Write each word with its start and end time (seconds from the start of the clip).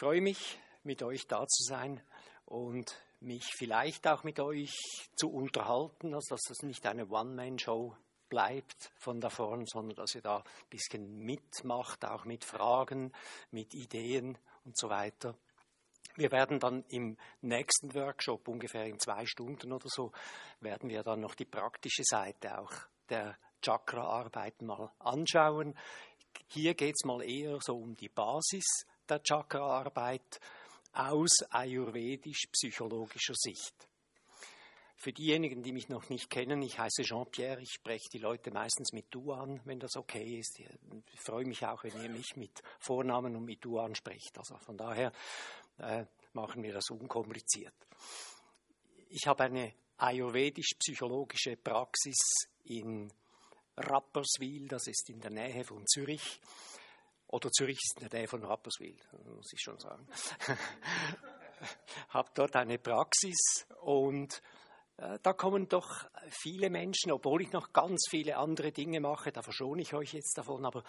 freue 0.00 0.22
mich, 0.22 0.58
mit 0.82 1.02
euch 1.02 1.26
da 1.26 1.46
zu 1.46 1.62
sein 1.62 2.00
und 2.46 2.96
mich 3.20 3.44
vielleicht 3.54 4.08
auch 4.08 4.24
mit 4.24 4.40
euch 4.40 4.74
zu 5.14 5.30
unterhalten, 5.30 6.14
also 6.14 6.36
dass 6.36 6.40
das 6.48 6.62
nicht 6.62 6.86
eine 6.86 7.06
One-Man-Show 7.06 7.94
bleibt 8.30 8.90
von 8.96 9.20
da 9.20 9.28
vorne, 9.28 9.66
sondern 9.66 9.96
dass 9.96 10.14
ihr 10.14 10.22
da 10.22 10.38
ein 10.38 10.70
bisschen 10.70 11.18
mitmacht, 11.18 12.06
auch 12.06 12.24
mit 12.24 12.46
Fragen, 12.46 13.12
mit 13.50 13.74
Ideen 13.74 14.38
und 14.64 14.78
so 14.78 14.88
weiter. 14.88 15.34
Wir 16.16 16.32
werden 16.32 16.58
dann 16.60 16.82
im 16.88 17.18
nächsten 17.42 17.94
Workshop, 17.94 18.48
ungefähr 18.48 18.86
in 18.86 18.98
zwei 18.98 19.26
Stunden 19.26 19.70
oder 19.70 19.88
so, 19.90 20.12
werden 20.60 20.88
wir 20.88 21.02
dann 21.02 21.20
noch 21.20 21.34
die 21.34 21.44
praktische 21.44 22.04
Seite 22.04 22.58
auch 22.58 22.72
der 23.10 23.36
Chakra-Arbeit 23.60 24.62
mal 24.62 24.90
anschauen. 24.98 25.74
Hier 26.46 26.72
geht 26.72 26.94
es 26.94 27.04
mal 27.04 27.22
eher 27.22 27.58
so 27.60 27.76
um 27.76 27.94
die 27.96 28.08
Basis 28.08 28.86
der 29.10 29.22
Chakra-Arbeit 29.22 30.40
aus 30.92 31.42
ayurvedisch-psychologischer 31.50 33.34
Sicht. 33.34 33.74
Für 34.96 35.12
diejenigen, 35.12 35.62
die 35.62 35.72
mich 35.72 35.88
noch 35.88 36.10
nicht 36.10 36.28
kennen, 36.28 36.60
ich 36.60 36.78
heiße 36.78 37.02
Jean-Pierre, 37.02 37.62
ich 37.62 37.72
spreche 37.72 38.10
die 38.12 38.18
Leute 38.18 38.50
meistens 38.50 38.92
mit 38.92 39.06
Du 39.10 39.32
an, 39.32 39.60
wenn 39.64 39.80
das 39.80 39.96
okay 39.96 40.38
ist. 40.38 40.60
Ich 40.60 41.20
freue 41.20 41.46
mich 41.46 41.64
auch, 41.64 41.84
wenn 41.84 42.02
ihr 42.02 42.10
mich 42.10 42.36
mit 42.36 42.62
Vornamen 42.78 43.34
und 43.34 43.46
mit 43.46 43.64
Du 43.64 43.78
ansprecht. 43.78 44.36
Also 44.36 44.58
von 44.58 44.76
daher 44.76 45.10
äh, 45.78 46.04
machen 46.34 46.62
wir 46.62 46.74
das 46.74 46.90
unkompliziert. 46.90 47.74
Ich 49.08 49.26
habe 49.26 49.44
eine 49.44 49.72
ayurvedisch-psychologische 49.96 51.56
Praxis 51.56 52.18
in 52.64 53.10
Rapperswil, 53.78 54.68
das 54.68 54.86
ist 54.86 55.08
in 55.08 55.20
der 55.20 55.30
Nähe 55.30 55.64
von 55.64 55.86
Zürich. 55.86 56.40
Oder 57.32 57.50
Zürich 57.50 57.78
der 58.00 58.28
von 58.28 58.44
Rapperswil, 58.44 58.96
muss 59.24 59.52
ich 59.52 59.60
schon 59.60 59.78
sagen. 59.78 60.06
habe 62.08 62.30
dort 62.34 62.56
eine 62.56 62.78
Praxis 62.78 63.66
und 63.82 64.42
äh, 64.96 65.18
da 65.22 65.32
kommen 65.32 65.68
doch 65.68 66.06
viele 66.30 66.70
Menschen, 66.70 67.12
obwohl 67.12 67.42
ich 67.42 67.52
noch 67.52 67.72
ganz 67.72 68.06
viele 68.08 68.36
andere 68.36 68.72
Dinge 68.72 69.00
mache, 69.00 69.30
da 69.30 69.42
verschone 69.42 69.82
ich 69.82 69.94
euch 69.94 70.12
jetzt 70.12 70.36
davon, 70.36 70.64
aber 70.64 70.82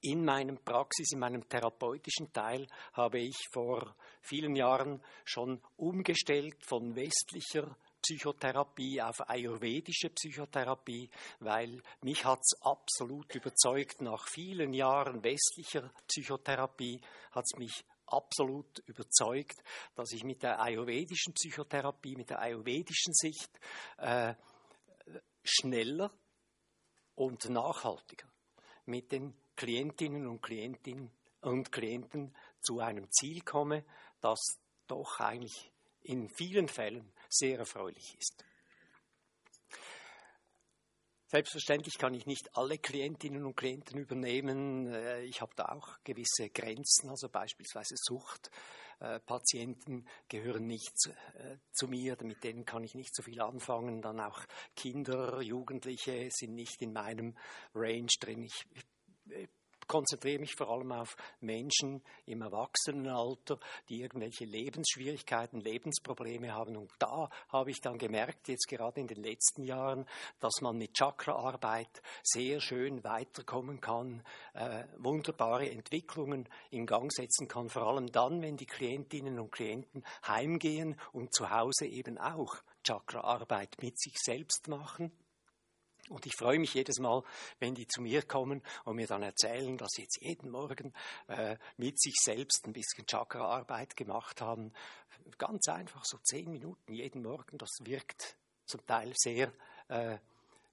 in 0.00 0.24
meinem 0.24 0.58
Praxis, 0.58 1.12
in 1.12 1.18
meinem 1.18 1.48
therapeutischen 1.48 2.32
Teil 2.32 2.66
habe 2.92 3.18
ich 3.18 3.36
vor 3.50 3.96
vielen 4.20 4.54
Jahren 4.54 5.02
schon 5.24 5.62
umgestellt 5.76 6.62
von 6.64 6.94
westlicher 6.94 7.76
Psychotherapie 8.04 9.00
auf 9.00 9.28
ayurvedische 9.28 10.10
Psychotherapie, 10.10 11.08
weil 11.40 11.80
mich 12.02 12.24
hat 12.24 12.40
es 12.40 12.60
absolut 12.60 13.34
überzeugt, 13.34 14.02
nach 14.02 14.28
vielen 14.28 14.74
Jahren 14.74 15.24
westlicher 15.24 15.90
Psychotherapie 16.06 17.00
hat 17.30 17.44
es 17.44 17.58
mich 17.58 17.84
absolut 18.06 18.80
überzeugt, 18.80 19.62
dass 19.94 20.12
ich 20.12 20.22
mit 20.22 20.42
der 20.42 20.60
ayurvedischen 20.60 21.32
Psychotherapie, 21.32 22.16
mit 22.16 22.28
der 22.28 22.40
ayurvedischen 22.40 23.14
Sicht 23.14 23.50
äh, 23.96 24.34
schneller 25.42 26.12
und 27.14 27.48
nachhaltiger 27.48 28.28
mit 28.84 29.12
den 29.12 29.34
Klientinnen 29.56 30.26
und 30.26 30.42
Klientinnen 30.42 31.10
und 31.40 31.72
Klienten 31.72 32.34
zu 32.60 32.80
einem 32.80 33.10
Ziel 33.10 33.40
komme, 33.40 33.82
das 34.20 34.40
doch 34.86 35.20
eigentlich 35.20 35.72
in 36.02 36.28
vielen 36.28 36.68
Fällen 36.68 37.10
sehr 37.34 37.58
erfreulich 37.58 38.16
ist. 38.18 38.42
Selbstverständlich 41.26 41.98
kann 41.98 42.14
ich 42.14 42.24
nicht 42.26 42.56
alle 42.56 42.78
Klientinnen 42.78 43.44
und 43.44 43.56
Klienten 43.56 43.98
übernehmen. 43.98 44.86
Äh, 44.86 45.24
ich 45.24 45.40
habe 45.40 45.50
da 45.56 45.64
auch 45.64 45.98
gewisse 46.04 46.48
Grenzen, 46.50 47.10
also 47.10 47.28
beispielsweise 47.28 47.96
Suchtpatienten 47.96 50.08
gehören 50.28 50.68
nicht 50.68 50.94
äh, 51.34 51.56
zu 51.72 51.88
mir, 51.88 52.16
mit 52.22 52.44
denen 52.44 52.64
kann 52.64 52.84
ich 52.84 52.94
nicht 52.94 53.16
so 53.16 53.24
viel 53.24 53.40
anfangen. 53.40 54.00
Dann 54.00 54.20
auch 54.20 54.44
Kinder, 54.76 55.40
Jugendliche 55.40 56.28
sind 56.30 56.54
nicht 56.54 56.80
in 56.82 56.92
meinem 56.92 57.36
Range 57.74 58.12
drin. 58.20 58.44
Ich 58.44 58.64
konzentriere 59.86 60.40
mich 60.40 60.54
vor 60.54 60.70
allem 60.70 60.92
auf 60.92 61.16
Menschen 61.40 62.02
im 62.26 62.42
Erwachsenenalter, 62.42 63.58
die 63.88 64.00
irgendwelche 64.00 64.44
Lebensschwierigkeiten, 64.44 65.60
Lebensprobleme 65.60 66.52
haben. 66.52 66.76
Und 66.76 66.90
da 66.98 67.28
habe 67.48 67.70
ich 67.70 67.80
dann 67.80 67.98
gemerkt, 67.98 68.48
jetzt 68.48 68.68
gerade 68.68 69.00
in 69.00 69.06
den 69.06 69.22
letzten 69.22 69.64
Jahren, 69.64 70.06
dass 70.40 70.60
man 70.60 70.76
mit 70.76 70.96
Chakraarbeit 70.96 72.02
sehr 72.22 72.60
schön 72.60 73.04
weiterkommen 73.04 73.80
kann, 73.80 74.22
äh, 74.54 74.84
wunderbare 74.98 75.70
Entwicklungen 75.70 76.48
in 76.70 76.86
Gang 76.86 77.12
setzen 77.12 77.48
kann, 77.48 77.68
vor 77.68 77.82
allem 77.82 78.10
dann, 78.10 78.42
wenn 78.42 78.56
die 78.56 78.66
Klientinnen 78.66 79.38
und 79.38 79.52
Klienten 79.52 80.04
heimgehen 80.26 80.98
und 81.12 81.34
zu 81.34 81.50
Hause 81.50 81.86
eben 81.86 82.18
auch 82.18 82.56
Chakraarbeit 82.82 83.76
mit 83.80 83.98
sich 83.98 84.14
selbst 84.16 84.68
machen 84.68 85.12
und 86.10 86.26
ich 86.26 86.34
freue 86.36 86.58
mich 86.58 86.74
jedes 86.74 86.98
Mal, 86.98 87.22
wenn 87.58 87.74
die 87.74 87.86
zu 87.86 88.02
mir 88.02 88.22
kommen 88.22 88.62
und 88.84 88.96
mir 88.96 89.06
dann 89.06 89.22
erzählen, 89.22 89.76
dass 89.78 89.92
sie 89.92 90.02
jetzt 90.02 90.20
jeden 90.20 90.50
Morgen 90.50 90.92
äh, 91.28 91.56
mit 91.76 92.00
sich 92.00 92.14
selbst 92.22 92.66
ein 92.66 92.72
bisschen 92.72 93.06
Chakra-Arbeit 93.06 93.96
gemacht 93.96 94.40
haben. 94.40 94.72
Ganz 95.38 95.68
einfach, 95.68 96.04
so 96.04 96.18
zehn 96.18 96.50
Minuten 96.50 96.92
jeden 96.92 97.22
Morgen. 97.22 97.58
Das 97.58 97.70
wirkt 97.82 98.36
zum 98.66 98.84
Teil 98.86 99.12
sehr, 99.16 99.52
äh, 99.88 100.18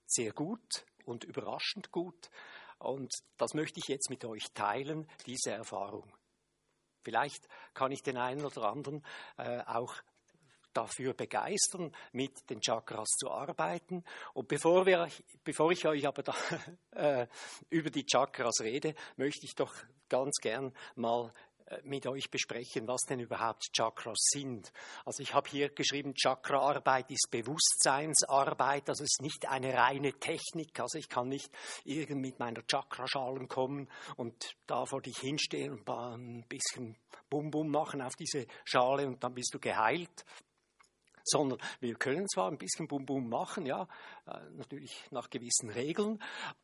sehr 0.05 0.33
gut 0.33 0.85
und 1.05 1.23
überraschend 1.23 1.91
gut. 1.91 2.29
Und 2.79 3.13
das 3.37 3.53
möchte 3.53 3.79
ich 3.79 3.87
jetzt 3.87 4.09
mit 4.09 4.25
euch 4.25 4.51
teilen, 4.53 5.07
diese 5.25 5.51
Erfahrung. 5.51 6.11
Vielleicht 7.03 7.47
kann 7.73 7.91
ich 7.91 8.03
den 8.03 8.17
einen 8.17 8.45
oder 8.45 8.69
anderen 8.69 9.03
äh, 9.37 9.61
auch 9.61 9.95
dafür 10.73 11.13
begeistern, 11.13 11.95
mit 12.11 12.49
den 12.49 12.61
Chakras 12.61 13.09
zu 13.19 13.29
arbeiten. 13.29 14.03
Und 14.33 14.47
bevor, 14.47 14.85
wir, 14.85 15.07
bevor 15.43 15.71
ich 15.71 15.85
euch 15.85 16.07
aber 16.07 16.23
da, 16.23 16.35
äh, 16.91 17.27
über 17.69 17.89
die 17.89 18.05
Chakras 18.05 18.61
rede, 18.61 18.95
möchte 19.17 19.45
ich 19.45 19.55
doch 19.55 19.73
ganz 20.09 20.37
gern 20.41 20.73
mal 20.95 21.31
äh, 21.71 21.79
mit 21.83 22.05
euch 22.07 22.29
besprechen, 22.29 22.87
was 22.87 23.01
denn 23.01 23.19
überhaupt 23.19 23.71
Chakras 23.73 24.19
sind. 24.31 24.71
Also 25.05 25.23
ich 25.23 25.33
habe 25.33 25.49
hier 25.49 25.69
geschrieben, 25.69 26.13
Chakraarbeit 26.15 27.09
ist 27.11 27.29
Bewusstseinsarbeit, 27.31 28.89
also 28.89 29.03
es 29.03 29.11
ist 29.13 29.21
nicht 29.21 29.47
eine 29.49 29.73
reine 29.73 30.13
Technik, 30.13 30.79
also 30.79 30.97
ich 30.97 31.09
kann 31.09 31.29
nicht 31.29 31.49
irgend 31.83 32.21
mit 32.21 32.39
meiner 32.39 32.61
Chakraschalen 32.63 33.47
kommen 33.47 33.89
und 34.17 34.55
da 34.67 34.85
vor 34.85 35.01
dich 35.01 35.17
hinstehen 35.17 35.71
und 35.73 35.89
ein 35.89 36.45
bisschen 36.47 36.97
Bum 37.29 37.49
Bum 37.49 37.69
machen 37.69 38.01
auf 38.01 38.15
diese 38.15 38.45
Schale 38.65 39.07
und 39.07 39.23
dann 39.23 39.33
bist 39.33 39.53
du 39.53 39.59
geheilt 39.59 40.25
sondern 41.23 41.59
wir 41.79 41.95
können 41.95 42.27
zwar 42.27 42.49
ein 42.49 42.57
bisschen 42.57 42.87
Bum-Bum 42.87 43.29
machen, 43.29 43.65
ja, 43.65 43.87
äh, 44.27 44.39
natürlich 44.51 45.05
nach 45.11 45.29
gewissen 45.29 45.69
Regeln, 45.69 46.21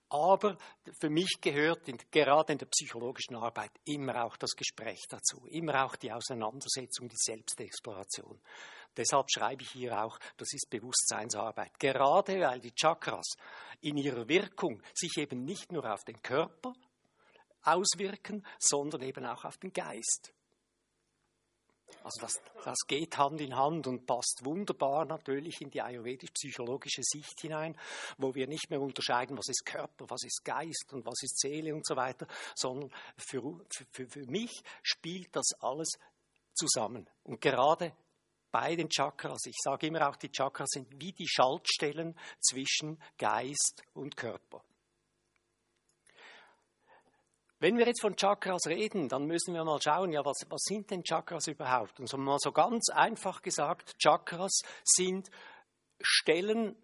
aber 0.09 0.57
für 0.99 1.09
mich 1.09 1.37
gehört 1.41 1.87
in, 1.87 1.97
gerade 2.11 2.53
in 2.53 2.59
der 2.59 2.67
psychologischen 2.67 3.35
Arbeit 3.35 3.71
immer 3.85 4.23
auch 4.23 4.37
das 4.37 4.51
Gespräch 4.55 5.05
dazu, 5.09 5.45
immer 5.47 5.83
auch 5.85 5.95
die 5.95 6.11
Auseinandersetzung, 6.11 7.09
die 7.09 7.17
Selbstexploration. 7.17 8.39
Deshalb 8.95 9.29
schreibe 9.29 9.61
ich 9.61 9.69
hier 9.71 10.03
auch, 10.03 10.17
das 10.37 10.53
ist 10.53 10.69
Bewusstseinsarbeit. 10.69 11.79
Gerade 11.79 12.39
weil 12.41 12.59
die 12.59 12.73
Chakras 12.73 13.35
in 13.81 13.97
ihrer 13.97 14.27
Wirkung 14.27 14.81
sich 14.93 15.17
eben 15.17 15.43
nicht 15.43 15.71
nur 15.71 15.85
auf 15.91 16.03
den 16.03 16.19
Körper 16.21 16.73
auswirken, 17.63 18.43
sondern 18.57 19.01
eben 19.03 19.25
auch 19.25 19.45
auf 19.45 19.57
den 19.57 19.71
Geist. 19.71 20.33
Also 22.03 22.21
das, 22.21 22.41
das 22.63 22.77
geht 22.87 23.17
Hand 23.17 23.41
in 23.41 23.55
Hand 23.55 23.87
und 23.87 24.05
passt 24.05 24.41
wunderbar 24.43 25.05
natürlich 25.05 25.61
in 25.61 25.69
die 25.69 25.81
ayurvedisch-psychologische 25.81 27.01
Sicht 27.03 27.41
hinein, 27.41 27.77
wo 28.17 28.33
wir 28.33 28.47
nicht 28.47 28.69
mehr 28.69 28.79
unterscheiden, 28.79 29.37
was 29.37 29.49
ist 29.49 29.65
Körper, 29.65 30.09
was 30.09 30.23
ist 30.23 30.43
Geist 30.45 30.93
und 30.93 31.05
was 31.05 31.21
ist 31.21 31.39
Seele 31.39 31.75
und 31.75 31.85
so 31.85 31.95
weiter, 31.95 32.27
sondern 32.55 32.91
für, 33.17 33.41
für, 33.91 34.07
für 34.07 34.25
mich 34.27 34.61
spielt 34.83 35.35
das 35.35 35.49
alles 35.59 35.97
zusammen. 36.53 37.09
Und 37.23 37.41
gerade 37.41 37.93
bei 38.51 38.75
den 38.75 38.89
Chakras, 38.89 39.45
ich 39.45 39.57
sage 39.61 39.87
immer 39.87 40.07
auch, 40.07 40.15
die 40.15 40.31
Chakras 40.31 40.69
sind 40.71 40.87
wie 41.01 41.11
die 41.11 41.27
Schaltstellen 41.27 42.17
zwischen 42.39 43.01
Geist 43.17 43.83
und 43.93 44.15
Körper. 44.15 44.63
Wenn 47.59 47.77
wir 47.77 47.87
jetzt 47.87 48.01
von 48.01 48.15
Chakras 48.15 48.67
reden, 48.67 49.09
dann 49.09 49.25
müssen 49.25 49.55
wir 49.55 49.63
mal 49.63 49.81
schauen, 49.81 50.11
ja, 50.11 50.23
was, 50.23 50.45
was 50.49 50.61
sind 50.63 50.91
denn 50.91 51.03
Chakras 51.03 51.47
überhaupt? 51.47 51.99
Und 51.99 52.07
so 52.07 52.17
mal 52.17 52.37
so 52.39 52.51
ganz 52.51 52.89
einfach 52.89 53.41
gesagt, 53.41 53.97
Chakras 53.97 54.61
sind 54.83 55.29
Stellen 55.99 56.75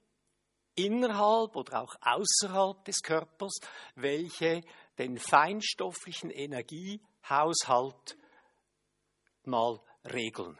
innerhalb 0.75 1.55
oder 1.55 1.83
auch 1.83 1.95
außerhalb 2.01 2.83
des 2.85 3.01
Körpers, 3.03 3.59
welche 3.95 4.61
den 4.97 5.17
feinstofflichen 5.17 6.31
Energiehaushalt 6.31 8.17
mal 9.43 9.79
regeln. 10.05 10.57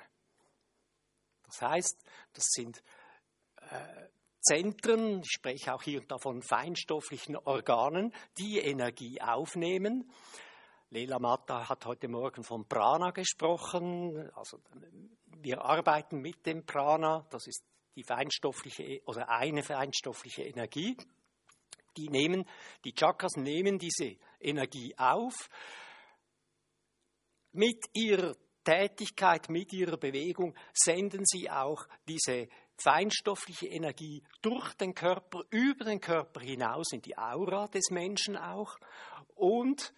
Das 1.46 1.62
heißt, 1.62 2.04
das 2.34 2.46
sind 2.50 2.84
äh, 3.58 4.08
Zentren, 4.44 5.22
ich 5.22 5.32
spreche 5.32 5.74
auch 5.74 5.82
hier 5.82 6.02
und 6.02 6.12
da 6.12 6.18
von 6.18 6.42
feinstofflichen 6.42 7.38
Organen, 7.38 8.14
die 8.38 8.60
Energie 8.60 9.22
aufnehmen. 9.22 10.12
Leila 10.90 11.18
Mata 11.18 11.70
hat 11.70 11.86
heute 11.86 12.10
Morgen 12.10 12.44
von 12.44 12.68
Prana 12.68 13.12
gesprochen. 13.12 14.30
Also 14.36 14.60
wir 15.42 15.64
arbeiten 15.64 16.20
mit 16.20 16.46
dem 16.46 16.66
Prana, 16.66 17.26
das 17.30 17.48
ist 17.48 17.64
die 17.96 18.04
feinstoffliche 18.04 19.02
oder 19.06 19.30
eine 19.30 19.64
feinstoffliche 19.64 20.44
Energie. 20.44 20.98
Die 21.96 22.10
nehmen, 22.10 22.46
die 22.84 22.94
Chakras 22.94 23.38
nehmen 23.38 23.78
diese 23.78 24.18
Energie 24.42 24.94
auf. 24.98 25.34
Mit 27.54 27.86
ihrer 27.94 28.36
Tätigkeit, 28.64 29.50
mit 29.50 29.72
ihrer 29.74 29.98
Bewegung 29.98 30.54
senden 30.74 31.24
sie 31.26 31.50
auch 31.50 31.88
diese 32.08 32.50
feinstoffliche 32.78 33.68
Energie 33.68 34.24
durch 34.42 34.74
den 34.76 34.94
Körper, 34.94 35.42
über 35.50 35.86
den 35.86 36.02
Körper 36.02 36.42
hinaus 36.42 36.92
in 36.92 37.02
die 37.02 37.18
Aura 37.18 37.68
des 37.68 37.90
Menschen 37.92 38.38
auch 38.38 38.78
und 39.36 39.94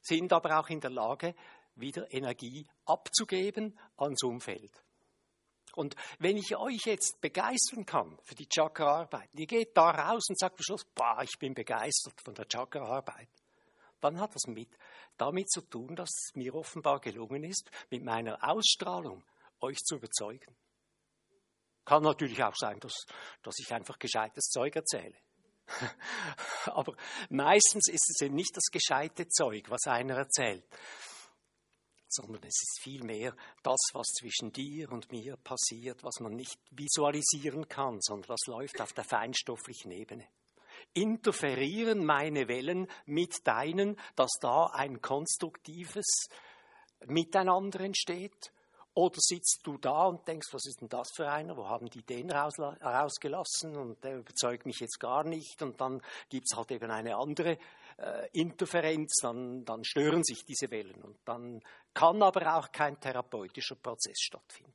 sind 0.00 0.32
aber 0.32 0.58
auch 0.58 0.68
in 0.68 0.80
der 0.80 0.90
Lage, 0.90 1.34
wieder 1.74 2.12
Energie 2.12 2.66
abzugeben 2.84 3.78
ans 3.96 4.22
Umfeld. 4.22 4.72
Und 5.74 5.94
wenn 6.18 6.36
ich 6.36 6.56
euch 6.56 6.84
jetzt 6.84 7.20
begeistern 7.20 7.86
kann 7.86 8.18
für 8.24 8.34
die 8.34 8.48
Chakra-Arbeit, 8.48 9.30
ihr 9.34 9.46
geht 9.46 9.76
da 9.76 9.90
raus 9.90 10.26
und 10.28 10.38
sagt 10.38 10.58
am 10.58 10.62
Schluss, 10.62 10.84
boah, 10.94 11.22
ich 11.22 11.38
bin 11.38 11.54
begeistert 11.54 12.20
von 12.22 12.34
der 12.34 12.48
Chakra-Arbeit, 12.48 13.28
dann 14.00 14.18
hat 14.18 14.34
das 14.34 14.46
mit, 14.46 14.70
damit 15.16 15.50
zu 15.50 15.60
tun, 15.60 15.94
dass 15.94 16.08
es 16.08 16.34
mir 16.34 16.54
offenbar 16.54 17.00
gelungen 17.00 17.44
ist, 17.44 17.70
mit 17.90 18.02
meiner 18.02 18.38
Ausstrahlung 18.42 19.22
euch 19.60 19.78
zu 19.78 19.96
überzeugen. 19.96 20.56
Kann 21.90 22.04
natürlich 22.04 22.40
auch 22.44 22.54
sein, 22.54 22.78
dass, 22.78 22.94
dass 23.42 23.58
ich 23.58 23.72
einfach 23.72 23.98
gescheites 23.98 24.44
Zeug 24.44 24.76
erzähle. 24.76 25.16
Aber 26.66 26.94
meistens 27.30 27.88
ist 27.88 28.08
es 28.10 28.20
eben 28.24 28.36
nicht 28.36 28.56
das 28.56 28.66
gescheite 28.70 29.26
Zeug, 29.26 29.68
was 29.70 29.88
einer 29.88 30.14
erzählt, 30.14 30.64
sondern 32.06 32.44
es 32.44 32.62
ist 32.62 32.78
vielmehr 32.80 33.34
das, 33.64 33.80
was 33.92 34.06
zwischen 34.20 34.52
dir 34.52 34.92
und 34.92 35.10
mir 35.10 35.36
passiert, 35.38 36.04
was 36.04 36.20
man 36.20 36.36
nicht 36.36 36.60
visualisieren 36.70 37.66
kann, 37.66 38.00
sondern 38.00 38.28
das 38.28 38.46
läuft 38.46 38.80
auf 38.80 38.92
der 38.92 39.02
feinstofflichen 39.02 39.90
Ebene. 39.90 40.28
Interferieren 40.94 42.04
meine 42.04 42.46
Wellen 42.46 42.86
mit 43.06 43.44
deinen, 43.48 43.98
dass 44.14 44.30
da 44.40 44.66
ein 44.74 45.02
konstruktives 45.02 46.28
Miteinander 47.04 47.80
entsteht? 47.80 48.52
Oder 48.94 49.18
sitzt 49.18 49.60
du 49.62 49.78
da 49.78 50.06
und 50.06 50.26
denkst, 50.26 50.48
was 50.52 50.66
ist 50.66 50.80
denn 50.80 50.88
das 50.88 51.10
für 51.14 51.30
einer? 51.30 51.56
Wo 51.56 51.68
haben 51.68 51.88
die 51.88 52.02
den 52.02 52.30
rausgelassen? 52.30 53.76
Und 53.76 54.02
der 54.02 54.18
überzeugt 54.18 54.66
mich 54.66 54.80
jetzt 54.80 54.98
gar 54.98 55.22
nicht. 55.22 55.62
Und 55.62 55.80
dann 55.80 56.02
gibt 56.28 56.46
es 56.50 56.56
halt 56.56 56.72
eben 56.72 56.90
eine 56.90 57.16
andere 57.16 57.56
äh, 57.98 58.28
Interferenz, 58.32 59.18
dann, 59.22 59.64
dann 59.64 59.84
stören 59.84 60.24
sich 60.24 60.44
diese 60.44 60.70
Wellen. 60.70 61.00
Und 61.02 61.18
dann 61.24 61.62
kann 61.94 62.22
aber 62.22 62.56
auch 62.56 62.72
kein 62.72 62.98
therapeutischer 62.98 63.76
Prozess 63.76 64.20
stattfinden. 64.20 64.74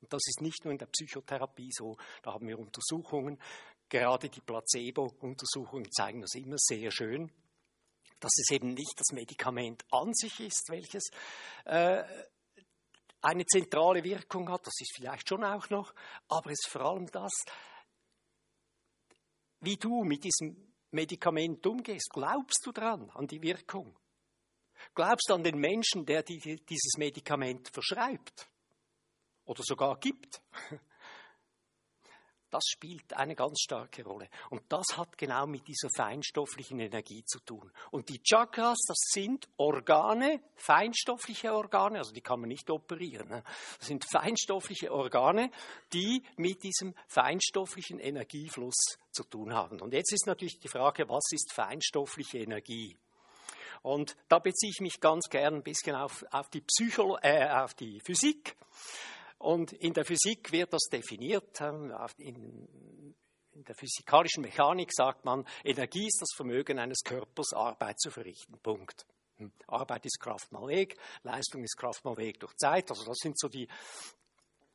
Und 0.00 0.12
das 0.12 0.22
ist 0.26 0.40
nicht 0.40 0.64
nur 0.64 0.72
in 0.72 0.78
der 0.78 0.86
Psychotherapie 0.86 1.70
so. 1.72 1.96
Da 2.22 2.32
haben 2.32 2.46
wir 2.48 2.58
Untersuchungen, 2.58 3.38
gerade 3.88 4.28
die 4.28 4.40
Placebo-Untersuchungen 4.40 5.90
zeigen 5.90 6.20
das 6.22 6.34
immer 6.34 6.56
sehr 6.58 6.90
schön, 6.90 7.30
dass 8.20 8.32
es 8.38 8.50
eben 8.50 8.74
nicht 8.74 8.94
das 8.96 9.12
Medikament 9.12 9.84
an 9.90 10.12
sich 10.14 10.40
ist, 10.40 10.68
welches 10.68 11.10
äh, 11.64 12.04
eine 13.20 13.44
zentrale 13.46 14.02
Wirkung 14.04 14.48
hat, 14.50 14.66
das 14.66 14.80
ist 14.80 14.94
vielleicht 14.94 15.28
schon 15.28 15.44
auch 15.44 15.68
noch, 15.70 15.92
aber 16.28 16.50
es 16.50 16.60
ist 16.64 16.68
vor 16.70 16.82
allem 16.82 17.06
das, 17.06 17.32
wie 19.60 19.76
du 19.76 20.04
mit 20.04 20.24
diesem 20.24 20.72
Medikament 20.90 21.66
umgehst. 21.66 22.10
Glaubst 22.12 22.60
du 22.64 22.72
dran, 22.72 23.10
an 23.10 23.26
die 23.26 23.42
Wirkung? 23.42 23.98
Glaubst 24.94 25.28
du 25.28 25.34
an 25.34 25.42
den 25.42 25.58
Menschen, 25.58 26.06
der 26.06 26.22
dieses 26.22 26.96
Medikament 26.96 27.68
verschreibt 27.68 28.48
oder 29.44 29.62
sogar 29.64 29.98
gibt? 29.98 30.40
Das 32.50 32.64
spielt 32.66 33.12
eine 33.14 33.34
ganz 33.34 33.60
starke 33.60 34.04
Rolle. 34.04 34.28
Und 34.50 34.62
das 34.68 34.96
hat 34.96 35.18
genau 35.18 35.46
mit 35.46 35.68
dieser 35.68 35.88
feinstofflichen 35.94 36.80
Energie 36.80 37.22
zu 37.24 37.40
tun. 37.40 37.70
Und 37.90 38.08
die 38.08 38.22
Chakras, 38.22 38.78
das 38.86 38.98
sind 39.12 39.48
Organe, 39.58 40.40
feinstoffliche 40.56 41.52
Organe, 41.52 41.98
also 41.98 42.12
die 42.12 42.22
kann 42.22 42.40
man 42.40 42.48
nicht 42.48 42.70
operieren. 42.70 43.28
Ne? 43.28 43.42
Das 43.78 43.88
sind 43.88 44.06
feinstoffliche 44.10 44.92
Organe, 44.92 45.50
die 45.92 46.22
mit 46.36 46.62
diesem 46.62 46.94
feinstofflichen 47.06 47.98
Energiefluss 47.98 48.98
zu 49.12 49.24
tun 49.24 49.52
haben. 49.52 49.80
Und 49.80 49.92
jetzt 49.92 50.12
ist 50.12 50.26
natürlich 50.26 50.58
die 50.58 50.68
Frage, 50.68 51.08
was 51.08 51.24
ist 51.32 51.52
feinstoffliche 51.52 52.38
Energie? 52.38 52.96
Und 53.82 54.16
da 54.28 54.38
beziehe 54.38 54.70
ich 54.70 54.80
mich 54.80 55.00
ganz 55.00 55.28
gern 55.28 55.56
ein 55.56 55.62
bisschen 55.62 55.94
auf, 55.94 56.24
auf, 56.30 56.48
die, 56.50 56.62
Psycholo 56.62 57.18
äh, 57.22 57.48
auf 57.48 57.74
die 57.74 58.00
Physik. 58.00 58.56
Und 59.38 59.72
in 59.72 59.92
der 59.92 60.04
Physik 60.04 60.50
wird 60.52 60.72
das 60.72 60.88
definiert. 60.90 61.60
Ähm, 61.60 61.94
in, 62.18 63.14
der 63.54 63.74
physikalischen 63.74 64.42
Mechanik 64.42 64.92
sagt 64.92 65.24
man, 65.24 65.44
Energie 65.64 66.06
ist 66.06 66.20
das 66.20 66.30
Vermögen 66.36 66.78
eines 66.78 67.02
Körpers, 67.02 67.52
Arbeit 67.52 67.98
zu 67.98 68.10
verrichten. 68.10 68.58
Punkt. 68.60 69.04
Hm. 69.36 69.52
Arbeit 69.66 70.06
ist 70.06 70.20
Kraft 70.20 70.50
mal 70.52 70.66
Weg, 70.68 70.96
Leistung 71.22 71.62
ist 71.62 71.76
Kraft 71.76 72.04
mal 72.04 72.16
Weg 72.16 72.40
durch 72.40 72.54
Zeit. 72.56 72.90
Also 72.90 73.04
das 73.04 73.16
sind 73.18 73.38
so 73.38 73.48
die 73.48 73.68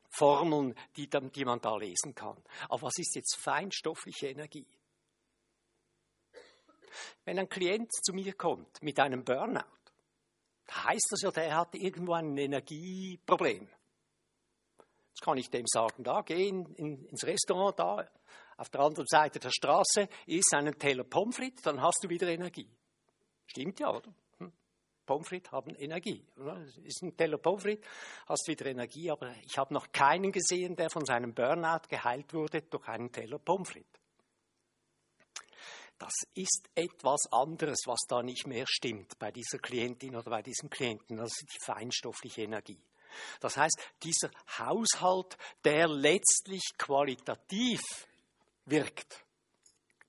Formeln, 0.09 0.75
die, 0.95 1.09
die 1.09 1.45
man 1.45 1.59
da 1.59 1.75
lesen 1.75 2.13
kann. 2.13 2.41
Aber 2.69 2.83
was 2.83 2.97
ist 2.97 3.15
jetzt 3.15 3.35
feinstoffliche 3.35 4.27
Energie? 4.27 4.67
Wenn 7.25 7.39
ein 7.39 7.49
Klient 7.49 7.91
zu 7.91 8.13
mir 8.13 8.33
kommt 8.33 8.81
mit 8.81 8.99
einem 8.99 9.23
Burnout, 9.23 9.63
heißt 10.71 11.07
das 11.09 11.21
ja, 11.21 11.31
der 11.31 11.55
hat 11.55 11.75
irgendwo 11.75 12.13
ein 12.13 12.37
Energieproblem. 12.37 13.67
Jetzt 15.13 15.21
kann 15.21 15.37
ich 15.37 15.51
dem 15.51 15.67
sagen, 15.67 16.03
da 16.03 16.21
geh 16.21 16.47
in, 16.47 16.65
ins 16.75 17.23
Restaurant, 17.23 17.77
da 17.77 18.09
auf 18.57 18.69
der 18.69 18.81
anderen 18.81 19.05
Seite 19.05 19.39
der 19.39 19.51
Straße, 19.51 20.09
iss 20.25 20.51
einen 20.53 20.77
Teller 20.79 21.03
Pommes 21.03 21.35
frites, 21.35 21.61
dann 21.61 21.79
hast 21.79 22.03
du 22.03 22.09
wieder 22.09 22.27
Energie. 22.27 22.67
Stimmt 23.45 23.79
ja, 23.79 23.91
oder? 23.91 24.11
Hm? 24.39 24.51
Pommes 25.05 25.27
frites 25.27 25.51
haben 25.51 25.75
Energie. 25.75 26.25
Ist 26.83 27.03
ein 27.03 27.15
Teller 27.15 27.37
Pommes 27.37 27.61
frites, 27.61 27.87
hast 28.25 28.47
wieder 28.47 28.65
Energie, 28.65 29.11
aber 29.11 29.35
ich 29.45 29.55
habe 29.55 29.71
noch 29.71 29.91
keinen 29.91 30.31
gesehen, 30.31 30.75
der 30.75 30.89
von 30.89 31.05
seinem 31.05 31.35
Burnout 31.35 31.87
geheilt 31.89 32.33
wurde 32.33 32.63
durch 32.63 32.87
einen 32.87 33.11
Teller 33.11 33.37
Pommes 33.37 33.69
frites. 33.69 34.01
Das 35.99 36.13
ist 36.33 36.71
etwas 36.73 37.31
anderes, 37.31 37.83
was 37.85 37.99
da 38.07 38.23
nicht 38.23 38.47
mehr 38.47 38.65
stimmt 38.67 39.19
bei 39.19 39.31
dieser 39.31 39.59
Klientin 39.59 40.15
oder 40.15 40.31
bei 40.31 40.41
diesem 40.41 40.71
Klienten. 40.71 41.17
Das 41.17 41.27
ist 41.27 41.53
die 41.53 41.63
feinstoffliche 41.63 42.41
Energie. 42.41 42.83
Das 43.39 43.57
heißt, 43.57 43.77
dieser 44.03 44.29
Haushalt, 44.57 45.37
der 45.63 45.87
letztlich 45.87 46.61
qualitativ 46.77 47.81
wirkt. 48.65 49.23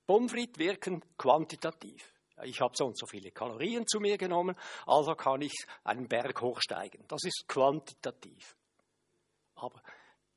Pommes 0.06 0.32
wirken 0.32 1.02
quantitativ. 1.16 2.12
Ich 2.42 2.60
habe 2.60 2.74
so 2.76 2.86
und 2.86 2.98
so 2.98 3.06
viele 3.06 3.30
Kalorien 3.30 3.86
zu 3.86 4.00
mir 4.00 4.18
genommen, 4.18 4.56
also 4.86 5.14
kann 5.14 5.40
ich 5.40 5.54
einen 5.84 6.08
Berg 6.08 6.40
hochsteigen. 6.40 7.04
Das 7.06 7.22
ist 7.24 7.44
quantitativ. 7.46 8.56
Aber 9.54 9.80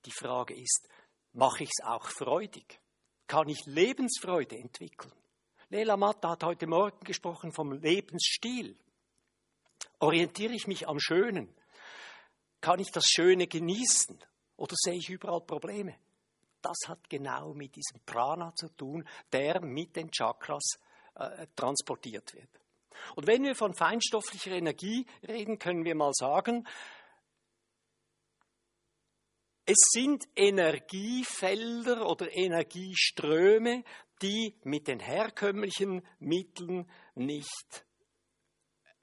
die 0.06 0.12
Frage 0.12 0.56
ist, 0.56 0.88
mache 1.34 1.64
ich 1.64 1.70
es 1.70 1.86
auch 1.86 2.08
freudig? 2.08 2.80
Kann 3.26 3.50
ich 3.50 3.66
Lebensfreude 3.66 4.58
entwickeln? 4.58 5.12
Lela 5.70 5.98
Matta 5.98 6.30
hat 6.30 6.44
heute 6.44 6.68
Morgen 6.68 7.04
gesprochen 7.04 7.52
vom 7.52 7.74
Lebensstil. 7.74 8.78
Orientiere 10.00 10.54
ich 10.54 10.68
mich 10.68 10.88
am 10.88 11.00
Schönen? 11.00 11.54
Kann 12.62 12.80
ich 12.80 12.92
das 12.92 13.06
Schöne 13.06 13.48
genießen 13.48 14.20
oder 14.56 14.76
sehe 14.76 14.98
ich 14.98 15.10
überall 15.10 15.42
Probleme? 15.42 15.96
Das 16.62 16.78
hat 16.88 17.10
genau 17.10 17.54
mit 17.54 17.76
diesem 17.76 18.02
Prana 18.06 18.54
zu 18.56 18.70
tun, 18.70 19.08
der 19.32 19.62
mit 19.62 19.96
den 19.96 20.10
Chakras 20.12 20.80
äh, 21.16 21.48
transportiert 21.56 22.34
wird. 22.34 22.50
Und 23.16 23.28
wenn 23.28 23.44
wir 23.44 23.56
von 23.56 23.74
feinstofflicher 23.74 24.52
Energie 24.52 25.06
reden, 25.28 25.60
können 25.60 25.86
wir 25.86 25.96
mal 25.96 26.14
sagen, 26.14 26.68
es 29.66 29.78
sind 29.92 30.26
Energiefelder 30.36 32.10
oder 32.10 32.34
Energieströme, 32.36 33.84
die 34.22 34.56
mit 34.64 34.88
den 34.88 35.00
herkömmlichen 35.00 36.08
Mitteln 36.20 36.90
nicht 37.16 37.87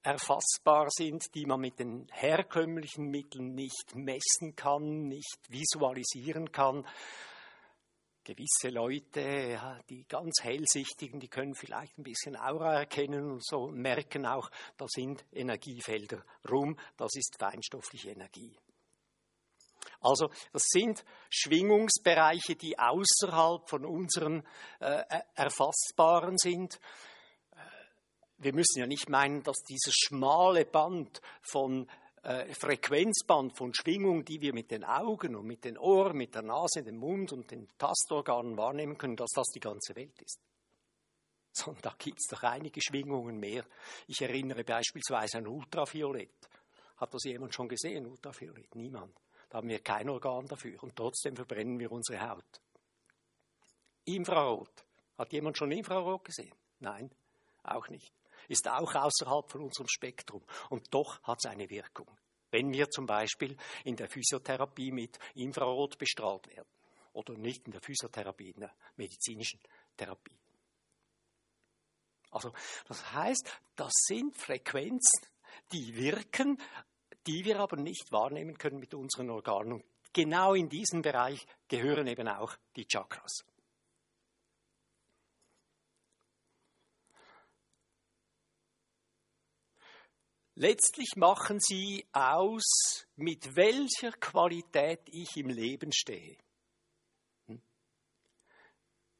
erfassbar 0.05 0.89
sind, 0.91 1.35
die 1.35 1.47
man 1.47 1.61
mit 1.61 1.79
den 1.79 2.07
herkömmlichen 2.13 3.11
Mitteln 3.11 3.55
nicht 3.55 3.95
messen 3.95 4.55
kann, 4.55 5.09
nicht 5.09 5.41
visualisieren 5.49 6.53
kann. 6.53 6.87
Gewisse 8.23 8.69
Leute, 8.69 9.83
die 9.89 10.05
ganz 10.05 10.43
hellsichtigen, 10.43 11.21
die 11.21 11.29
können 11.29 11.55
vielleicht 11.55 11.99
ein 11.99 12.05
bisschen 12.05 12.37
Aura 12.37 12.81
erkennen 12.81 13.33
und 13.33 13.45
so 13.45 13.69
merken 13.69 14.27
auch, 14.27 14.51
da 14.77 14.87
sind 14.89 15.25
Energiefelder 15.33 16.25
rum, 16.51 16.79
das 16.97 17.15
ist 17.17 17.37
feinstoffliche 17.39 18.11
Energie. 18.11 18.57
Also 20.01 20.31
das 20.53 20.65
sind 20.67 21.05
Schwingungsbereiche, 21.31 22.57
die 22.57 22.79
außerhalb 22.79 23.69
von 23.69 23.85
unseren 23.87 24.47
äh, 24.81 25.03
erfassbaren 25.35 26.37
sind 26.37 26.79
wir 28.45 28.55
müssen 28.55 28.79
ja 28.79 28.87
nicht 28.87 29.09
meinen, 29.09 29.43
dass 29.43 29.57
dieses 29.69 29.95
schmale 29.95 30.65
Band 30.65 31.21
von 31.43 31.89
äh, 32.23 32.53
Frequenzband 32.55 33.57
von 33.57 33.75
Schwingung, 33.75 34.25
die 34.25 34.41
wir 34.41 34.55
mit 34.55 34.71
den 34.71 34.85
Augen 34.85 35.35
und 35.35 35.47
mit 35.47 35.65
den 35.65 35.79
Ohren, 35.79 36.17
mit 36.17 36.35
der 36.35 36.43
Nase, 36.43 36.83
dem 36.83 36.97
Mund 36.97 37.33
und 37.33 37.51
den 37.51 37.69
Tastorganen 37.79 38.57
wahrnehmen 38.57 38.97
können, 38.97 39.17
dass 39.17 39.31
das 39.35 39.47
die 39.55 39.61
ganze 39.61 39.95
Welt 39.97 40.21
ist. 40.23 40.41
Sondern 41.53 41.83
da 41.83 41.95
gibt 41.99 42.19
es 42.19 42.27
doch 42.29 42.43
einige 42.43 42.81
Schwingungen 42.83 43.39
mehr. 43.39 43.65
Ich 44.09 44.21
erinnere 44.21 44.65
beispielsweise 44.65 45.39
an 45.39 45.47
Ultraviolett. 45.47 46.49
Hat 46.97 47.13
das 47.13 47.25
jemand 47.25 47.55
schon 47.55 47.69
gesehen, 47.69 48.07
Ultraviolett? 48.07 48.75
Niemand. 48.75 49.15
Da 49.49 49.59
haben 49.59 49.69
wir 49.69 49.81
kein 49.81 50.09
Organ 50.09 50.47
dafür 50.47 50.83
und 50.83 50.97
trotzdem 50.97 51.37
verbrennen 51.37 51.79
wir 51.79 51.93
unsere 51.93 52.29
Haut. 52.29 52.61
Infrarot. 54.05 54.85
Hat 55.17 55.33
jemand 55.33 55.57
schon 55.57 55.71
Infrarot 55.71 56.25
gesehen? 56.25 56.55
Nein, 56.81 57.11
auch 57.63 57.89
nicht. 57.89 58.13
Ist 58.49 58.69
auch 58.69 58.95
außerhalb 58.95 59.51
von 59.51 59.63
unserem 59.63 59.89
Spektrum 59.89 60.43
und 60.71 60.93
doch 60.93 61.23
hat 61.23 61.39
es 61.43 61.51
eine 61.51 61.69
Wirkung. 61.71 62.11
Wenn 62.51 62.73
wir 62.73 62.89
zum 62.89 63.07
Beispiel 63.07 63.57
in 63.85 63.97
der 63.97 64.09
Physiotherapie 64.09 64.93
mit 64.93 65.19
Infrarot 65.35 65.99
bestrahlt 65.99 66.47
werden 66.49 66.69
oder 67.13 67.35
nicht 67.35 67.67
in 67.67 67.73
der 67.73 67.81
Physiotherapie, 67.81 68.51
in 68.51 68.61
der 68.61 68.73
medizinischen 68.97 69.61
Therapie. 69.97 70.37
Also 72.31 72.53
das 72.89 73.13
heißt, 73.13 73.61
das 73.77 73.93
sind 74.07 74.37
Frequenzen, 74.37 75.27
die 75.73 75.97
wirken, 75.97 76.61
die 77.27 77.45
wir 77.45 77.61
aber 77.61 77.77
nicht 77.77 78.11
wahrnehmen 78.13 78.59
können 78.59 78.79
mit 78.79 78.93
unseren 78.95 79.31
Organen. 79.31 79.73
Und 79.73 79.85
genau 80.13 80.55
in 80.55 80.69
diesen 80.69 81.03
Bereich 81.03 81.47
gehören 81.69 82.07
eben 82.07 82.29
auch 82.29 82.57
die 82.77 82.87
Chakras. 82.87 83.45
Letztlich 90.57 91.17
machen 91.17 91.59
sie 91.59 92.07
aus, 92.13 93.07
mit 93.17 93.57
welcher 93.57 94.13
Qualität 94.13 95.01
ich 95.07 95.37
im 95.37 95.49
Leben 95.49 95.93
stehe. 95.93 96.37
Hm? 97.47 97.61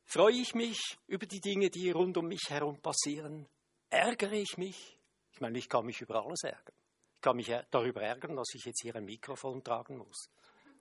Freue 0.05 0.37
ich 0.37 0.55
mich 0.55 0.97
über 1.09 1.27
die 1.27 1.41
Dinge, 1.41 1.71
die 1.71 1.91
rund 1.91 2.17
um 2.17 2.29
mich 2.29 2.51
herum 2.51 2.81
passieren? 2.81 3.49
Ärgere 3.91 4.35
ich 4.35 4.57
mich? 4.59 4.97
Ich 5.33 5.41
meine, 5.41 5.59
ich 5.59 5.69
kann 5.69 5.87
mich 5.87 6.01
über 6.01 6.25
alles 6.25 6.45
ärgern. 6.45 6.77
Ich 7.17 7.21
kann 7.21 7.37
mich 7.37 7.53
darüber 7.71 8.03
ärgern, 8.03 8.37
dass 8.37 8.55
ich 8.55 8.65
jetzt 8.65 8.83
hier 8.83 8.95
ein 8.95 9.05
Mikrofon 9.05 9.65
tragen 9.65 9.99
muss. 9.99 10.29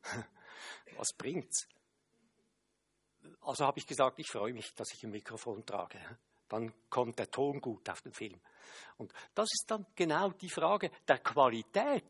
Was 0.98 1.14
bringt's? 1.18 1.68
Also 3.42 3.66
habe 3.66 3.80
ich 3.80 3.88
gesagt, 3.88 4.20
ich 4.20 4.30
freue 4.30 4.54
mich, 4.54 4.72
dass 4.76 4.94
ich 4.94 5.04
ein 5.04 5.10
Mikrofon 5.10 5.66
trage. 5.66 6.00
Dann 6.54 6.72
kommt 6.88 7.18
der 7.18 7.32
Ton 7.32 7.60
gut 7.60 7.90
auf 7.90 8.04
den 8.04 8.14
Film. 8.14 8.40
Und 8.98 9.12
das 9.34 9.50
ist 9.52 9.66
dann 9.66 9.88
genau 9.96 10.30
die 10.30 10.52
Frage 10.52 10.92
der 11.08 11.18
Qualität, 11.18 12.06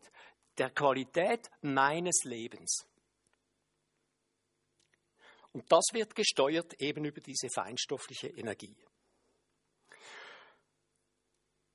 der 0.58 0.70
Qualität 0.72 1.50
meines 1.62 2.26
Lebens. 2.26 2.86
Und 5.54 5.72
das 5.72 5.86
wird 5.94 6.14
gesteuert 6.14 6.74
eben 6.82 7.06
über 7.06 7.22
diese 7.22 7.48
feinstoffliche 7.50 8.28
Energie. 8.28 8.76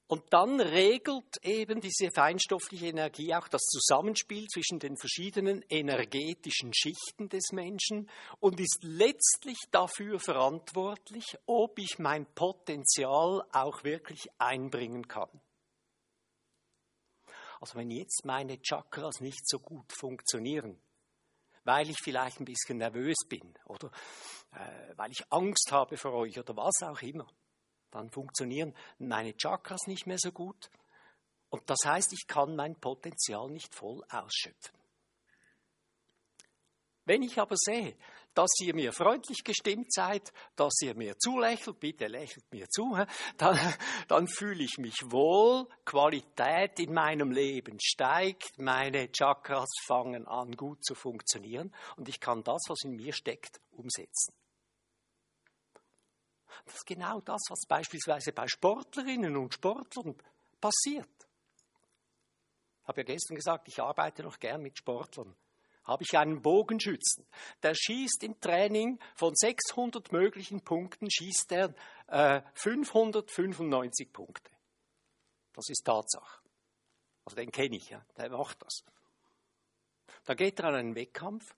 Und 0.08 0.24
dann 0.30 0.58
regelt 0.58 1.36
eben 1.42 1.82
diese 1.82 2.10
feinstoffliche 2.10 2.86
Energie 2.86 3.34
auch 3.34 3.46
das 3.46 3.60
Zusammenspiel 3.60 4.46
zwischen 4.46 4.78
den 4.78 4.96
verschiedenen 4.96 5.62
energetischen 5.68 6.72
Schichten 6.72 7.28
des 7.28 7.52
Menschen 7.52 8.08
und 8.40 8.58
ist 8.58 8.78
letztlich 8.82 9.58
dafür 9.70 10.18
verantwortlich, 10.18 11.36
ob 11.44 11.78
ich 11.78 11.98
mein 11.98 12.24
Potenzial 12.34 13.44
auch 13.52 13.84
wirklich 13.84 14.28
einbringen 14.38 15.06
kann. 15.06 15.28
Also 17.60 17.74
wenn 17.74 17.90
jetzt 17.90 18.24
meine 18.24 18.62
Chakras 18.62 19.20
nicht 19.20 19.46
so 19.46 19.58
gut 19.58 19.92
funktionieren, 19.92 20.80
weil 21.64 21.90
ich 21.90 21.98
vielleicht 22.02 22.40
ein 22.40 22.46
bisschen 22.46 22.78
nervös 22.78 23.26
bin 23.28 23.52
oder 23.66 23.90
äh, 24.52 24.96
weil 24.96 25.10
ich 25.10 25.30
Angst 25.30 25.70
habe 25.70 25.98
vor 25.98 26.14
euch 26.14 26.38
oder 26.38 26.56
was 26.56 26.82
auch 26.82 27.02
immer, 27.02 27.26
dann 27.90 28.10
funktionieren 28.10 28.74
meine 28.98 29.36
Chakras 29.36 29.86
nicht 29.86 30.06
mehr 30.06 30.18
so 30.18 30.32
gut. 30.32 30.70
Und 31.50 31.68
das 31.68 31.78
heißt, 31.84 32.12
ich 32.12 32.26
kann 32.26 32.56
mein 32.56 32.76
Potenzial 32.76 33.48
nicht 33.50 33.74
voll 33.74 34.02
ausschöpfen. 34.10 34.78
Wenn 37.04 37.22
ich 37.22 37.38
aber 37.38 37.56
sehe, 37.56 37.96
dass 38.34 38.50
ihr 38.60 38.74
mir 38.74 38.92
freundlich 38.92 39.42
gestimmt 39.42 39.90
seid, 39.92 40.30
dass 40.56 40.74
ihr 40.82 40.94
mir 40.94 41.16
zulächelt, 41.18 41.80
bitte 41.80 42.06
lächelt 42.06 42.44
mir 42.52 42.68
zu, 42.68 42.98
dann, 43.38 43.58
dann 44.08 44.28
fühle 44.28 44.62
ich 44.62 44.76
mich 44.76 44.94
wohl, 45.06 45.66
Qualität 45.86 46.78
in 46.78 46.92
meinem 46.92 47.32
Leben 47.32 47.78
steigt, 47.80 48.58
meine 48.58 49.10
Chakras 49.10 49.70
fangen 49.86 50.28
an 50.28 50.52
gut 50.52 50.84
zu 50.84 50.94
funktionieren 50.94 51.74
und 51.96 52.10
ich 52.10 52.20
kann 52.20 52.44
das, 52.44 52.62
was 52.68 52.84
in 52.84 52.94
mir 52.94 53.14
steckt, 53.14 53.58
umsetzen. 53.72 54.34
Das 56.64 56.74
ist 56.74 56.86
genau 56.86 57.20
das, 57.20 57.40
was 57.48 57.66
beispielsweise 57.66 58.32
bei 58.32 58.46
Sportlerinnen 58.46 59.36
und 59.36 59.54
Sportlern 59.54 60.16
passiert. 60.60 61.08
Ich 62.82 62.88
habe 62.88 63.00
ja 63.02 63.04
gestern 63.04 63.34
gesagt, 63.36 63.68
ich 63.68 63.80
arbeite 63.80 64.22
noch 64.22 64.38
gern 64.38 64.62
mit 64.62 64.78
Sportlern. 64.78 65.34
Habe 65.84 66.04
ich 66.04 66.18
einen 66.18 66.42
Bogenschützen, 66.42 67.26
der 67.62 67.74
schießt 67.74 68.22
im 68.24 68.38
Training 68.40 68.98
von 69.14 69.34
600 69.34 70.12
möglichen 70.12 70.60
Punkten, 70.60 71.10
schießt 71.10 71.52
er 71.52 71.74
äh, 72.08 72.42
595 72.54 74.12
Punkte. 74.12 74.50
Das 75.54 75.68
ist 75.70 75.84
Tatsache. 75.84 76.42
Also 77.24 77.36
den 77.36 77.50
kenne 77.50 77.76
ich, 77.76 77.88
ja, 77.88 78.04
der 78.18 78.30
macht 78.30 78.62
das. 78.62 78.84
Da 80.24 80.34
geht 80.34 80.60
er 80.60 80.66
an 80.66 80.74
einen 80.74 80.94
Wettkampf 80.94 81.54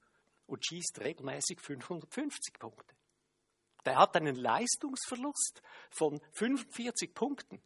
und 0.46 0.64
schießt 0.64 1.00
regelmäßig 1.00 1.60
550 1.60 2.58
Punkte. 2.58 2.94
Der 3.84 3.96
hat 3.96 4.16
einen 4.16 4.36
Leistungsverlust 4.36 5.62
von 5.90 6.20
45 6.32 7.14
Punkten. 7.14 7.62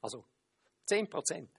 Also 0.00 0.24
10 0.86 1.08
Prozent. 1.10 1.50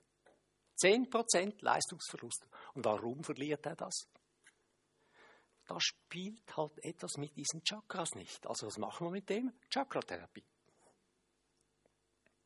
10 0.76 1.10
Prozent 1.10 1.62
Leistungsverlust. 1.62 2.48
Und 2.74 2.86
warum 2.86 3.24
verliert 3.24 3.66
er 3.66 3.76
das? 3.76 4.08
Da 5.68 5.80
spielt 5.80 6.58
halt 6.58 6.84
etwas 6.84 7.18
mit 7.18 7.36
diesen 7.36 7.64
Chakras 7.64 8.16
nicht. 8.16 8.48
Also 8.48 8.66
was 8.68 8.78
machen 8.78 9.08
wir 9.08 9.12
mit 9.12 9.30
dem? 9.30 9.54
Chakratherapie. 9.70 10.46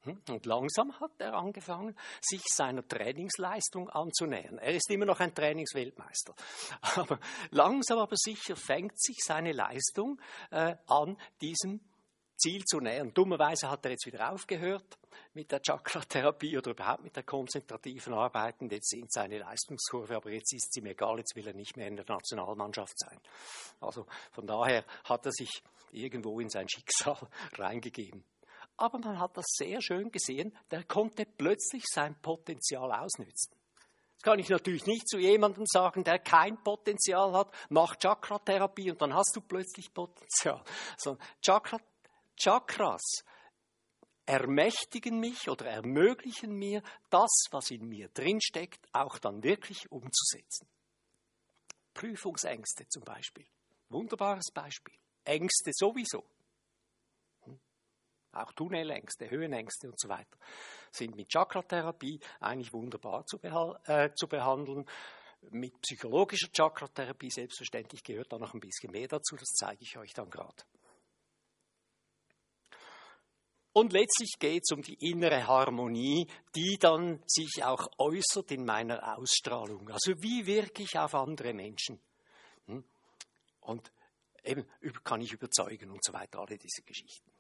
Hm? 0.03 0.19
Und 0.29 0.45
langsam 0.45 1.00
hat 1.00 1.12
er 1.19 1.33
angefangen, 1.33 1.95
sich 2.22 2.41
seiner 2.53 2.86
Trainingsleistung 2.86 3.89
anzunähern. 3.89 4.57
Er 4.57 4.74
ist 4.74 4.89
immer 4.89 5.05
noch 5.05 5.19
ein 5.19 5.33
Trainingsweltmeister. 5.33 6.36
Aber 6.95 7.19
langsam 7.51 8.00
aber 8.00 8.15
sicher 8.17 8.55
fängt 8.55 9.00
sich 9.01 9.17
seine 9.24 9.53
Leistung 9.53 10.19
äh, 10.51 10.75
an, 10.88 11.17
diesem 11.41 11.79
Ziel 12.36 12.63
zu 12.65 12.79
nähern. 12.79 13.13
Dummerweise 13.13 13.69
hat 13.69 13.86
er 13.86 13.91
jetzt 13.91 14.05
wieder 14.05 14.31
aufgehört 14.31 14.98
mit 15.33 15.51
der 15.51 15.62
Chakra-Therapie 15.62 16.57
oder 16.57 16.72
überhaupt 16.72 17.03
mit 17.03 17.15
der 17.15 17.24
konzentrativen 17.24 18.13
Arbeit. 18.13 18.60
Und 18.60 18.72
jetzt 18.72 18.89
sind 18.89 19.12
seine 19.12 19.39
Leistungskurve, 19.39 20.15
aber 20.17 20.31
jetzt 20.31 20.53
ist 20.53 20.74
sie 20.74 20.81
ihm 20.81 20.88
egal, 20.88 21.19
jetzt 21.19 21.36
will 21.36 21.48
er 21.48 21.53
nicht 21.53 21.77
mehr 21.77 21.88
in 21.88 21.95
der 21.95 22.05
Nationalmannschaft 22.05 23.00
sein. 23.00 23.19
Also 23.79 24.05
von 24.31 24.45
daher 24.45 24.83
hat 25.05 25.25
er 25.25 25.31
sich 25.31 25.63
irgendwo 25.91 26.39
in 26.39 26.50
sein 26.50 26.67
Schicksal 26.67 27.17
reingegeben 27.57 28.25
aber 28.77 29.00
man 29.00 29.20
hat 29.20 29.38
das 29.38 29.46
sehr 29.48 29.82
schön 29.82 30.12
gesehen, 30.12 30.56
der 30.72 30.84
konnte 30.84 31.25
plötzlich 31.25 31.84
sein 31.86 32.15
Potenzial 32.22 32.92
ausnützen. 32.92 33.56
Das 34.15 34.24
kann 34.24 34.39
ich 34.39 34.50
natürlich 34.50 34.86
nicht 34.86 35.08
zu 35.08 35.18
jemandem 35.18 35.65
sagen, 35.65 36.03
der 36.03 36.20
kein 36.20 36.62
Potenzial 36.63 37.34
hat, 37.34 37.53
mach 37.70 37.96
Chakra-Therapie 37.98 38.92
und 38.92 39.01
dann 39.01 39.13
hast 39.13 39.36
du 39.36 39.42
plötzlich 39.42 39.94
Potenzial. 39.94 40.63
Sondern 40.98 41.25
Chakra, 41.42 41.77
Chakras 42.38 43.24
ermächtigen 44.25 45.20
mich 45.20 45.50
oder 45.50 45.65
ermöglichen 45.65 46.53
mir, 46.53 46.82
das, 47.10 47.46
was 47.51 47.72
in 47.72 47.88
mir 47.88 48.08
drinsteckt, 48.10 48.88
auch 48.94 49.18
dann 49.20 49.44
wirklich 49.44 49.92
umzusetzen. 49.92 50.68
Prüfungsängste 51.94 52.88
zum 52.88 53.03
Beispiel. 53.03 53.46
Wunderbares 53.89 54.51
Beispiel. 54.53 54.96
Ängste 55.25 55.72
sowieso 55.74 56.24
auch 58.33 58.51
Tunnelängste, 58.53 59.29
Höhenängste 59.29 59.87
und 59.87 59.99
so 59.99 60.09
weiter, 60.09 60.37
sind 60.91 61.15
mit 61.15 61.29
Chakratherapie 61.29 62.19
eigentlich 62.39 62.73
wunderbar 62.73 63.25
zu, 63.25 63.39
äh, 63.41 64.13
zu 64.13 64.27
behandeln. 64.27 64.85
Mit 65.49 65.79
psychologischer 65.81 66.47
Chakratherapie 66.55 67.29
selbstverständlich 67.29 68.03
gehört 68.03 68.31
da 68.31 68.37
noch 68.37 68.53
ein 68.53 68.59
bisschen 68.59 68.91
mehr 68.91 69.07
dazu, 69.07 69.35
das 69.35 69.49
zeige 69.49 69.81
ich 69.81 69.97
euch 69.97 70.13
dann 70.13 70.29
gerade. 70.29 70.63
Und 73.73 73.91
letztlich 73.91 74.35
geht 74.37 74.61
es 74.63 74.71
um 74.71 74.83
die 74.83 74.97
innere 75.09 75.47
Harmonie, 75.47 76.27
die 76.55 76.77
dann 76.79 77.23
sich 77.25 77.63
auch 77.63 77.87
äußert 77.97 78.51
in 78.51 78.65
meiner 78.65 79.17
Ausstrahlung. 79.17 79.89
Also 79.89 80.13
wie 80.21 80.45
wirke 80.45 80.83
ich 80.83 80.97
auf 80.97 81.15
andere 81.15 81.53
Menschen? 81.53 81.99
Hm? 82.67 82.83
Und 83.61 83.91
eben 84.43 84.65
kann 85.03 85.21
ich 85.21 85.33
überzeugen 85.33 85.89
und 85.89 86.03
so 86.03 86.13
weiter, 86.13 86.39
alle 86.39 86.57
diese 86.57 86.83
Geschichten. 86.83 87.32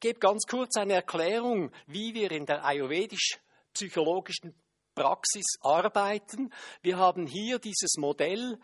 Gebe 0.00 0.18
ganz 0.18 0.44
kurz 0.48 0.76
eine 0.76 0.94
Erklärung, 0.94 1.70
wie 1.86 2.14
wir 2.14 2.30
in 2.30 2.46
der 2.46 2.64
ayurvedisch-psychologischen 2.64 4.54
Praxis 4.94 5.58
arbeiten. 5.60 6.52
Wir 6.82 6.98
haben 6.98 7.26
hier 7.26 7.58
dieses 7.58 7.96
Modell 7.96 8.58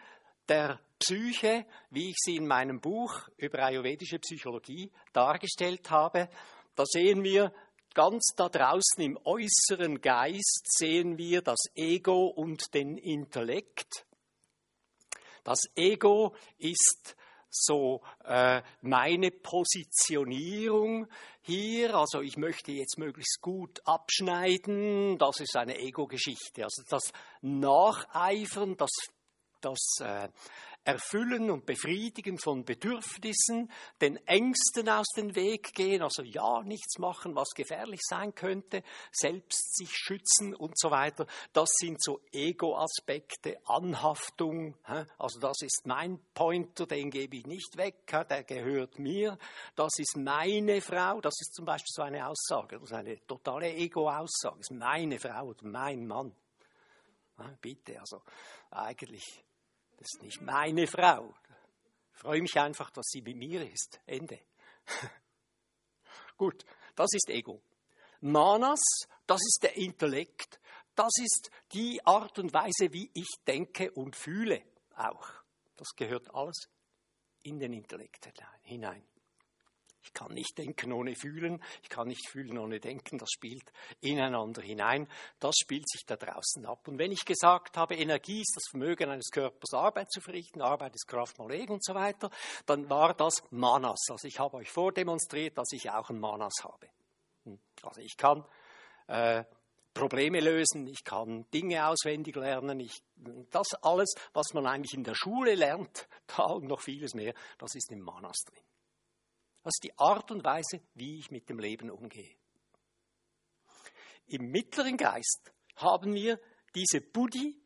der 0.48 0.80
Psyche, 0.98 1.66
wie 1.90 2.10
ich 2.10 2.16
sie 2.18 2.36
in 2.36 2.46
meinem 2.46 2.80
Buch 2.80 3.28
über 3.36 3.60
ayurvedische 3.60 4.18
Psychologie 4.18 4.92
dargestellt 5.12 5.90
habe. 5.90 6.28
Da 6.74 6.84
sehen 6.86 7.24
wir 7.24 7.52
ganz 7.94 8.32
da 8.36 8.48
draußen 8.48 9.02
im 9.02 9.18
äußeren 9.24 10.00
Geist 10.00 10.66
sehen 10.78 11.18
wir 11.18 11.42
das 11.42 11.58
Ego 11.74 12.26
und 12.26 12.74
den 12.74 12.96
Intellekt. 12.96 14.06
Das 15.44 15.60
Ego 15.74 16.34
ist 16.58 17.16
so 17.50 18.02
äh, 18.24 18.62
meine 18.80 19.30
Positionierung 19.30 21.08
hier, 21.42 21.94
also 21.94 22.20
ich 22.20 22.36
möchte 22.36 22.72
jetzt 22.72 22.98
möglichst 22.98 23.40
gut 23.40 23.80
abschneiden, 23.84 25.18
das 25.18 25.40
ist 25.40 25.56
eine 25.56 25.78
Ego-Geschichte. 25.78 26.64
Also 26.64 26.82
das 26.88 27.12
Nacheifern, 27.42 28.76
das, 28.76 28.90
das 29.60 29.78
äh, 30.00 30.28
Erfüllen 30.84 31.50
und 31.50 31.66
Befriedigen 31.66 32.38
von 32.38 32.64
Bedürfnissen, 32.64 33.70
den 34.00 34.16
Ängsten 34.26 34.88
aus 34.88 35.06
dem 35.16 35.34
Weg 35.34 35.74
gehen, 35.74 36.02
also 36.02 36.22
ja, 36.22 36.62
nichts 36.62 36.98
machen, 36.98 37.34
was 37.34 37.50
gefährlich 37.50 38.00
sein 38.02 38.34
könnte, 38.34 38.82
selbst 39.12 39.76
sich 39.76 39.90
schützen 39.92 40.54
und 40.54 40.78
so 40.78 40.90
weiter. 40.90 41.26
Das 41.52 41.68
sind 41.76 42.02
so 42.02 42.20
Ego-Aspekte, 42.32 43.58
Anhaftung. 43.66 44.74
Also 45.18 45.38
das 45.38 45.60
ist 45.60 45.82
mein 45.84 46.18
Pointer, 46.32 46.86
den 46.86 47.10
gebe 47.10 47.36
ich 47.36 47.46
nicht 47.46 47.76
weg, 47.76 48.06
der 48.28 48.44
gehört 48.44 48.98
mir. 48.98 49.38
Das 49.76 49.98
ist 49.98 50.16
meine 50.16 50.80
Frau, 50.80 51.20
das 51.20 51.34
ist 51.40 51.54
zum 51.54 51.66
Beispiel 51.66 51.92
so 51.92 52.02
eine 52.02 52.26
Aussage, 52.26 52.78
das 52.78 52.90
ist 52.90 52.96
eine 52.96 53.26
totale 53.26 53.74
Ego-Aussage, 53.74 54.56
das 54.56 54.70
ist 54.70 54.78
meine 54.78 55.18
Frau 55.18 55.48
oder 55.48 55.66
mein 55.66 56.06
Mann. 56.06 56.34
Bitte, 57.60 57.98
also 57.98 58.22
eigentlich 58.70 59.44
das 60.00 60.14
ist 60.14 60.22
nicht 60.22 60.40
meine 60.40 60.86
Frau. 60.86 61.34
Ich 62.14 62.20
freue 62.20 62.40
mich 62.40 62.58
einfach, 62.58 62.90
dass 62.90 63.06
sie 63.10 63.20
mit 63.20 63.36
mir 63.36 63.70
ist. 63.70 64.00
Ende. 64.06 64.40
Gut, 66.38 66.64
das 66.96 67.08
ist 67.12 67.28
Ego. 67.28 67.62
Manas, 68.22 68.80
das 69.26 69.40
ist 69.42 69.58
der 69.62 69.76
Intellekt. 69.76 70.58
Das 70.94 71.12
ist 71.22 71.50
die 71.72 72.00
Art 72.04 72.38
und 72.38 72.52
Weise, 72.54 72.92
wie 72.92 73.10
ich 73.12 73.28
denke 73.46 73.90
und 73.92 74.16
fühle 74.16 74.62
auch. 74.96 75.28
Das 75.76 75.88
gehört 75.94 76.34
alles 76.34 76.70
in 77.42 77.58
den 77.58 77.74
Intellekt 77.74 78.26
hinein. 78.62 79.06
Ich 80.02 80.12
kann 80.14 80.32
nicht 80.32 80.56
denken 80.56 80.92
ohne 80.92 81.14
fühlen, 81.14 81.62
ich 81.82 81.88
kann 81.88 82.08
nicht 82.08 82.28
fühlen 82.28 82.56
ohne 82.58 82.80
denken, 82.80 83.18
das 83.18 83.30
spielt 83.30 83.70
ineinander 84.00 84.62
hinein, 84.62 85.08
das 85.38 85.56
spielt 85.58 85.88
sich 85.88 86.06
da 86.06 86.16
draußen 86.16 86.64
ab. 86.64 86.88
Und 86.88 86.98
wenn 86.98 87.12
ich 87.12 87.24
gesagt 87.24 87.76
habe, 87.76 87.96
Energie 87.96 88.40
ist 88.40 88.54
das 88.56 88.64
Vermögen 88.70 89.10
eines 89.10 89.30
Körpers, 89.30 89.74
Arbeit 89.74 90.10
zu 90.10 90.20
verrichten, 90.20 90.62
Arbeit 90.62 90.94
ist 90.94 91.06
Kraft 91.06 91.38
mal 91.38 91.50
Ego 91.50 91.74
und 91.74 91.84
so 91.84 91.94
weiter, 91.94 92.30
dann 92.66 92.88
war 92.88 93.14
das 93.14 93.42
Manas. 93.50 94.06
Also 94.10 94.26
ich 94.26 94.38
habe 94.38 94.56
euch 94.56 94.70
vordemonstriert, 94.70 95.58
dass 95.58 95.72
ich 95.72 95.90
auch 95.90 96.08
ein 96.08 96.18
Manas 96.18 96.54
habe. 96.62 96.88
Hm. 97.44 97.58
Also 97.82 98.00
ich 98.00 98.16
kann 98.16 98.44
äh, 99.06 99.44
Probleme 99.92 100.40
lösen, 100.40 100.86
ich 100.86 101.04
kann 101.04 101.44
Dinge 101.52 101.86
auswendig 101.86 102.36
lernen, 102.36 102.80
ich, 102.80 103.02
das 103.50 103.74
alles, 103.82 104.14
was 104.32 104.54
man 104.54 104.66
eigentlich 104.66 104.94
in 104.94 105.04
der 105.04 105.14
Schule 105.14 105.54
lernt, 105.54 106.08
da 106.26 106.44
und 106.44 106.66
noch 106.66 106.80
vieles 106.80 107.14
mehr, 107.14 107.34
das 107.58 107.74
ist 107.74 107.90
im 107.90 108.00
Manas 108.00 108.38
drin. 108.46 108.62
Das 109.62 109.74
ist 109.74 109.84
die 109.84 109.98
Art 109.98 110.30
und 110.30 110.42
Weise, 110.44 110.80
wie 110.94 111.18
ich 111.18 111.30
mit 111.30 111.48
dem 111.48 111.58
Leben 111.58 111.90
umgehe. 111.90 112.34
Im 114.28 114.50
mittleren 114.50 114.96
Geist 114.96 115.52
haben 115.76 116.14
wir 116.14 116.40
diese 116.74 117.00
Buddhi, 117.00 117.60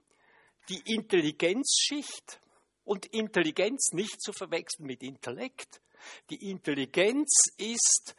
die 0.68 0.80
Intelligenzschicht 0.92 2.40
und 2.84 3.06
Intelligenz 3.06 3.92
nicht 3.92 4.20
zu 4.20 4.32
verwechseln 4.32 4.86
mit 4.86 5.02
Intellekt. 5.02 5.80
Die 6.30 6.50
Intelligenz 6.50 7.30
ist 7.58 8.16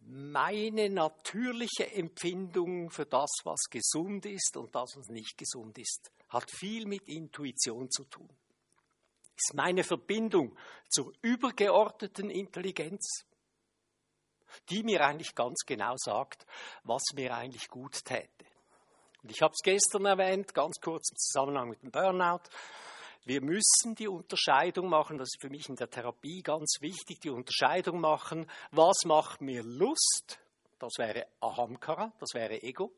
meine 0.00 0.90
natürliche 0.90 1.90
Empfindung 1.92 2.90
für 2.90 3.06
das, 3.06 3.30
was 3.44 3.60
gesund 3.70 4.26
ist 4.26 4.56
und 4.56 4.74
das, 4.74 4.96
was 4.96 5.08
nicht 5.08 5.38
gesund 5.38 5.78
ist. 5.78 6.10
Hat 6.28 6.50
viel 6.50 6.86
mit 6.86 7.08
Intuition 7.08 7.90
zu 7.90 8.04
tun 8.04 8.28
ist 9.40 9.54
meine 9.54 9.84
Verbindung 9.84 10.56
zur 10.88 11.12
übergeordneten 11.22 12.30
Intelligenz, 12.30 13.24
die 14.68 14.82
mir 14.82 15.04
eigentlich 15.04 15.34
ganz 15.34 15.60
genau 15.66 15.94
sagt, 15.96 16.46
was 16.84 17.02
mir 17.14 17.34
eigentlich 17.34 17.68
gut 17.68 18.04
täte. 18.04 18.44
Und 19.22 19.30
ich 19.30 19.42
habe 19.42 19.52
es 19.52 19.62
gestern 19.62 20.06
erwähnt, 20.06 20.54
ganz 20.54 20.80
kurz 20.80 21.10
im 21.10 21.16
Zusammenhang 21.16 21.68
mit 21.70 21.82
dem 21.82 21.90
Burnout. 21.90 22.48
Wir 23.24 23.42
müssen 23.42 23.94
die 23.94 24.08
Unterscheidung 24.08 24.88
machen, 24.88 25.18
das 25.18 25.28
ist 25.28 25.40
für 25.40 25.50
mich 25.50 25.68
in 25.68 25.76
der 25.76 25.90
Therapie 25.90 26.42
ganz 26.42 26.78
wichtig, 26.80 27.20
die 27.20 27.30
Unterscheidung 27.30 28.00
machen, 28.00 28.50
was 28.70 29.04
macht 29.04 29.42
mir 29.42 29.62
Lust, 29.62 30.40
das 30.78 30.94
wäre 30.96 31.26
Ahamkara, 31.40 32.12
das 32.18 32.30
wäre 32.32 32.62
Ego, 32.62 32.92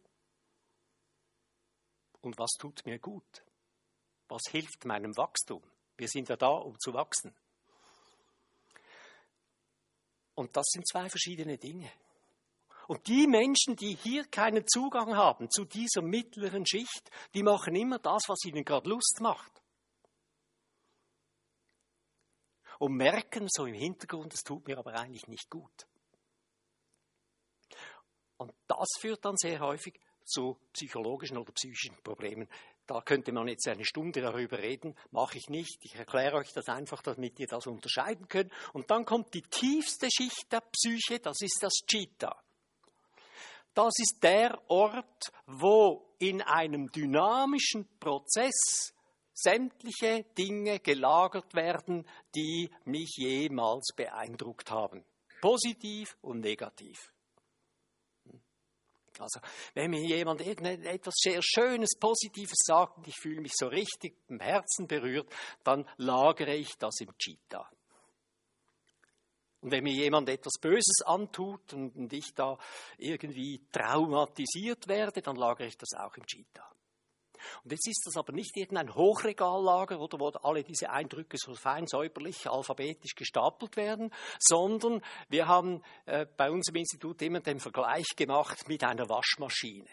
und 2.20 2.38
was 2.38 2.52
tut 2.52 2.86
mir 2.86 3.00
gut, 3.00 3.44
was 4.28 4.42
hilft 4.48 4.84
meinem 4.84 5.16
Wachstum. 5.16 5.62
Wir 6.02 6.08
sind 6.08 6.28
ja 6.28 6.36
da, 6.36 6.48
um 6.48 6.76
zu 6.80 6.92
wachsen. 6.94 7.32
Und 10.34 10.56
das 10.56 10.64
sind 10.72 10.84
zwei 10.88 11.08
verschiedene 11.08 11.58
Dinge. 11.58 11.92
Und 12.88 13.06
die 13.06 13.28
Menschen, 13.28 13.76
die 13.76 13.94
hier 13.94 14.24
keinen 14.24 14.66
Zugang 14.66 15.14
haben 15.14 15.48
zu 15.48 15.64
dieser 15.64 16.02
mittleren 16.02 16.66
Schicht, 16.66 17.08
die 17.34 17.44
machen 17.44 17.76
immer 17.76 18.00
das, 18.00 18.24
was 18.26 18.44
ihnen 18.44 18.64
gerade 18.64 18.90
Lust 18.90 19.18
macht. 19.20 19.62
Und 22.80 22.96
merken 22.96 23.46
so 23.48 23.66
im 23.66 23.74
Hintergrund, 23.74 24.34
es 24.34 24.40
tut 24.40 24.66
mir 24.66 24.78
aber 24.78 24.94
eigentlich 24.94 25.28
nicht 25.28 25.48
gut. 25.48 25.86
Und 28.38 28.52
das 28.66 28.88
führt 28.98 29.24
dann 29.24 29.36
sehr 29.36 29.60
häufig 29.60 30.00
zu 30.24 30.58
psychologischen 30.72 31.38
oder 31.38 31.52
psychischen 31.52 31.94
Problemen. 32.02 32.48
Da 32.86 33.00
könnte 33.00 33.32
man 33.32 33.48
jetzt 33.48 33.68
eine 33.68 33.84
Stunde 33.84 34.20
darüber 34.20 34.58
reden, 34.58 34.96
mache 35.12 35.38
ich 35.38 35.48
nicht. 35.48 35.78
Ich 35.84 35.94
erkläre 35.94 36.36
euch 36.36 36.52
das 36.52 36.68
einfach, 36.68 37.02
damit 37.02 37.38
ihr 37.38 37.46
das 37.46 37.66
unterscheiden 37.66 38.28
könnt. 38.28 38.52
Und 38.72 38.90
dann 38.90 39.04
kommt 39.04 39.32
die 39.34 39.42
tiefste 39.42 40.08
Schicht 40.10 40.50
der 40.50 40.60
Psyche, 40.60 41.20
das 41.20 41.40
ist 41.40 41.58
das 41.62 41.72
Chitta. 41.86 42.36
Das 43.74 43.92
ist 43.98 44.18
der 44.22 44.60
Ort, 44.68 45.32
wo 45.46 46.14
in 46.18 46.42
einem 46.42 46.90
dynamischen 46.90 47.88
Prozess 47.98 48.92
sämtliche 49.32 50.24
Dinge 50.36 50.78
gelagert 50.80 51.54
werden, 51.54 52.06
die 52.34 52.70
mich 52.84 53.14
jemals 53.16 53.92
beeindruckt 53.96 54.70
haben. 54.70 55.04
Positiv 55.40 56.16
und 56.20 56.40
negativ. 56.40 57.11
Also, 59.20 59.40
wenn 59.74 59.90
mir 59.90 60.00
jemand 60.00 60.40
etwas 60.40 61.14
sehr 61.16 61.40
Schönes, 61.42 61.90
Positives 61.98 62.58
sagt 62.64 62.98
und 62.98 63.08
ich 63.08 63.16
fühle 63.16 63.40
mich 63.40 63.52
so 63.54 63.66
richtig 63.66 64.16
im 64.28 64.40
Herzen 64.40 64.86
berührt, 64.86 65.32
dann 65.64 65.88
lagere 65.96 66.54
ich 66.54 66.76
das 66.78 67.00
im 67.00 67.16
Chitta. 67.18 67.68
Und 69.60 69.70
wenn 69.70 69.84
mir 69.84 69.92
jemand 69.92 70.28
etwas 70.28 70.54
Böses 70.60 71.02
antut 71.04 71.72
und 71.72 72.12
ich 72.12 72.34
da 72.34 72.58
irgendwie 72.98 73.64
traumatisiert 73.70 74.88
werde, 74.88 75.22
dann 75.22 75.36
lagere 75.36 75.68
ich 75.68 75.76
das 75.76 75.90
auch 75.96 76.16
im 76.16 76.26
Chitta. 76.26 76.68
Und 77.64 77.72
jetzt 77.72 77.88
ist 77.88 78.02
das 78.06 78.16
aber 78.16 78.32
nicht 78.32 78.56
irgendein 78.56 78.94
Hochregallager 78.94 80.00
oder 80.00 80.18
wo 80.20 80.28
alle 80.28 80.62
diese 80.62 80.90
Eindrücke 80.90 81.36
so 81.38 81.54
fein 81.54 81.86
säuberlich 81.86 82.48
alphabetisch 82.48 83.14
gestapelt 83.14 83.76
werden, 83.76 84.12
sondern 84.38 85.02
wir 85.28 85.46
haben 85.48 85.82
äh, 86.06 86.26
bei 86.36 86.50
uns 86.50 86.68
im 86.68 86.76
Institut 86.76 87.22
immer 87.22 87.40
den 87.40 87.60
Vergleich 87.60 88.08
gemacht 88.16 88.68
mit 88.68 88.84
einer 88.84 89.08
Waschmaschine. 89.08 89.88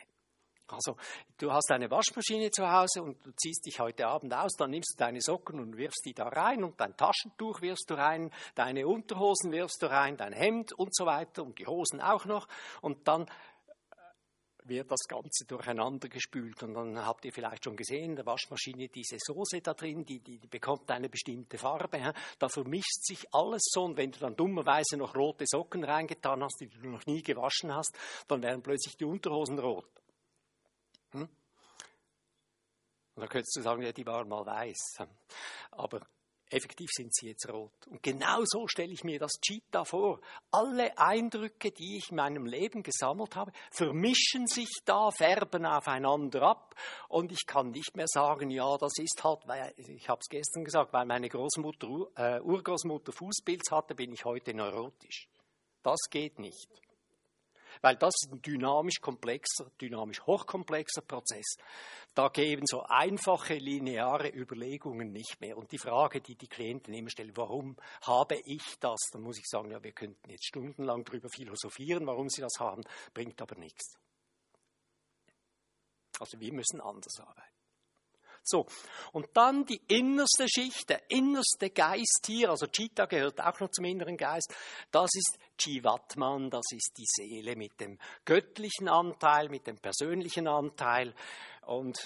Also, 0.72 0.98
du 1.40 1.52
hast 1.52 1.72
eine 1.72 1.90
Waschmaschine 1.90 2.52
zu 2.52 2.70
Hause 2.72 3.02
und 3.02 3.26
du 3.26 3.32
ziehst 3.32 3.66
dich 3.66 3.80
heute 3.80 4.08
Abend 4.08 4.34
aus, 4.34 4.52
dann 4.56 4.70
nimmst 4.70 4.94
du 4.94 5.04
deine 5.04 5.20
Socken 5.20 5.60
und 5.60 5.78
wirfst 5.78 6.06
die 6.06 6.14
da 6.14 6.28
rein 6.28 6.64
und 6.64 6.80
dein 6.80 6.96
Taschentuch 6.96 7.62
wirfst 7.62 7.90
du 7.90 7.96
rein, 7.96 8.32
deine 8.54 8.88
Unterhosen 8.88 9.52
wirfst 9.52 9.82
du 9.82 9.88
rein, 9.88 10.16
dein 10.16 10.34
Hemd 10.34 10.74
und 10.74 10.96
so 10.96 11.06
weiter 11.08 11.44
und 11.44 11.58
die 11.58 11.66
Hosen 11.66 12.02
auch 12.02 12.26
noch 12.26 12.48
und 12.82 13.08
dann 13.08 13.26
wird 14.70 14.92
das 14.92 15.08
Ganze 15.08 15.46
durcheinander 15.46 16.08
gespült. 16.08 16.62
Und 16.64 16.74
dann 16.74 17.06
habt 17.06 17.26
ihr 17.26 17.34
vielleicht 17.34 17.64
schon 17.64 17.76
gesehen, 17.76 18.12
in 18.12 18.16
der 18.16 18.26
Waschmaschine 18.26 18.88
diese 18.88 19.18
Soße 19.20 19.62
da 19.62 19.74
drin, 19.74 20.06
die, 20.06 20.20
die, 20.20 20.38
die 20.38 20.48
bekommt 20.48 20.90
eine 20.92 21.10
bestimmte 21.10 21.58
Farbe. 21.58 22.14
Da 22.38 22.50
vermischt 22.50 23.04
sich 23.04 23.26
alles 23.34 23.64
so. 23.72 23.84
Und 23.84 23.98
wenn 23.98 24.12
du 24.12 24.20
dann 24.20 24.36
dummerweise 24.36 24.98
noch 24.98 25.16
rote 25.16 25.46
Socken 25.48 25.84
reingetan 25.84 26.44
hast, 26.44 26.60
die 26.62 26.68
du 26.68 26.90
noch 26.90 27.06
nie 27.06 27.22
gewaschen 27.22 27.74
hast, 27.74 27.98
dann 28.28 28.42
werden 28.42 28.62
plötzlich 28.62 28.96
die 28.96 29.06
Unterhosen 29.06 29.60
rot. 29.60 29.90
Hm? 31.12 31.28
Und 33.16 33.22
da 33.22 33.28
könntest 33.28 33.56
du 33.58 33.62
sagen, 33.62 33.82
ja, 33.82 33.92
die 33.92 34.06
waren 34.06 34.30
mal 34.30 34.46
weiß. 34.46 35.08
Aber 35.72 36.02
Effektiv 36.52 36.90
sind 36.92 37.14
sie 37.14 37.28
jetzt 37.28 37.48
rot. 37.48 37.72
Und 37.88 38.02
genau 38.02 38.42
so 38.44 38.68
stelle 38.68 38.92
ich 38.92 39.04
mir 39.04 39.20
das 39.20 39.34
Cheetah 39.40 39.86
vor. 39.86 40.20
Alle 40.52 40.98
Eindrücke, 40.98 41.72
die 41.72 41.98
ich 41.98 42.10
in 42.10 42.16
meinem 42.16 42.46
Leben 42.48 42.82
gesammelt 42.82 43.36
habe, 43.36 43.52
vermischen 43.72 44.48
sich 44.48 44.70
da, 44.84 45.12
färben 45.12 45.66
aufeinander 45.66 46.42
ab. 46.42 46.76
Und 47.08 47.32
ich 47.32 47.46
kann 47.46 47.70
nicht 47.70 47.96
mehr 47.96 48.08
sagen, 48.08 48.50
ja, 48.50 48.78
das 48.78 48.98
ist 48.98 49.24
halt, 49.24 49.48
weil, 49.48 49.74
ich 49.78 50.10
habe 50.10 50.20
es 50.22 50.28
gestern 50.28 50.64
gesagt, 50.64 50.92
weil 50.92 51.06
meine 51.06 51.30
Großmutter, 51.30 51.88
äh, 52.16 52.42
Urgroßmutter 52.42 53.12
Fußpilz 53.12 53.72
hatte, 53.72 53.94
bin 53.94 54.12
ich 54.12 54.26
heute 54.26 54.54
neurotisch. 54.56 55.28
Das 55.84 56.00
geht 56.10 56.40
nicht 56.40 56.89
weil 57.82 57.96
das 57.96 58.14
ist 58.22 58.32
ein 58.32 58.42
dynamisch 58.42 59.00
komplexer, 59.02 59.72
dynamisch 59.82 60.22
hochkomplexer 60.22 61.02
Prozess. 61.02 61.58
Da 62.16 62.28
geben 62.30 62.64
so 62.66 62.84
einfache 62.84 63.56
lineare 63.56 64.30
Überlegungen 64.30 65.12
nicht 65.12 65.40
mehr. 65.40 65.58
Und 65.58 65.72
die 65.72 65.78
Frage, 65.78 66.22
die 66.22 66.36
die 66.36 66.48
Klienten 66.48 66.94
immer 66.94 67.10
stellen, 67.10 67.36
warum 67.36 67.78
habe 68.02 68.40
ich 68.46 68.78
das? 68.80 69.00
Dann 69.12 69.22
muss 69.22 69.38
ich 69.38 69.46
sagen, 69.46 69.72
ja, 69.72 69.82
wir 69.84 69.92
könnten 69.92 70.30
jetzt 70.30 70.48
stundenlang 70.48 71.04
darüber 71.04 71.30
philosophieren, 71.30 72.06
warum 72.08 72.30
sie 72.30 72.42
das 72.42 72.60
haben, 72.60 72.84
bringt 73.14 73.42
aber 73.42 73.56
nichts. 73.56 73.98
Also 76.20 76.40
wir 76.40 76.54
müssen 76.54 76.82
anders 76.82 77.20
arbeiten. 77.20 77.59
So, 78.44 78.66
und 79.12 79.28
dann 79.34 79.66
die 79.66 79.82
innerste 79.88 80.48
Schicht, 80.48 80.90
der 80.90 81.10
innerste 81.10 81.70
Geist 81.70 82.26
hier, 82.26 82.50
also 82.50 82.68
Chitta 82.68 83.06
gehört 83.06 83.42
auch 83.42 83.60
noch 83.60 83.72
zum 83.72 83.86
inneren 83.86 84.18
Geist, 84.18 84.54
das 84.92 85.10
ist 85.14 85.38
Jivatman, 85.60 86.50
das 86.50 86.66
ist 86.72 86.94
die 86.98 87.06
Seele 87.06 87.56
mit 87.56 87.80
dem 87.80 87.98
göttlichen 88.26 88.88
Anteil, 88.88 89.50
mit 89.50 89.68
dem 89.68 89.78
persönlichen 89.78 90.48
Anteil. 90.48 91.14
Und 91.66 92.00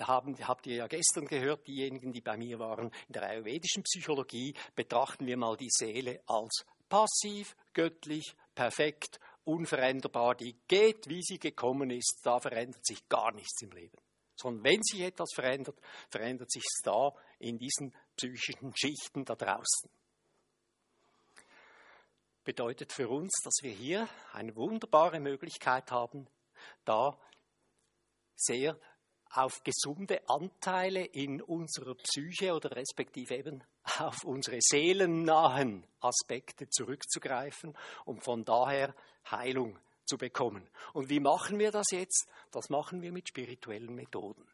haben, 0.00 0.36
habt 0.46 0.66
ihr 0.66 0.76
ja 0.76 0.86
gestern 0.86 1.26
gehört, 1.26 1.66
diejenigen, 1.66 2.12
die 2.12 2.20
bei 2.20 2.36
mir 2.36 2.58
waren, 2.58 2.90
in 3.08 3.12
der 3.12 3.24
ayurvedischen 3.24 3.82
Psychologie 3.82 4.54
betrachten 4.74 5.26
wir 5.26 5.36
mal 5.36 5.56
die 5.56 5.70
Seele 5.70 6.20
als 6.26 6.64
passiv, 6.88 7.56
göttlich, 7.72 8.34
perfekt, 8.54 9.18
unveränderbar. 9.44 10.34
Die 10.36 10.56
geht, 10.68 11.08
wie 11.08 11.22
sie 11.22 11.38
gekommen 11.38 11.90
ist, 11.90 12.20
da 12.22 12.38
verändert 12.38 12.86
sich 12.86 13.08
gar 13.08 13.32
nichts 13.32 13.60
im 13.62 13.72
Leben 13.72 13.98
sondern 14.36 14.64
wenn 14.64 14.82
sich 14.82 15.00
etwas 15.00 15.30
verändert, 15.34 15.78
verändert 16.08 16.50
sich 16.50 16.62
es 16.64 16.82
da 16.82 17.12
in 17.38 17.58
diesen 17.58 17.94
psychischen 18.16 18.74
Schichten 18.76 19.24
da 19.24 19.34
draußen. 19.34 19.90
Bedeutet 22.44 22.92
für 22.92 23.08
uns, 23.08 23.30
dass 23.44 23.58
wir 23.62 23.72
hier 23.72 24.08
eine 24.32 24.56
wunderbare 24.56 25.20
Möglichkeit 25.20 25.90
haben, 25.92 26.26
da 26.84 27.18
sehr 28.34 28.78
auf 29.30 29.62
gesunde 29.62 30.28
Anteile 30.28 31.04
in 31.04 31.40
unserer 31.40 31.94
Psyche 31.94 32.52
oder 32.52 32.76
respektive 32.76 33.36
eben 33.36 33.64
auf 33.98 34.24
unsere 34.24 34.58
seelennahen 34.60 35.86
Aspekte 36.00 36.68
zurückzugreifen, 36.68 37.76
um 38.04 38.20
von 38.20 38.44
daher 38.44 38.94
Heilung 39.30 39.78
zu 40.04 40.18
bekommen. 40.18 40.68
Und 40.92 41.08
wie 41.08 41.20
machen 41.20 41.58
wir 41.58 41.70
das 41.70 41.86
jetzt? 41.90 42.28
Das 42.50 42.68
machen 42.68 43.02
wir 43.02 43.12
mit 43.12 43.28
spirituellen 43.28 43.94
Methoden. 43.94 44.46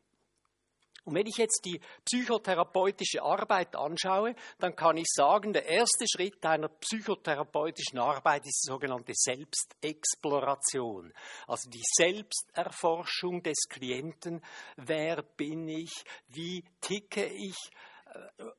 Und 1.08 1.14
wenn 1.14 1.26
ich 1.26 1.38
jetzt 1.38 1.62
die 1.64 1.80
psychotherapeutische 2.04 3.22
Arbeit 3.22 3.74
anschaue, 3.74 4.34
dann 4.58 4.76
kann 4.76 4.98
ich 4.98 5.06
sagen, 5.08 5.54
der 5.54 5.64
erste 5.64 6.04
Schritt 6.06 6.44
einer 6.44 6.68
psychotherapeutischen 6.68 7.98
Arbeit 7.98 8.44
ist 8.44 8.66
die 8.66 8.70
sogenannte 8.70 9.14
Selbstexploration. 9.14 11.14
Also 11.46 11.70
die 11.70 11.82
Selbsterforschung 11.96 13.42
des 13.42 13.56
Klienten. 13.70 14.42
Wer 14.76 15.22
bin 15.22 15.66
ich? 15.68 16.04
Wie 16.26 16.62
ticke 16.82 17.24
ich? 17.24 17.56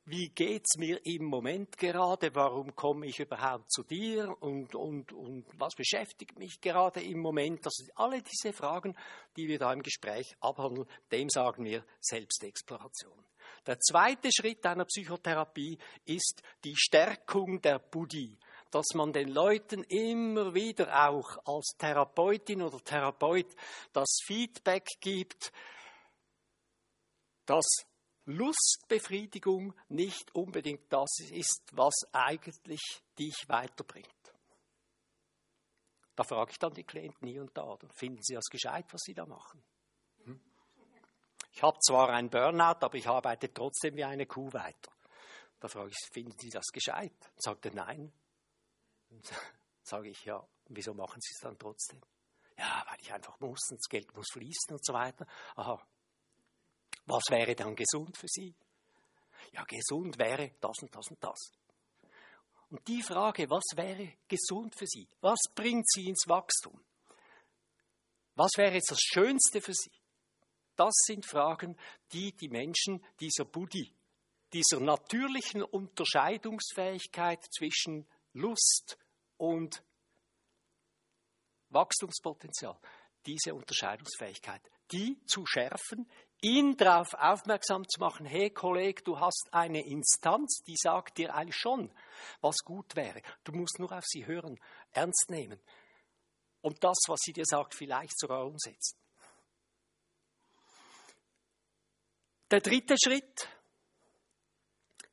Wie 0.06 0.30
geht's 0.30 0.78
mir 0.78 1.00
im 1.06 1.26
Moment 1.26 1.78
gerade, 1.78 2.34
warum 2.34 2.76
komme 2.76 3.08
ich 3.08 3.20
überhaupt 3.20 3.72
zu 3.72 3.84
dir 3.84 4.36
und, 4.42 4.76
und, 4.76 5.12
und 5.12 5.46
was 5.58 5.76
beschäftigt 5.76 6.38
mich 6.40 6.60
gerade 6.62 7.02
im 7.02 7.20
Moment. 7.20 7.66
Das 7.66 7.74
sind 7.76 7.92
alle 7.96 8.22
diese 8.22 8.54
Fragen, 8.54 8.96
die 9.38 9.48
wir 9.48 9.60
da 9.60 9.72
im 9.72 9.84
Gespräch 9.84 10.36
abhandeln, 10.40 10.88
dem 11.12 11.30
sagen 11.30 11.64
wir 11.64 11.86
Selbstexploration. 12.00 13.26
Der 13.66 13.80
zweite 13.80 14.30
Schritt 14.32 14.66
einer 14.66 14.86
Psychotherapie 14.86 15.78
ist 16.06 16.42
die 16.64 16.76
Stärkung 16.76 17.62
der 17.62 17.80
Buddhi, 17.80 18.38
dass 18.72 18.88
man 18.94 19.12
den 19.14 19.30
Leuten 19.30 19.84
immer 19.84 20.54
wieder 20.54 21.10
auch 21.10 21.38
als 21.46 21.76
Therapeutin 21.78 22.62
oder 22.62 22.80
Therapeut 22.80 23.48
das 23.94 24.20
Feedback 24.24 24.88
gibt, 25.02 25.52
dass 27.46 27.66
Lustbefriedigung 28.30 29.74
nicht 29.90 30.34
unbedingt 30.36 30.92
das 30.94 31.20
ist, 31.32 31.64
was 31.72 31.96
eigentlich 32.12 32.82
dich 33.18 33.46
weiterbringt. 33.48 34.08
Da 36.16 36.24
frage 36.24 36.52
ich 36.52 36.60
dann 36.60 36.74
die 36.74 36.84
Klienten 36.84 37.28
hier 37.28 37.42
und 37.42 37.58
da, 37.58 37.78
finden 37.96 38.22
sie 38.22 38.36
das 38.36 38.46
gescheit, 38.46 38.86
was 38.92 39.02
sie 39.02 39.14
da 39.14 39.26
machen. 39.26 39.64
Hm? 40.26 40.40
Ich 41.52 41.64
habe 41.64 41.80
zwar 41.80 42.10
einen 42.10 42.30
Burnout, 42.30 42.80
aber 42.82 42.96
ich 42.96 43.08
arbeite 43.08 43.54
trotzdem 43.54 43.96
wie 43.96 44.04
eine 44.04 44.26
Kuh 44.26 44.52
weiter. 44.54 44.92
Da 45.60 45.68
frage 45.68 45.90
ich, 45.90 45.98
finden 46.12 46.38
Sie 46.38 46.50
das 46.50 46.68
gescheit? 46.68 47.14
Dann 47.20 47.40
sagt 47.40 47.66
er 47.66 47.74
nein. 47.74 48.14
Dann 49.10 49.22
sage 49.82 50.10
ich, 50.10 50.24
ja, 50.24 50.46
wieso 50.68 50.94
machen 50.94 51.20
Sie 51.20 51.34
es 51.34 51.42
dann 51.42 51.58
trotzdem? 51.58 52.02
Ja, 52.58 52.84
weil 52.88 52.98
ich 53.02 53.12
einfach 53.12 53.40
muss 53.40 53.60
und 53.72 53.80
das 53.80 53.90
Geld 53.90 54.14
muss 54.16 54.28
fließen 54.32 54.72
und 54.72 54.86
so 54.86 54.94
weiter. 54.94 55.26
Aha, 55.56 55.82
was 57.10 57.24
wäre 57.30 57.56
dann 57.56 57.76
gesund 57.76 58.18
für 58.18 58.28
sie? 58.28 58.54
Ja, 59.54 59.64
gesund 59.64 60.18
wäre 60.20 60.52
das 60.62 60.78
und 60.82 60.96
das 60.96 61.08
und 61.10 61.24
das. 61.24 61.52
Und 62.70 62.88
die 62.88 63.02
Frage, 63.02 63.50
was 63.50 63.64
wäre 63.76 64.14
gesund 64.28 64.76
für 64.76 64.86
sie? 64.86 65.08
Was 65.22 65.40
bringt 65.56 65.90
sie 65.90 66.08
ins 66.08 66.28
Wachstum? 66.28 66.80
Was 68.36 68.52
wäre 68.58 68.76
jetzt 68.76 68.92
das 68.92 69.02
Schönste 69.02 69.60
für 69.60 69.74
sie? 69.74 69.92
Das 70.76 70.94
sind 71.06 71.26
Fragen, 71.26 71.76
die 72.14 72.32
die 72.32 72.48
Menschen 72.48 73.04
dieser 73.20 73.44
Buddhi, 73.46 73.92
dieser 74.54 74.80
natürlichen 74.80 75.64
Unterscheidungsfähigkeit 75.64 77.44
zwischen 77.54 78.08
Lust 78.34 78.98
und 79.38 79.84
Wachstumspotenzial, 81.70 82.78
diese 83.26 83.54
Unterscheidungsfähigkeit, 83.54 84.62
die 84.92 85.20
zu 85.26 85.46
schärfen, 85.46 86.10
ihn 86.42 86.78
darauf 86.78 87.14
aufmerksam 87.14 87.88
zu 87.88 88.00
machen, 88.00 88.26
hey 88.26 88.50
Kollege, 88.50 89.04
du 89.04 89.20
hast 89.20 89.50
eine 89.52 89.86
Instanz, 89.86 90.62
die 90.66 90.76
sagt 90.78 91.18
dir 91.18 91.34
eigentlich 91.36 91.56
schon, 91.56 91.92
was 92.42 92.58
gut 92.60 92.96
wäre. 92.96 93.22
Du 93.44 93.52
musst 93.52 93.80
nur 93.80 93.92
auf 93.92 94.06
sie 94.06 94.26
hören, 94.26 94.60
ernst 94.92 95.30
nehmen 95.30 95.60
und 96.62 96.84
das, 96.84 96.98
was 97.08 97.20
sie 97.22 97.34
dir 97.34 97.46
sagt, 97.46 97.76
vielleicht 97.76 98.18
sogar 98.18 98.46
umsetzen. 98.46 98.98
Der 102.52 102.62
dritte 102.62 102.96
Schritt, 103.02 103.48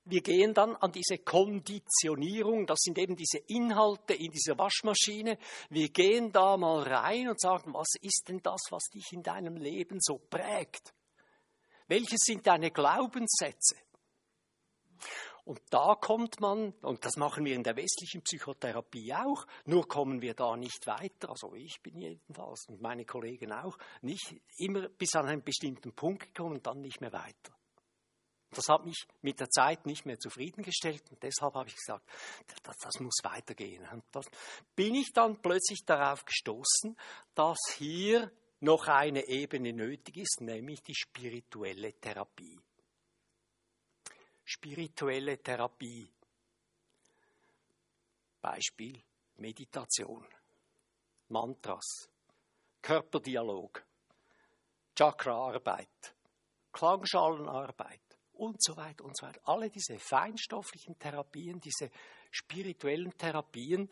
wir 0.05 0.23
gehen 0.23 0.55
dann 0.55 0.75
an 0.77 0.93
diese 0.93 1.19
Konditionierung, 1.19 2.67
das 2.67 2.79
sind 2.81 2.97
eben 2.97 3.17
diese 3.17 3.39
Inhalte 3.39 4.15
in 4.15 4.31
dieser 4.31 4.57
Waschmaschine. 4.57 5.37
Wir 5.69 5.89
gehen 5.91 6.33
da 6.33 6.57
mal 6.57 6.83
rein 6.83 7.29
und 7.29 7.41
sagen, 7.41 7.75
was 7.75 7.89
ist 8.01 8.25
denn 8.29 8.41
das, 8.43 8.61
was 8.71 8.85
dich 8.85 9.13
in 9.13 9.23
deinem 9.23 9.57
Leben 9.57 9.99
so 10.01 10.19
prägt? 10.19 10.95
Welches 11.89 12.21
sind 12.25 12.47
deine 12.47 12.71
Glaubenssätze? 12.71 13.77
Und 15.45 15.61
da 15.71 15.95
kommt 15.95 16.41
man, 16.41 16.73
und 16.83 17.05
das 17.05 17.17
machen 17.17 17.45
wir 17.45 17.55
in 17.55 17.63
der 17.63 17.77
westlichen 17.77 18.21
Psychotherapie 18.23 19.15
auch, 19.15 19.47
nur 19.65 19.87
kommen 19.87 20.21
wir 20.21 20.35
da 20.35 20.57
nicht 20.57 20.89
weiter, 20.89 21.31
also 21.31 21.55
ich 21.55 21.81
bin 21.81 22.01
jedenfalls 22.01 22.67
und 22.69 22.83
meine 22.83 23.05
Kollegen 23.05 23.53
auch, 23.53 23.79
nicht 24.03 24.35
immer 24.59 24.89
bis 24.89 25.15
an 25.15 25.27
einen 25.27 25.45
bestimmten 25.45 25.93
Punkt 25.93 26.35
gekommen 26.35 26.57
und 26.57 26.67
dann 26.67 26.81
nicht 26.81 27.01
mehr 27.01 27.13
weiter. 27.13 27.57
Das 28.51 28.69
hat 28.69 28.87
mich 28.87 29.07
mit 29.23 29.39
der 29.39 29.49
Zeit 29.49 29.87
nicht 29.87 30.05
mehr 30.05 30.19
zufriedengestellt 30.19 31.05
und 31.11 31.23
deshalb 31.23 31.55
habe 31.55 31.69
ich 31.69 31.77
gesagt, 31.77 32.09
das, 32.65 32.77
das 32.79 32.99
muss 32.99 33.19
weitergehen. 33.23 33.87
Und 33.93 34.03
dann 34.11 34.25
bin 34.75 34.97
ich 34.97 35.13
dann 35.13 35.41
plötzlich 35.41 35.85
darauf 35.85 36.25
gestoßen, 36.25 36.97
dass 37.37 37.59
hier 37.77 38.33
noch 38.67 38.89
eine 38.89 39.27
Ebene 39.29 39.73
nötig 39.73 40.17
ist, 40.17 40.41
nämlich 40.41 40.83
die 40.83 40.95
spirituelle 40.95 41.93
Therapie. 42.01 42.59
Spirituelle 44.45 45.39
Therapie. 45.39 46.11
Beispiel 48.41 49.01
Meditation, 49.37 50.27
Mantras, 51.29 52.09
Körperdialog, 52.83 53.85
Chakraarbeit, 54.99 56.15
Klangschalenarbeit 56.73 58.19
und 58.33 58.63
so 58.63 58.77
weiter 58.77 59.05
und 59.05 59.17
so 59.17 59.27
weiter. 59.27 59.41
Alle 59.45 59.71
diese 59.71 59.99
feinstofflichen 59.99 60.99
Therapien, 60.99 61.61
diese 61.61 61.91
spirituellen 62.33 63.17
Therapien, 63.17 63.89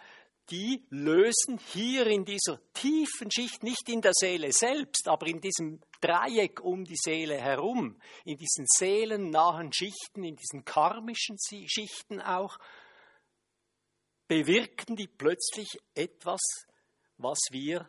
die 0.50 0.84
lösen 0.90 1.58
hier 1.72 2.06
in 2.06 2.24
dieser 2.24 2.60
tiefen 2.74 3.30
Schicht, 3.30 3.62
nicht 3.62 3.88
in 3.88 4.02
der 4.02 4.12
Seele 4.14 4.52
selbst, 4.52 5.08
aber 5.08 5.26
in 5.26 5.40
diesem 5.40 5.80
Dreieck 6.00 6.60
um 6.60 6.84
die 6.84 6.96
Seele 6.96 7.40
herum, 7.40 7.98
in 8.24 8.36
diesen 8.36 8.66
seelennahen 8.66 9.72
Schichten, 9.72 10.22
in 10.22 10.36
diesen 10.36 10.64
karmischen 10.64 11.38
Schichten 11.38 12.20
auch, 12.20 12.58
bewirken 14.28 14.96
die 14.96 15.08
plötzlich 15.08 15.78
etwas, 15.94 16.40
was 17.16 17.38
wir 17.50 17.88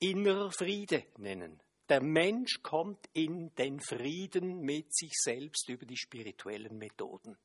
innerer 0.00 0.50
Friede 0.52 1.04
nennen. 1.16 1.62
Der 1.88 2.02
Mensch 2.02 2.62
kommt 2.62 3.08
in 3.14 3.54
den 3.54 3.80
Frieden 3.80 4.60
mit 4.60 4.94
sich 4.94 5.12
selbst 5.14 5.68
über 5.70 5.86
die 5.86 5.96
spirituellen 5.96 6.76
Methoden. 6.76 7.38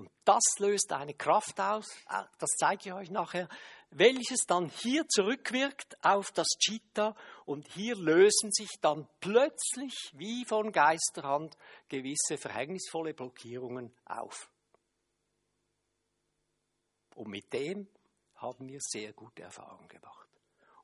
Und 0.00 0.10
das 0.24 0.42
löst 0.60 0.92
eine 0.92 1.12
Kraft 1.12 1.60
aus, 1.60 1.86
äh, 2.08 2.24
das 2.38 2.48
zeige 2.56 2.88
ich 2.88 2.92
euch 2.94 3.10
nachher, 3.10 3.50
welches 3.90 4.46
dann 4.46 4.70
hier 4.70 5.06
zurückwirkt 5.06 6.02
auf 6.02 6.30
das 6.30 6.46
Chitta 6.58 7.14
und 7.44 7.68
hier 7.68 7.96
lösen 7.96 8.50
sich 8.50 8.70
dann 8.80 9.06
plötzlich 9.20 9.94
wie 10.14 10.46
von 10.46 10.72
Geisterhand 10.72 11.54
gewisse 11.90 12.38
verhängnisvolle 12.38 13.12
Blockierungen 13.12 13.94
auf. 14.06 14.50
Und 17.14 17.28
mit 17.28 17.52
dem 17.52 17.86
haben 18.36 18.68
wir 18.68 18.78
sehr 18.80 19.12
gute 19.12 19.42
Erfahrungen 19.42 19.88
gemacht. 19.88 20.30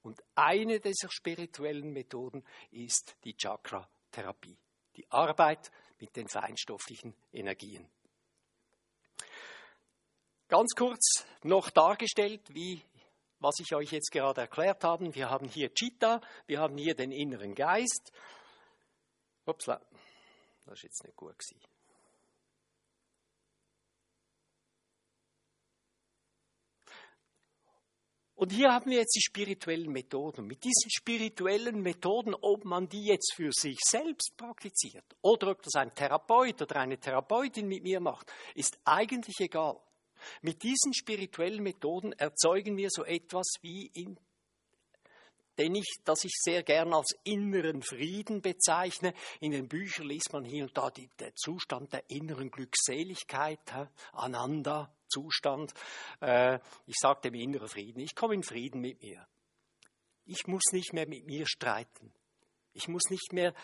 Und 0.03 0.23
eine 0.35 0.79
dieser 0.79 1.11
spirituellen 1.11 1.91
Methoden 1.91 2.45
ist 2.71 3.17
die 3.25 3.35
Chakra-Therapie, 3.35 4.59
die 4.95 5.11
Arbeit 5.11 5.71
mit 6.01 6.15
den 6.17 6.29
feinstofflichen 6.29 7.15
Energien. 7.33 7.89
Ganz 10.49 10.75
kurz 10.77 11.27
noch 11.43 11.71
dargestellt, 11.71 12.43
wie 12.55 12.81
was 13.41 13.59
ich 13.59 13.75
euch 13.75 13.91
jetzt 13.93 14.11
gerade 14.13 14.43
erklärt 14.43 14.85
habe. 14.85 15.15
Wir 15.15 15.29
haben 15.29 15.49
hier 15.49 15.73
Chitta, 15.75 16.21
wir 16.47 16.61
haben 16.61 16.77
hier 16.79 16.95
den 16.95 17.13
inneren 17.13 17.55
Geist. 17.55 18.13
Upsla, 19.45 19.81
das 20.65 20.75
ist 20.75 20.83
jetzt 20.85 21.05
nicht 21.05 21.17
gut 21.17 21.39
gewesen. 21.39 21.61
Und 28.37 28.53
hier 28.53 28.71
haben 28.71 28.91
wir 28.91 28.99
jetzt 28.99 29.17
die 29.17 29.23
spirituellen 29.23 29.91
Methoden. 29.91 30.47
Mit 30.47 30.63
diesen 30.63 30.91
spirituellen 30.91 31.81
Methoden, 31.81 32.35
ob 32.35 32.67
man 32.67 32.87
die 32.87 33.07
jetzt 33.07 33.33
für 33.35 33.51
sich 33.51 33.79
selbst 33.81 34.37
praktiziert 34.37 35.17
oder 35.23 35.53
ob 35.53 35.63
das 35.63 35.75
ein 35.75 35.95
Therapeut 35.95 36.61
oder 36.61 36.77
eine 36.77 36.99
Therapeutin 36.99 37.67
mit 37.67 37.83
mir 37.83 37.99
macht, 37.99 38.31
ist 38.55 38.79
eigentlich 38.85 39.41
egal. 39.41 39.81
Mit 40.43 40.63
diesen 40.63 40.95
spirituellen 40.95 41.63
Methoden 41.63 42.13
erzeugen 42.13 42.77
wir 42.77 42.89
so 42.91 43.05
etwas 43.05 43.47
wie 43.63 43.87
in 43.95 44.19
den 45.59 45.75
ich, 45.75 46.01
das 46.05 46.25
ich 46.25 46.33
sehr 46.35 46.63
gern 46.63 46.93
als 46.93 47.17
inneren 47.25 47.83
Frieden 47.83 48.43
bezeichne. 48.43 49.15
In 49.41 49.53
den 49.53 49.69
Büchern 49.69 50.07
liest 50.07 50.33
man 50.33 50.45
hier 50.45 50.65
und 50.65 50.77
da 50.77 50.91
die, 50.91 51.09
der 51.19 51.35
Zustand 51.35 51.93
der 51.93 52.09
inneren 52.11 52.51
Glückseligkeit, 52.51 53.61
Ananda, 54.13 54.95
Zustand. 55.09 55.73
Äh, 56.21 56.59
ich 56.87 56.97
sage 56.99 57.23
dem 57.23 57.35
inneren 57.35 57.69
Frieden, 57.69 58.01
ich 58.01 58.15
komme 58.15 58.35
in 58.35 58.43
Frieden 58.43 58.81
mit 58.81 59.01
mir. 59.01 59.27
Ich 60.25 60.47
muss 60.47 60.65
nicht 60.73 60.93
mehr 60.93 61.09
mit 61.09 61.27
mir 61.27 61.47
streiten. 61.47 62.13
Ich 62.73 62.89
muss 62.89 63.09
nicht 63.09 63.33
mehr 63.33 63.55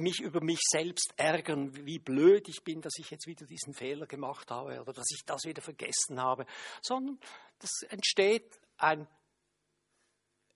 mich 0.00 0.20
über 0.20 0.42
mich 0.42 0.60
selbst 0.70 1.12
ärgern, 1.16 1.74
wie 1.86 1.98
blöd 1.98 2.48
ich 2.48 2.62
bin, 2.62 2.80
dass 2.80 2.98
ich 2.98 3.10
jetzt 3.10 3.26
wieder 3.26 3.46
diesen 3.46 3.74
Fehler 3.74 4.06
gemacht 4.06 4.50
habe 4.50 4.80
oder 4.80 4.92
dass 4.92 5.10
ich 5.10 5.24
das 5.24 5.44
wieder 5.44 5.62
vergessen 5.62 6.20
habe, 6.20 6.46
sondern 6.82 7.18
das 7.58 7.70
entsteht 7.88 8.60
ein, 8.76 9.06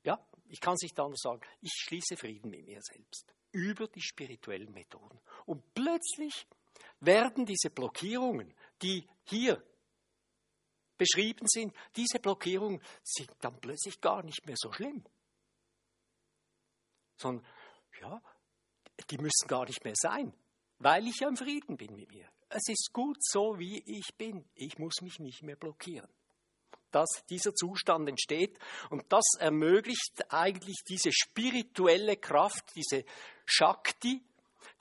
ja, 0.05 0.25
ich 0.49 0.61
kann 0.61 0.75
es 0.75 0.83
nicht 0.83 0.99
anders 0.99 1.21
sagen, 1.21 1.41
ich 1.61 1.73
schließe 1.73 2.17
Frieden 2.17 2.51
mit 2.51 2.65
mir 2.67 2.81
selbst 2.83 3.33
über 3.53 3.87
die 3.87 4.03
spirituellen 4.03 4.73
Methoden. 4.73 5.21
Und 5.47 5.75
plötzlich 5.75 6.47
werden 7.01 7.45
diese 7.45 7.71
Blockierungen, 7.71 8.55
die 8.81 9.09
hier 9.25 9.63
beschrieben 10.97 11.47
sind, 11.49 11.75
diese 11.97 12.19
Blockierungen 12.19 12.83
sind 13.03 13.31
dann 13.41 13.61
plötzlich 13.61 14.01
gar 14.01 14.23
nicht 14.23 14.47
mehr 14.47 14.57
so 14.57 14.73
schlimm. 14.73 15.05
Sondern, 17.17 17.47
ja, 18.01 18.23
die 19.11 19.19
müssen 19.19 19.49
gar 19.49 19.67
nicht 19.67 19.85
mehr 19.85 19.95
sein, 19.97 20.35
weil 20.79 21.07
ich 21.07 21.21
ja 21.21 21.29
im 21.29 21.37
Frieden 21.37 21.77
bin 21.77 21.95
mit 21.95 22.11
mir. 22.11 22.29
Es 22.49 22.69
ist 22.69 22.91
gut 22.93 23.17
so, 23.21 23.59
wie 23.59 23.83
ich 23.87 24.15
bin. 24.17 24.45
Ich 24.55 24.79
muss 24.79 25.01
mich 25.01 25.19
nicht 25.19 25.43
mehr 25.43 25.57
blockieren. 25.57 26.09
Dass 26.91 27.09
dieser 27.31 27.55
Zustand 27.55 28.09
entsteht 28.09 28.59
und 28.91 29.05
das 29.11 29.25
ermöglicht 29.39 30.27
eigentlich 30.29 30.83
diese 30.87 31.11
spirituelle 31.11 32.17
Kraft, 32.19 32.65
diese 32.77 33.05
Shakti, 33.47 34.23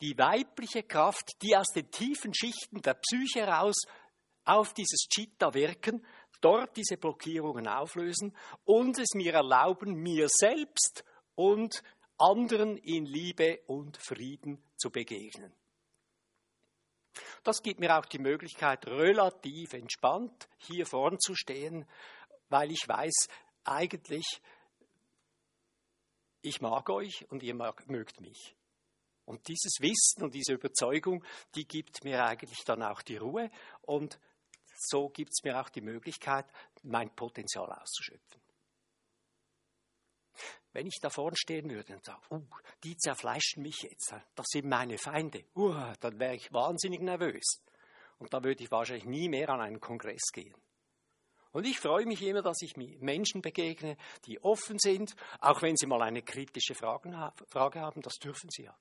die 0.02 0.18
weibliche 0.18 0.84
Kraft, 0.84 1.42
die 1.42 1.56
aus 1.56 1.68
den 1.74 1.90
tiefen 1.90 2.34
Schichten 2.34 2.82
der 2.82 2.96
Psyche 2.96 3.42
heraus 3.42 3.84
auf 4.44 4.74
dieses 4.74 5.08
Chitta 5.08 5.54
wirken, 5.54 6.06
dort 6.42 6.76
diese 6.76 6.98
Blockierungen 6.98 7.68
auflösen 7.68 8.36
und 8.66 8.98
es 9.00 9.14
mir 9.14 9.34
erlauben, 9.34 9.94
mir 9.94 10.28
selbst 10.30 11.06
und 11.36 11.82
anderen 12.22 12.78
in 12.78 13.06
Liebe 13.06 13.62
und 13.68 13.98
Frieden 13.98 14.62
zu 14.78 14.92
begegnen. 14.92 15.52
Das 17.44 17.64
gibt 17.64 17.80
mir 17.80 17.98
auch 17.98 18.06
die 18.06 18.20
Möglichkeit, 18.20 18.86
relativ 18.88 19.74
entspannt 19.74 20.48
hier 20.58 20.86
vorn 20.86 21.20
zu 21.20 21.36
stehen, 21.36 21.86
weil 22.50 22.72
ich 22.72 22.88
weiß, 22.88 23.28
eigentlich, 23.64 24.42
ich 26.42 26.62
mag 26.62 26.90
euch 26.90 27.26
und 27.30 27.44
ihr 27.44 27.56
mögt 27.56 28.22
mich. 28.22 28.56
Und 29.26 29.48
dieses 29.48 29.80
Wissen 29.80 30.24
und 30.24 30.36
diese 30.36 30.54
Überzeugung, 30.54 31.24
die 31.56 31.68
gibt 31.68 32.04
mir 32.04 32.24
eigentlich 32.24 32.64
dann 32.66 32.84
auch 32.84 33.02
die 33.02 33.18
Ruhe 33.18 33.50
und 33.82 34.20
so 34.76 35.10
gibt 35.10 35.32
es 35.32 35.44
mir 35.44 35.60
auch 35.60 35.70
die 35.70 35.82
Möglichkeit, 35.82 36.46
mein 36.84 37.14
Potenzial 37.16 37.72
auszuschöpfen. 37.72 38.42
Wenn 40.74 40.88
ich 40.88 41.00
da 41.02 41.10
vorne 41.10 41.36
stehen 41.36 41.70
würde 41.70 41.94
und 41.96 42.06
sage, 42.06 42.22
uh, 42.32 42.42
die 42.84 42.96
zerfleischen 42.98 43.62
mich 43.64 43.82
jetzt, 43.82 44.14
das 44.36 44.48
sind 44.50 44.68
meine 44.68 44.98
Feinde, 44.98 45.44
uh, 45.56 45.94
dann 46.00 46.20
wäre 46.20 46.36
ich 46.36 46.52
wahnsinnig 46.54 47.02
nervös. 47.02 47.62
Und 48.20 48.34
da 48.34 48.44
würde 48.44 48.64
ich 48.64 48.72
wahrscheinlich 48.72 49.06
nie 49.06 49.28
mehr 49.28 49.50
an 49.50 49.62
einen 49.62 49.80
Kongress 49.80 50.32
gehen. 50.32 50.56
Und 51.52 51.66
ich 51.66 51.80
freue 51.80 52.06
mich 52.06 52.22
immer, 52.22 52.42
dass 52.42 52.62
ich 52.62 52.78
Menschen 52.78 53.42
begegne, 53.42 53.98
die 54.26 54.42
offen 54.42 54.80
sind, 54.80 55.16
auch 55.40 55.62
wenn 55.62 55.76
sie 55.76 55.86
mal 55.86 56.02
eine 56.02 56.22
kritische 56.22 56.76
Frage 56.76 57.12
haben, 57.18 58.02
das 58.02 58.16
dürfen 58.16 58.50
sie 58.50 58.64
ja. 58.64 58.78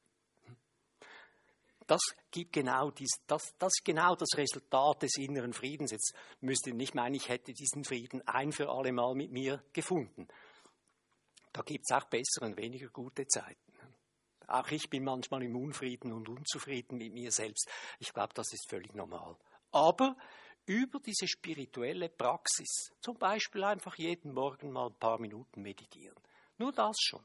Das 1.89 2.03
gibt 2.31 2.53
genau 2.53 2.93
dies, 2.93 3.11
das, 3.27 3.53
das 3.59 3.73
genau 3.83 4.15
das 4.15 4.29
Resultat 4.37 5.03
des 5.03 5.17
inneren 5.17 5.53
Friedens. 5.53 5.91
Jetzt 5.91 6.15
müsst 6.41 6.69
ihr 6.69 6.75
nicht 6.75 6.95
meinen, 6.95 7.17
ich 7.17 7.29
hätte 7.29 7.53
diesen 7.53 7.83
Frieden 7.83 8.23
ein 8.29 8.53
für 8.53 8.69
alle 8.69 8.93
Mal 8.93 9.17
mit 9.17 9.33
mir 9.33 9.65
gefunden. 9.73 10.29
Da 11.53 11.63
gibt 11.63 11.85
es 11.89 11.97
auch 11.97 12.05
bessere 12.05 12.47
und 12.47 12.57
weniger 12.57 12.89
gute 12.89 13.27
Zeiten. 13.27 13.73
Auch 14.47 14.69
ich 14.71 14.91
bin 14.91 15.05
manchmal 15.05 15.43
im 15.45 15.57
Unfrieden 15.57 16.13
und 16.13 16.29
unzufrieden 16.29 16.99
mit 16.99 17.13
mir 17.13 17.31
selbst. 17.31 17.69
Ich 17.99 18.13
glaube, 18.13 18.35
das 18.35 18.53
ist 18.53 18.69
völlig 18.69 18.95
normal. 18.95 19.37
Aber 19.71 20.17
über 20.67 20.99
diese 21.01 21.29
spirituelle 21.29 22.09
Praxis, 22.09 22.93
zum 23.01 23.17
Beispiel 23.17 23.65
einfach 23.65 23.97
jeden 23.97 24.33
Morgen 24.33 24.73
mal 24.73 24.89
ein 24.89 24.99
paar 24.99 25.21
Minuten 25.21 25.63
meditieren, 25.63 26.19
nur 26.59 26.73
das 26.73 26.97
schon, 27.01 27.25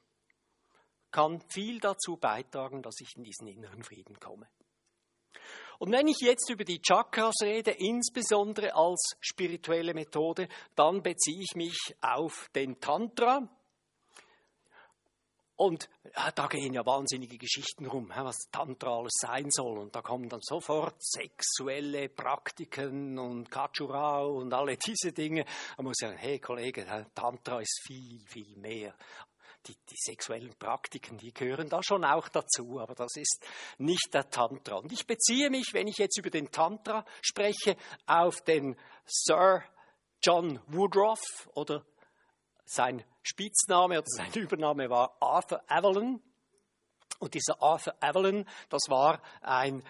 kann 1.11 1.41
viel 1.49 1.79
dazu 1.79 2.17
beitragen, 2.17 2.81
dass 2.81 2.95
ich 2.99 3.15
in 3.15 3.23
diesen 3.23 3.47
inneren 3.47 3.83
Frieden 3.83 4.19
komme. 4.19 4.47
Und 5.79 5.91
wenn 5.91 6.07
ich 6.07 6.19
jetzt 6.21 6.49
über 6.49 6.63
die 6.63 6.81
Chakras 6.81 7.35
rede, 7.41 7.71
insbesondere 7.71 8.75
als 8.75 9.15
spirituelle 9.19 9.93
Methode, 9.93 10.47
dann 10.75 11.03
beziehe 11.03 11.41
ich 11.41 11.55
mich 11.55 11.95
auf 12.01 12.49
den 12.55 12.79
Tantra, 12.79 13.49
und 15.57 15.89
ja, 16.15 16.31
da 16.31 16.47
gehen 16.47 16.73
ja 16.73 16.85
wahnsinnige 16.85 17.37
Geschichten 17.37 17.85
rum, 17.85 18.11
was 18.13 18.49
Tantra 18.51 18.97
alles 18.97 19.13
sein 19.21 19.49
soll. 19.49 19.77
Und 19.77 19.95
da 19.95 20.01
kommen 20.01 20.27
dann 20.27 20.41
sofort 20.41 20.95
sexuelle 20.99 22.09
Praktiken 22.09 23.17
und 23.17 23.49
Kachurao 23.49 24.37
und 24.37 24.53
alle 24.53 24.75
diese 24.75 25.13
Dinge. 25.13 25.45
Da 25.77 25.83
muss 25.83 25.97
sagen, 25.97 26.17
hey 26.17 26.39
Kollege, 26.39 26.85
Tantra 27.15 27.61
ist 27.61 27.81
viel, 27.85 28.19
viel 28.27 28.57
mehr. 28.57 28.95
Die, 29.65 29.75
die, 29.89 29.95
sexuellen 29.97 30.53
Praktiken, 30.59 31.17
die 31.17 31.33
gehören 31.33 31.69
da 31.69 31.81
schon 31.81 32.05
auch 32.05 32.29
dazu, 32.29 32.79
aber 32.79 32.93
das 32.93 33.15
ist 33.15 33.43
nicht 33.79 34.13
der 34.13 34.29
Tantra. 34.29 34.75
Und 34.75 34.91
ich 34.91 35.07
beziehe 35.07 35.49
mich, 35.49 35.69
wenn 35.73 35.87
ich 35.87 35.97
jetzt 35.97 36.19
über 36.19 36.29
den 36.29 36.51
Tantra 36.51 37.03
spreche, 37.21 37.75
auf 38.05 38.41
den 38.41 38.77
Sir 39.05 39.63
John 40.21 40.59
Woodruff 40.67 41.49
oder 41.55 41.83
sein 42.65 43.03
Spitzname 43.23 43.99
oder 43.99 44.07
sein 44.07 44.31
Übername 44.33 44.89
war 44.89 45.17
Arthur 45.19 45.61
Avalon. 45.67 46.21
Und 47.19 47.33
dieser 47.33 47.61
Arthur 47.61 47.95
Avalon, 48.01 48.45
das 48.69 48.83
war 48.89 49.21
ein 49.41 49.83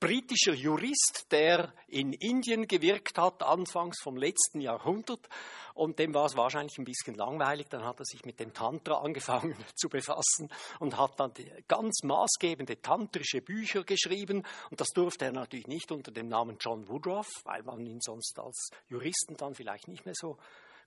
britischer 0.00 0.52
Jurist, 0.52 1.28
der 1.30 1.72
in 1.88 2.12
Indien 2.12 2.66
gewirkt 2.66 3.16
hat, 3.16 3.42
anfangs 3.42 4.02
vom 4.02 4.16
letzten 4.16 4.60
Jahrhundert. 4.60 5.28
Und 5.72 5.98
dem 5.98 6.12
war 6.12 6.26
es 6.26 6.36
wahrscheinlich 6.36 6.76
ein 6.78 6.84
bisschen 6.84 7.14
langweilig. 7.14 7.68
Dann 7.70 7.84
hat 7.84 8.00
er 8.00 8.04
sich 8.04 8.24
mit 8.24 8.38
dem 8.38 8.52
Tantra 8.52 8.98
angefangen 8.98 9.56
zu 9.74 9.88
befassen 9.88 10.50
und 10.78 10.98
hat 10.98 11.18
dann 11.18 11.32
ganz 11.68 12.02
maßgebende 12.02 12.82
tantrische 12.82 13.40
Bücher 13.40 13.82
geschrieben. 13.84 14.44
Und 14.70 14.80
das 14.80 14.88
durfte 14.88 15.24
er 15.24 15.32
natürlich 15.32 15.68
nicht 15.68 15.90
unter 15.90 16.12
dem 16.12 16.28
Namen 16.28 16.58
John 16.60 16.86
Woodruff, 16.88 17.28
weil 17.44 17.62
man 17.62 17.86
ihn 17.86 18.00
sonst 18.00 18.38
als 18.38 18.68
Juristen 18.88 19.36
dann 19.36 19.54
vielleicht 19.54 19.88
nicht 19.88 20.04
mehr 20.04 20.14
so 20.14 20.36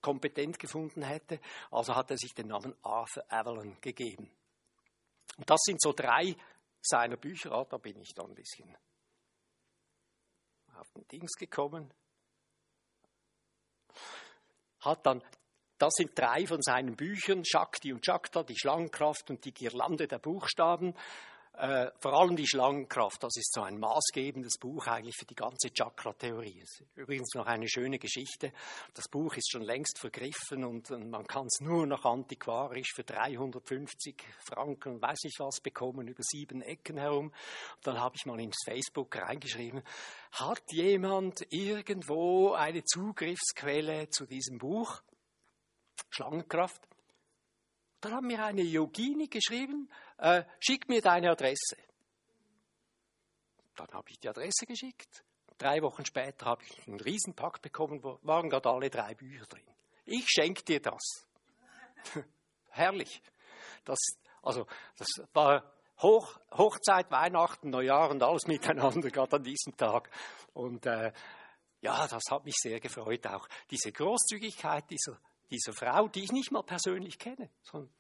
kompetent 0.02 0.60
gefunden 0.60 1.04
hätte. 1.04 1.40
Also 1.72 1.96
hat 1.96 2.12
er 2.12 2.18
sich 2.18 2.34
den 2.34 2.48
Namen 2.48 2.76
Arthur 2.84 3.24
Avalon 3.30 3.78
gegeben. 3.82 4.30
Und 5.38 5.50
das 5.50 5.62
sind 5.64 5.82
so 5.82 5.94
drei 5.94 6.36
seiner 6.82 7.18
Bücher. 7.18 7.52
Ah, 7.52 7.66
da 7.66 7.78
bin 7.78 8.00
ich 8.02 8.14
dann 8.14 8.28
ein 8.28 8.36
bisschen 8.36 8.76
auf 10.76 10.90
den 10.92 11.08
Dings 11.08 11.34
gekommen. 11.34 11.92
Hat 14.82 15.06
dann, 15.06 15.24
das 15.78 15.94
sind 15.96 16.18
drei 16.18 16.46
von 16.46 16.62
seinen 16.62 16.96
Büchern, 16.96 17.44
Shakti 17.44 17.94
und 17.94 18.06
Shakta, 18.06 18.44
die 18.44 18.58
Schlangenkraft 18.58 19.30
und 19.30 19.44
die 19.46 19.54
Girlande 19.54 20.08
der 20.08 20.20
Buchstaben. 20.20 20.94
Äh, 21.58 21.90
vor 22.00 22.14
allem 22.14 22.36
die 22.36 22.48
Schlangenkraft, 22.48 23.24
das 23.24 23.36
ist 23.36 23.52
so 23.52 23.64
ein 23.64 23.80
maßgebendes 23.80 24.60
Buch 24.60 24.86
eigentlich 24.86 25.16
für 25.18 25.26
die 25.26 25.34
ganze 25.34 25.72
Chakra-Theorie. 25.74 26.64
Übrigens 26.94 27.34
noch 27.34 27.48
eine 27.48 27.68
schöne 27.68 27.98
Geschichte. 27.98 28.54
Das 28.94 29.08
Buch 29.08 29.36
ist 29.36 29.50
schon 29.50 29.64
längst 29.64 29.98
vergriffen 29.98 30.64
und, 30.64 30.92
und 30.92 31.10
man 31.10 31.26
kann 31.26 31.48
es 31.48 31.60
nur 31.60 31.88
noch 31.88 32.06
antiquarisch 32.06 32.94
für 32.94 33.04
350 33.04 34.24
Franken, 34.46 35.02
weiß 35.02 35.18
ich 35.24 35.34
was, 35.40 35.60
bekommen, 35.60 36.08
über 36.08 36.22
sieben 36.22 36.62
Ecken 36.62 37.00
herum. 37.00 37.26
Und 37.30 37.88
dann 37.88 38.00
habe 38.00 38.14
ich 38.16 38.28
mal 38.28 38.40
ins 38.40 38.62
Facebook 38.64 39.16
reingeschrieben, 39.16 39.82
hat 40.34 40.62
jemand 40.72 41.44
irgendwo 41.50 42.54
eine 42.54 42.84
Zugriffsquelle 42.84 44.10
zu 44.12 44.28
diesem 44.28 44.60
Buch? 44.60 45.02
Schlangenkraft? 46.12 46.88
Dann 48.02 48.14
hat 48.14 48.24
mir 48.24 48.46
eine 48.46 48.62
Yogini 48.62 49.28
geschrieben, 49.28 49.90
äh, 50.18 50.44
schick 50.60 50.88
mir 50.90 51.02
deine 51.02 51.32
Adresse. 51.32 51.78
Dann 53.76 53.88
habe 53.92 54.10
ich 54.10 54.20
die 54.20 54.30
Adresse 54.30 54.66
geschickt. 54.66 55.24
Drei 55.58 55.82
Wochen 55.82 56.06
später 56.06 56.46
habe 56.46 56.64
ich 56.64 56.88
einen 56.88 57.00
Riesenpack 57.00 57.62
bekommen, 57.62 58.04
wo 58.04 58.20
waren 58.22 58.50
gerade 58.50 58.70
alle 58.70 58.90
drei 58.90 59.16
Bücher 59.16 59.46
drin. 59.46 59.64
Ich 60.06 60.26
schenke 60.28 60.64
dir 60.64 60.80
das. 60.80 61.28
Herrlich. 62.70 63.22
Das, 63.84 63.98
also, 64.42 64.68
das 64.98 65.08
war 65.34 65.72
Hoch, 66.00 66.40
Hochzeit, 66.52 67.10
Weihnachten, 67.10 67.72
Neujahr 67.72 68.12
und 68.12 68.22
alles 68.22 68.46
miteinander, 68.46 69.10
gerade 69.10 69.38
an 69.38 69.44
diesem 69.44 69.76
Tag. 69.76 70.12
Und 70.54 70.86
äh, 70.86 71.12
ja, 71.82 72.08
das 72.08 72.24
hat 72.30 72.46
mich 72.46 72.56
sehr 72.56 72.80
gefreut, 72.80 73.26
auch 73.28 73.48
diese 73.70 73.92
Großzügigkeit 73.92 74.90
dieser 74.90 75.20
dieser 75.50 75.74
Frau, 75.74 76.08
die 76.08 76.24
ich 76.24 76.32
nicht 76.32 76.52
mal 76.52 76.64
persönlich 76.64 77.18
kenne. 77.18 77.50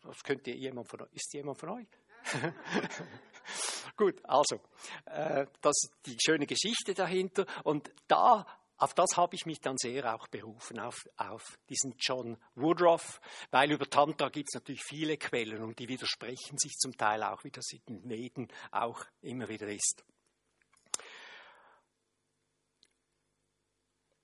Das 0.03 0.23
könnte 0.23 0.51
jemand 0.51 0.87
von, 0.87 1.07
ist 1.11 1.33
jemand 1.33 1.57
von 1.59 1.69
euch? 1.69 1.87
Gut, 3.97 4.19
also, 4.23 4.59
äh, 5.05 5.47
das 5.61 5.75
die 6.05 6.17
schöne 6.23 6.45
Geschichte 6.45 6.93
dahinter. 6.93 7.45
Und 7.63 7.89
da, 8.07 8.45
auf 8.77 8.93
das 8.93 9.17
habe 9.17 9.35
ich 9.35 9.45
mich 9.45 9.59
dann 9.59 9.77
sehr 9.77 10.13
auch 10.13 10.27
berufen, 10.27 10.79
auf, 10.79 11.07
auf 11.17 11.57
diesen 11.69 11.95
John 11.97 12.37
Woodruff, 12.55 13.19
weil 13.49 13.71
über 13.71 13.89
Tantra 13.89 14.29
gibt 14.29 14.49
es 14.49 14.55
natürlich 14.55 14.83
viele 14.83 15.17
Quellen 15.17 15.63
und 15.63 15.79
die 15.79 15.87
widersprechen 15.87 16.57
sich 16.57 16.73
zum 16.73 16.95
Teil 16.95 17.23
auch, 17.23 17.43
wie 17.43 17.51
das 17.51 17.65
in 17.71 17.81
den 18.01 18.09
Veden 18.09 18.47
auch 18.71 19.03
immer 19.21 19.47
wieder 19.49 19.67
ist. 19.67 20.03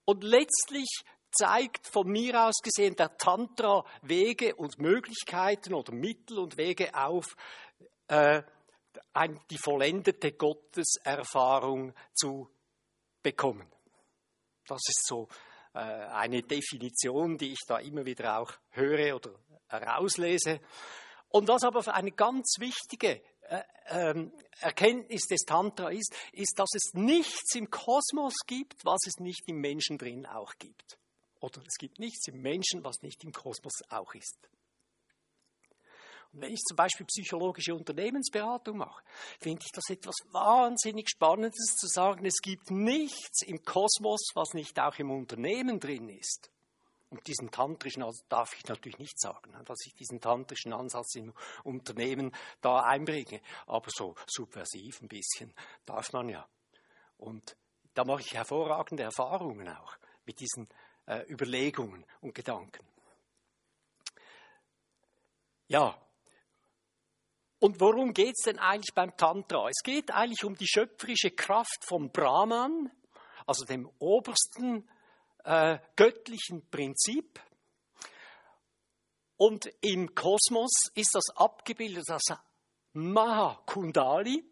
Und 0.05 0.23
letztlich 0.23 0.89
zeigt 1.31 1.87
von 1.87 2.07
mir 2.07 2.45
aus 2.45 2.59
gesehen 2.61 2.95
der 2.95 3.17
Tantra 3.17 3.83
Wege 4.01 4.55
und 4.55 4.77
Möglichkeiten 4.77 5.73
oder 5.73 5.93
Mittel 5.93 6.39
und 6.39 6.57
Wege 6.57 6.93
auf, 6.93 7.35
äh, 8.07 8.43
die 9.49 9.57
vollendete 9.57 10.33
Gotteserfahrung 10.33 11.93
zu 12.13 12.49
bekommen. 13.21 13.71
Das 14.67 14.81
ist 14.87 15.05
so 15.05 15.27
äh, 15.73 15.79
eine 15.79 16.41
Definition, 16.43 17.37
die 17.37 17.53
ich 17.53 17.59
da 17.67 17.79
immer 17.79 18.05
wieder 18.05 18.39
auch 18.39 18.51
höre 18.71 19.15
oder 19.15 19.31
herauslese. 19.67 20.59
Und 21.29 21.47
was 21.47 21.63
aber 21.63 21.81
für 21.83 21.93
eine 21.93 22.11
ganz 22.11 22.55
wichtige 22.59 23.21
äh, 23.49 23.63
ähm, 23.87 24.31
Erkenntnis 24.59 25.23
des 25.23 25.41
Tantra 25.41 25.89
ist, 25.89 26.15
ist, 26.31 26.53
dass 26.57 26.69
es 26.75 26.93
nichts 26.93 27.55
im 27.55 27.69
Kosmos 27.69 28.35
gibt, 28.45 28.85
was 28.85 29.01
es 29.07 29.19
nicht 29.19 29.47
im 29.47 29.59
Menschen 29.59 29.97
drin 29.97 30.25
auch 30.25 30.53
gibt. 30.59 30.97
Oder 31.39 31.61
es 31.67 31.75
gibt 31.77 31.99
nichts 31.99 32.27
im 32.27 32.41
Menschen, 32.41 32.83
was 32.83 33.01
nicht 33.01 33.23
im 33.23 33.31
Kosmos 33.31 33.81
auch 33.89 34.13
ist. 34.13 34.37
Wenn 36.35 36.51
ich 36.51 36.61
zum 36.61 36.75
Beispiel 36.75 37.05
psychologische 37.05 37.75
Unternehmensberatung 37.75 38.77
mache, 38.77 39.03
finde 39.39 39.61
ich 39.63 39.71
das 39.71 39.87
etwas 39.89 40.15
wahnsinnig 40.31 41.07
Spannendes 41.09 41.75
zu 41.75 41.87
sagen, 41.87 42.25
es 42.25 42.41
gibt 42.41 42.71
nichts 42.71 43.43
im 43.43 43.63
Kosmos, 43.63 44.31
was 44.33 44.53
nicht 44.53 44.79
auch 44.79 44.97
im 44.97 45.11
Unternehmen 45.11 45.79
drin 45.79 46.09
ist. 46.09 46.49
Und 47.11 47.27
diesen 47.27 47.51
tantrischen 47.51 48.01
Ansatz 48.01 48.27
darf 48.27 48.55
ich 48.57 48.65
natürlich 48.65 48.97
nicht 48.97 49.19
sagen, 49.19 49.51
ne, 49.51 49.63
dass 49.63 49.85
ich 49.85 49.93
diesen 49.93 50.19
tantrischen 50.19 50.73
Ansatz 50.73 51.13
im 51.13 51.31
Unternehmen 51.63 52.31
da 52.61 52.79
einbringe. 52.79 53.39
Aber 53.67 53.91
so 53.93 54.15
subversiv 54.25 54.99
ein 55.03 55.09
bisschen 55.09 55.53
darf 55.85 56.11
man 56.13 56.29
ja. 56.29 56.47
Und 57.17 57.55
da 57.93 58.03
mache 58.05 58.21
ich 58.21 58.33
hervorragende 58.33 59.03
Erfahrungen 59.03 59.69
auch 59.69 59.95
mit 60.25 60.39
diesen 60.39 60.67
äh, 61.05 61.21
Überlegungen 61.31 62.03
und 62.21 62.33
Gedanken. 62.33 62.83
Ja, 65.67 65.95
und 67.63 67.79
worum 67.79 68.13
geht 68.13 68.35
es 68.37 68.43
denn 68.43 68.59
eigentlich 68.59 68.93
beim 68.93 69.15
Tantra? 69.15 69.69
Es 69.69 69.81
geht 69.85 70.11
eigentlich 70.11 70.43
um 70.43 70.53
die 70.53 70.67
schöpferische 70.67 71.31
Kraft 71.31 71.85
vom 71.85 72.11
Brahman, 72.11 72.91
also 73.47 73.63
dem 73.63 73.89
obersten 73.99 74.85
äh, 75.45 75.79
göttlichen 75.95 76.69
Prinzip. 76.69 77.39
Und 79.37 79.73
im 79.79 80.13
Kosmos 80.13 80.73
ist 80.93 81.15
das 81.15 81.29
abgebildet 81.37 82.09
als 82.09 82.33
Mahakundali. 82.91 84.43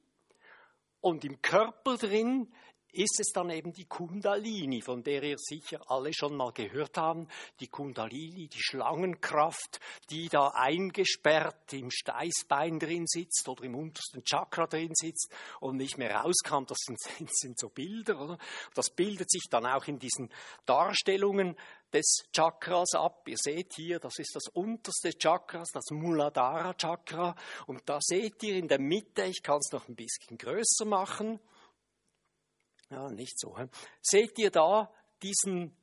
Und 1.01 1.25
im 1.25 1.41
Körper 1.41 1.97
drin 1.97 2.53
ist 2.93 3.19
es 3.19 3.31
dann 3.33 3.49
eben 3.49 3.71
die 3.73 3.85
Kundalini, 3.85 4.81
von 4.81 5.03
der 5.03 5.23
ihr 5.23 5.37
sicher 5.37 5.79
alle 5.89 6.13
schon 6.13 6.35
mal 6.35 6.51
gehört 6.51 6.97
haben. 6.97 7.27
Die 7.59 7.67
Kundalini, 7.67 8.47
die 8.47 8.61
Schlangenkraft, 8.61 9.79
die 10.09 10.27
da 10.29 10.49
eingesperrt 10.49 11.73
im 11.73 11.89
Steißbein 11.91 12.79
drin 12.79 13.07
sitzt 13.07 13.47
oder 13.47 13.63
im 13.63 13.75
untersten 13.75 14.23
Chakra 14.23 14.67
drin 14.67 14.93
sitzt 14.93 15.31
und 15.59 15.77
nicht 15.77 15.97
mehr 15.97 16.15
rauskam. 16.15 16.65
Das 16.65 16.77
sind, 16.79 16.99
sind 17.31 17.59
so 17.59 17.69
Bilder, 17.69 18.19
oder? 18.19 18.37
Das 18.73 18.89
bildet 18.89 19.31
sich 19.31 19.43
dann 19.49 19.65
auch 19.65 19.85
in 19.87 19.99
diesen 19.99 20.29
Darstellungen 20.65 21.55
des 21.93 22.23
Chakras 22.33 22.93
ab. 22.95 23.27
Ihr 23.27 23.37
seht 23.37 23.73
hier, 23.73 23.99
das 23.99 24.17
ist 24.19 24.35
das 24.35 24.47
unterste 24.53 25.11
Chakras, 25.17 25.69
das 25.71 25.91
Muladhara 25.91 26.73
Chakra. 26.73 27.35
Und 27.67 27.87
da 27.87 27.99
seht 28.01 28.41
ihr 28.43 28.55
in 28.55 28.67
der 28.67 28.79
Mitte, 28.79 29.23
ich 29.23 29.43
kann 29.43 29.59
es 29.59 29.71
noch 29.71 29.87
ein 29.87 29.95
bisschen 29.95 30.37
größer 30.37 30.85
machen, 30.85 31.39
ja, 32.91 33.09
nicht 33.09 33.39
so. 33.39 33.57
Seht 34.01 34.37
ihr 34.37 34.51
da 34.51 34.93
diesen 35.23 35.75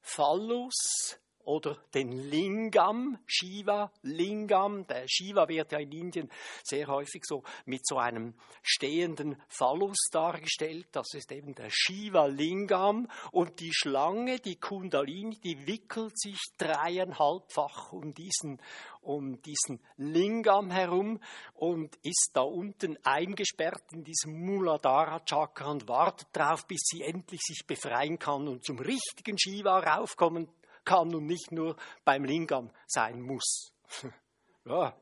Phallus 0.00 1.18
oder 1.44 1.76
den 1.94 2.12
Lingam, 2.12 3.18
Shiva, 3.26 3.90
Lingam. 4.02 4.86
Der 4.86 5.04
Shiva 5.08 5.48
wird 5.48 5.72
ja 5.72 5.78
in 5.78 5.92
Indien 5.92 6.30
sehr 6.62 6.86
häufig 6.86 7.22
so 7.24 7.42
mit 7.64 7.86
so 7.86 7.98
einem 7.98 8.34
stehenden 8.62 9.40
Phallus 9.48 9.98
dargestellt. 10.10 10.88
Das 10.92 11.08
ist 11.14 11.32
eben 11.32 11.54
der 11.54 11.68
Shiva 11.70 12.26
Lingam. 12.26 13.08
Und 13.32 13.60
die 13.60 13.72
Schlange, 13.72 14.38
die 14.38 14.56
Kundalini, 14.56 15.38
die 15.40 15.66
wickelt 15.66 16.18
sich 16.18 16.38
dreieinhalbfach 16.58 17.92
um 17.92 18.14
diesen, 18.14 18.60
um 19.00 19.40
diesen 19.42 19.80
Lingam 19.96 20.70
herum 20.70 21.20
und 21.54 21.96
ist 22.02 22.30
da 22.34 22.42
unten 22.42 22.98
eingesperrt 23.04 23.82
in 23.92 24.04
diesem 24.04 24.44
Muladhara 24.44 25.20
Chakra 25.24 25.70
und 25.70 25.88
wartet 25.88 26.28
darauf, 26.32 26.66
bis 26.66 26.80
sie 26.84 27.02
endlich 27.02 27.40
sich 27.40 27.66
befreien 27.66 28.18
kann 28.18 28.46
und 28.48 28.64
zum 28.64 28.78
richtigen 28.78 29.38
Shiva 29.38 29.78
raufkommen 29.78 30.48
kann 30.84 31.14
und 31.14 31.26
nicht 31.26 31.52
nur 31.52 31.76
beim 32.04 32.24
Lingam 32.24 32.70
sein 32.86 33.20
muss. 33.20 33.72
ja, 34.64 34.94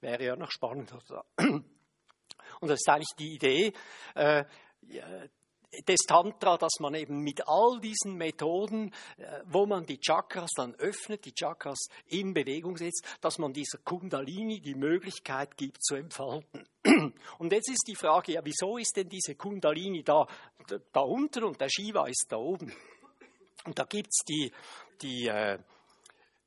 wäre 0.00 0.24
ja 0.24 0.36
noch 0.36 0.50
spannend. 0.50 0.92
Und 2.60 2.68
das 2.68 2.80
ist 2.80 2.88
eigentlich 2.88 3.14
die 3.18 3.34
Idee. 3.34 3.72
Äh, 4.14 4.44
des 5.88 6.00
Tantra, 6.06 6.56
dass 6.56 6.78
man 6.80 6.94
eben 6.94 7.20
mit 7.20 7.42
all 7.46 7.80
diesen 7.80 8.16
Methoden, 8.16 8.92
äh, 9.16 9.40
wo 9.46 9.66
man 9.66 9.86
die 9.86 9.98
Chakras 9.98 10.50
dann 10.56 10.74
öffnet, 10.76 11.24
die 11.24 11.32
Chakras 11.32 11.88
in 12.06 12.32
Bewegung 12.32 12.76
setzt, 12.76 13.04
dass 13.20 13.38
man 13.38 13.52
dieser 13.52 13.78
Kundalini 13.78 14.60
die 14.60 14.74
Möglichkeit 14.74 15.56
gibt 15.56 15.82
zu 15.82 15.96
entfalten. 15.96 16.66
Und 17.38 17.52
jetzt 17.52 17.70
ist 17.70 17.86
die 17.88 17.96
Frage, 17.96 18.32
ja, 18.32 18.40
wieso 18.44 18.78
ist 18.78 18.96
denn 18.96 19.08
diese 19.08 19.34
Kundalini 19.34 20.02
da, 20.02 20.26
da 20.92 21.00
unten 21.00 21.44
und 21.44 21.60
der 21.60 21.68
Shiva 21.68 22.06
ist 22.06 22.26
da 22.28 22.36
oben? 22.36 22.72
Und 23.64 23.78
da 23.78 23.84
gibt 23.84 24.08
es 24.08 24.24
die, 24.28 24.52
die 25.02 25.28
äh, 25.28 25.58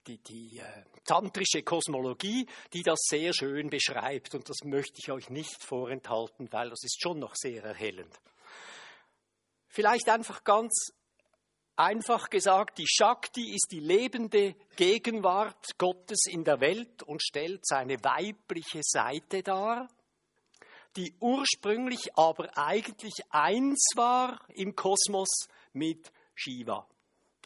die, 0.08 0.18
die 0.20 0.60
äh, 0.60 0.84
tantrische 1.06 1.64
Kosmologie, 1.64 2.48
die 2.74 2.82
das 2.82 3.00
sehr 3.10 3.34
schön 3.34 3.70
beschreibt. 3.70 4.34
Und 4.36 4.50
das 4.50 4.64
möchte 4.64 5.00
ich 5.00 5.12
euch 5.12 5.30
nicht 5.30 5.64
vorenthalten, 5.64 6.52
weil 6.52 6.70
das 6.70 6.84
ist 6.84 7.02
schon 7.02 7.20
noch 7.20 7.36
sehr 7.36 7.64
erhellend. 7.64 8.20
Vielleicht 9.68 10.10
einfach 10.10 10.44
ganz 10.44 10.92
einfach 11.76 12.30
gesagt, 12.30 12.80
die 12.80 12.88
Shakti 12.88 13.54
ist 13.54 13.68
die 13.72 13.80
lebende 13.80 14.56
Gegenwart 14.76 15.78
Gottes 15.78 16.26
in 16.28 16.44
der 16.44 16.60
Welt 16.60 17.04
und 17.04 17.22
stellt 17.22 17.66
seine 17.66 18.04
weibliche 18.04 18.82
Seite 18.82 19.44
dar, 19.44 19.88
die 20.96 21.16
ursprünglich 21.20 22.16
aber 22.16 22.58
eigentlich 22.58 23.14
eins 23.30 23.92
war 23.96 24.40
im 24.50 24.76
Kosmos 24.76 25.48
mit 25.74 26.12
Shiva. 26.34 26.88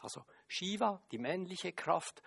Also 0.01 0.23
Shiva, 0.51 1.01
die 1.11 1.17
männliche 1.17 1.71
Kraft, 1.71 2.21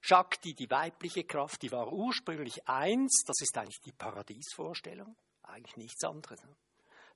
Shakti, 0.00 0.52
die 0.52 0.68
weibliche 0.68 1.22
Kraft, 1.22 1.62
die 1.62 1.70
war 1.70 1.92
ursprünglich 1.92 2.68
eins, 2.68 3.22
das 3.24 3.40
ist 3.40 3.56
eigentlich 3.56 3.80
die 3.80 3.92
Paradiesvorstellung, 3.92 5.16
eigentlich 5.44 5.76
nichts 5.76 6.02
anderes. 6.02 6.42
Ne? 6.42 6.56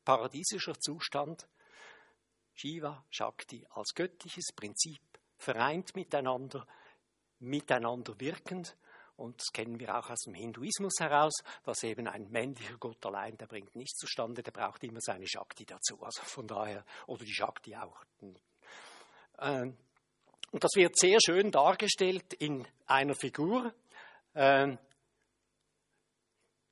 Paradiesischer 0.04 0.78
Zustand, 0.78 1.48
Shiva, 2.54 3.04
Shakti 3.10 3.66
als 3.70 3.92
göttliches 3.94 4.52
Prinzip, 4.54 5.02
vereint 5.36 5.96
miteinander, 5.96 6.64
miteinander 7.40 8.18
wirkend. 8.20 8.76
Und 9.16 9.40
das 9.40 9.52
kennen 9.52 9.80
wir 9.80 9.96
auch 9.96 10.10
aus 10.10 10.20
dem 10.20 10.34
Hinduismus 10.34 10.94
heraus, 11.00 11.42
dass 11.64 11.82
eben 11.82 12.06
ein 12.06 12.30
männlicher 12.30 12.78
Gott 12.78 13.04
allein, 13.04 13.36
der 13.36 13.46
bringt 13.46 13.74
nichts 13.74 13.98
zustande, 13.98 14.42
der 14.42 14.52
braucht 14.52 14.82
immer 14.84 15.00
seine 15.00 15.26
Shakti 15.26 15.64
dazu. 15.64 16.00
Also 16.02 16.22
von 16.22 16.46
daher, 16.46 16.84
oder 17.06 17.24
die 17.24 17.34
Shakti 17.34 17.76
auch. 17.76 18.04
Und 20.52 20.62
das 20.62 20.70
wird 20.76 20.98
sehr 20.98 21.18
schön 21.24 21.50
dargestellt 21.50 22.34
in 22.34 22.66
einer 22.86 23.14
Figur. 23.14 23.74
Ähm, 24.34 24.78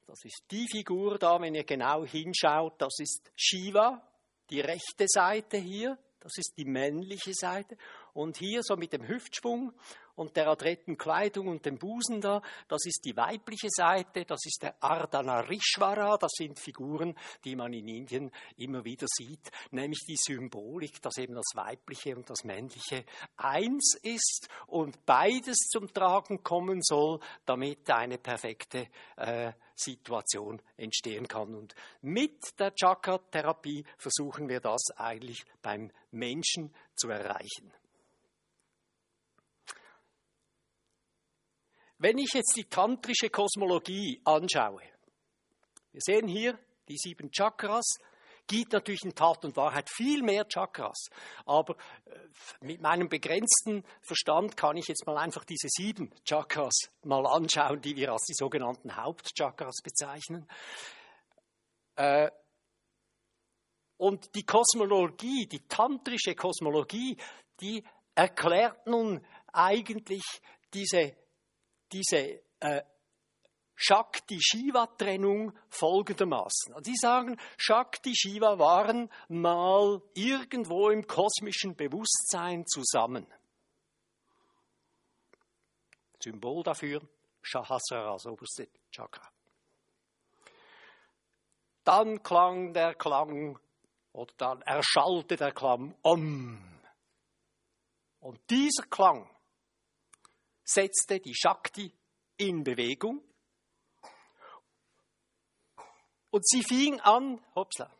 das 0.06 0.22
ist 0.24 0.42
die 0.50 0.66
Figur 0.70 1.18
da, 1.18 1.40
wenn 1.40 1.54
ihr 1.54 1.64
genau 1.64 2.04
hinschaut, 2.04 2.74
das 2.78 2.98
ist 2.98 3.32
Shiva, 3.34 4.06
die 4.50 4.60
rechte 4.60 5.06
Seite 5.06 5.56
hier, 5.56 5.96
das 6.20 6.32
ist 6.36 6.52
die 6.58 6.66
männliche 6.66 7.32
Seite. 7.32 7.78
Und 8.12 8.36
hier 8.36 8.62
so 8.62 8.76
mit 8.76 8.92
dem 8.92 9.08
Hüftschwung 9.08 9.72
und 10.16 10.36
der 10.36 10.48
adretten 10.48 10.96
Kleidung 10.96 11.48
und 11.48 11.66
dem 11.66 11.78
Busen 11.78 12.20
da, 12.20 12.42
das 12.68 12.84
ist 12.86 13.04
die 13.04 13.16
weibliche 13.16 13.68
Seite, 13.70 14.24
das 14.24 14.40
ist 14.44 14.62
der 14.62 14.82
Ardhanarishvara, 14.82 16.16
das 16.18 16.32
sind 16.36 16.58
Figuren, 16.58 17.16
die 17.44 17.56
man 17.56 17.72
in 17.72 17.88
Indien 17.88 18.30
immer 18.56 18.84
wieder 18.84 19.06
sieht, 19.08 19.50
nämlich 19.70 20.00
die 20.08 20.16
Symbolik, 20.16 21.00
dass 21.02 21.18
eben 21.18 21.34
das 21.34 21.52
weibliche 21.54 22.16
und 22.16 22.28
das 22.28 22.44
männliche 22.44 23.04
eins 23.36 23.96
ist 24.02 24.48
und 24.66 25.04
beides 25.06 25.56
zum 25.70 25.92
Tragen 25.92 26.42
kommen 26.42 26.82
soll, 26.82 27.20
damit 27.44 27.90
eine 27.90 28.18
perfekte 28.18 28.88
äh, 29.16 29.52
Situation 29.74 30.60
entstehen 30.76 31.26
kann. 31.26 31.54
Und 31.54 31.74
mit 32.02 32.58
der 32.58 32.74
Chakra-Therapie 32.74 33.84
versuchen 33.96 34.48
wir 34.48 34.60
das 34.60 34.90
eigentlich 34.96 35.44
beim 35.62 35.90
Menschen 36.10 36.74
zu 36.94 37.08
erreichen. 37.08 37.72
Wenn 42.00 42.16
ich 42.16 42.32
jetzt 42.32 42.54
die 42.56 42.64
tantrische 42.64 43.28
Kosmologie 43.28 44.22
anschaue, 44.24 44.80
wir 45.92 46.00
sehen 46.00 46.28
hier 46.28 46.58
die 46.88 46.96
sieben 46.96 47.30
Chakras, 47.30 47.98
gibt 48.46 48.72
natürlich 48.72 49.04
in 49.04 49.14
Tat 49.14 49.44
und 49.44 49.54
Wahrheit 49.54 49.90
viel 49.90 50.22
mehr 50.22 50.48
Chakras. 50.48 51.10
Aber 51.44 51.76
äh, 52.06 52.18
mit 52.62 52.80
meinem 52.80 53.10
begrenzten 53.10 53.84
Verstand 54.00 54.56
kann 54.56 54.78
ich 54.78 54.88
jetzt 54.88 55.06
mal 55.06 55.18
einfach 55.18 55.44
diese 55.44 55.68
sieben 55.68 56.10
Chakras 56.24 56.90
mal 57.04 57.26
anschauen, 57.26 57.82
die 57.82 57.94
wir 57.96 58.12
als 58.12 58.24
die 58.24 58.34
sogenannten 58.34 58.96
Hauptchakras 58.96 59.82
bezeichnen. 59.84 60.48
Äh, 61.96 62.30
und 63.98 64.34
die 64.34 64.46
Kosmologie, 64.46 65.46
die 65.46 65.68
tantrische 65.68 66.34
Kosmologie, 66.34 67.18
die 67.60 67.84
erklärt 68.14 68.86
nun 68.86 69.22
eigentlich 69.52 70.24
diese 70.72 71.14
diese 71.92 72.42
äh, 72.60 72.82
Shakti-Shiva-Trennung 73.80 75.56
folgendermaßen. 75.70 76.82
Die 76.82 76.96
sagen, 76.96 77.38
Shakti-Shiva 77.56 78.58
waren 78.58 79.10
mal 79.28 80.02
irgendwo 80.14 80.90
im 80.90 81.06
kosmischen 81.06 81.74
Bewusstsein 81.74 82.66
zusammen. 82.66 83.26
Symbol 86.22 86.62
dafür, 86.62 87.00
Shahasrara, 87.40 88.12
das 88.12 88.26
oberste 88.26 88.68
Chakra. 88.90 89.26
Dann 91.84 92.22
klang 92.22 92.74
der 92.74 92.94
Klang, 92.94 93.58
oder 94.12 94.34
dann 94.36 94.60
erschallte 94.62 95.36
der 95.36 95.52
Klang 95.52 95.96
Om. 96.02 96.58
Und 98.20 98.38
dieser 98.50 98.84
Klang 98.90 99.26
setzte 100.70 101.20
die 101.20 101.34
Shakti 101.34 101.92
in 102.36 102.64
Bewegung 102.64 103.22
und 106.30 106.46
sie 106.46 106.62
fing 106.62 107.00
an, 107.00 107.40
hoppla, 107.54 107.90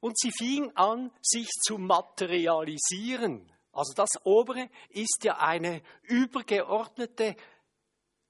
und 0.00 0.18
sie 0.18 0.32
fing 0.32 0.72
an, 0.76 1.12
sich 1.22 1.48
zu 1.48 1.78
materialisieren. 1.78 3.50
Also 3.72 3.94
das 3.94 4.10
obere 4.24 4.68
ist 4.90 5.20
ja 5.22 5.38
eine 5.38 5.82
übergeordnete 6.02 7.36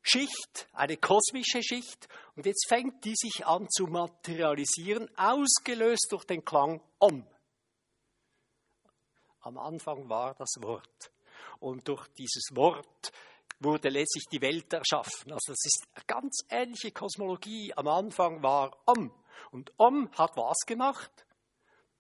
Schicht, 0.03 0.69
eine 0.73 0.97
kosmische 0.99 1.63
Schicht. 1.63 2.09
Und 2.37 2.47
jetzt 2.47 2.67
fängt 2.69 3.05
die 3.05 3.15
sich 3.17 3.47
an 3.47 3.69
zu 3.71 3.87
materialisieren, 3.87 5.11
ausgelöst 5.17 6.09
durch 6.11 6.25
den 6.25 6.45
Klang 6.45 6.81
Om. 6.99 7.27
Am 9.41 9.59
Anfang 9.59 10.09
war 10.09 10.35
das 10.35 10.55
Wort. 10.61 11.11
Und 11.59 11.89
durch 11.89 12.07
dieses 12.19 12.55
Wort 12.55 13.13
wurde 13.65 13.89
letztlich 13.89 14.25
die 14.31 14.41
Welt 14.41 14.73
erschaffen. 14.73 15.33
Also 15.33 15.53
das 15.53 15.65
ist 15.65 15.87
eine 15.95 16.05
ganz 16.07 16.45
ähnliche 16.51 16.93
Kosmologie. 16.93 17.73
Am 17.77 17.89
Anfang 17.89 18.43
war 18.43 18.77
Om. 18.87 19.13
Und 19.51 19.73
Om 19.77 20.11
hat 20.17 20.37
was 20.37 20.59
gemacht? 20.67 21.11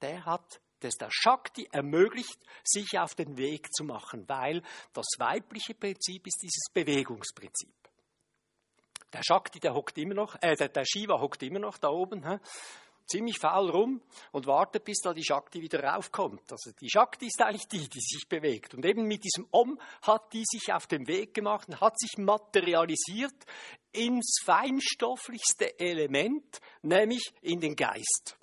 Der 0.00 0.24
hat 0.24 0.60
das 0.80 0.94
der 0.94 1.10
Shakti 1.10 1.68
ermöglicht, 1.70 2.38
sich 2.64 2.98
auf 2.98 3.14
den 3.14 3.36
Weg 3.36 3.72
zu 3.72 3.84
machen, 3.84 4.28
weil 4.28 4.62
das 4.92 5.06
weibliche 5.18 5.74
Prinzip 5.74 6.26
ist 6.26 6.40
dieses 6.42 6.72
Bewegungsprinzip. 6.72 7.74
Der 9.12 9.22
Shakti, 9.22 9.60
der 9.60 9.74
hockt 9.74 9.98
immer 9.98 10.14
noch, 10.14 10.36
äh, 10.40 10.56
der, 10.56 10.68
der 10.68 10.84
Shiva 10.84 11.20
hockt 11.20 11.42
immer 11.42 11.58
noch 11.58 11.78
da 11.78 11.88
oben. 11.88 12.40
Ziemlich 13.06 13.38
faul 13.38 13.70
rum 13.70 14.02
und 14.32 14.46
wartet, 14.46 14.84
bis 14.84 15.00
da 15.02 15.12
die 15.12 15.24
Shakti 15.24 15.60
wieder 15.60 15.82
raufkommt. 15.82 16.50
Also 16.50 16.72
die 16.80 16.90
Shakti 16.90 17.26
ist 17.26 17.40
eigentlich 17.40 17.68
die, 17.68 17.88
die 17.88 18.00
sich 18.00 18.28
bewegt. 18.28 18.74
Und 18.74 18.84
eben 18.84 19.06
mit 19.06 19.24
diesem 19.24 19.46
Om 19.50 19.78
hat 20.02 20.32
die 20.32 20.44
sich 20.44 20.72
auf 20.72 20.86
den 20.86 21.06
Weg 21.06 21.34
gemacht 21.34 21.68
und 21.68 21.80
hat 21.80 21.98
sich 21.98 22.18
materialisiert 22.18 23.34
ins 23.92 24.40
feinstofflichste 24.44 25.78
Element, 25.78 26.60
nämlich 26.82 27.32
in 27.42 27.60
den 27.60 27.76
Geist. 27.76 28.38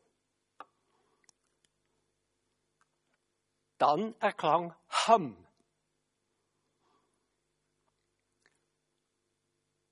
Dann 3.77 4.13
erklang 4.19 4.75
Ham. 4.89 5.37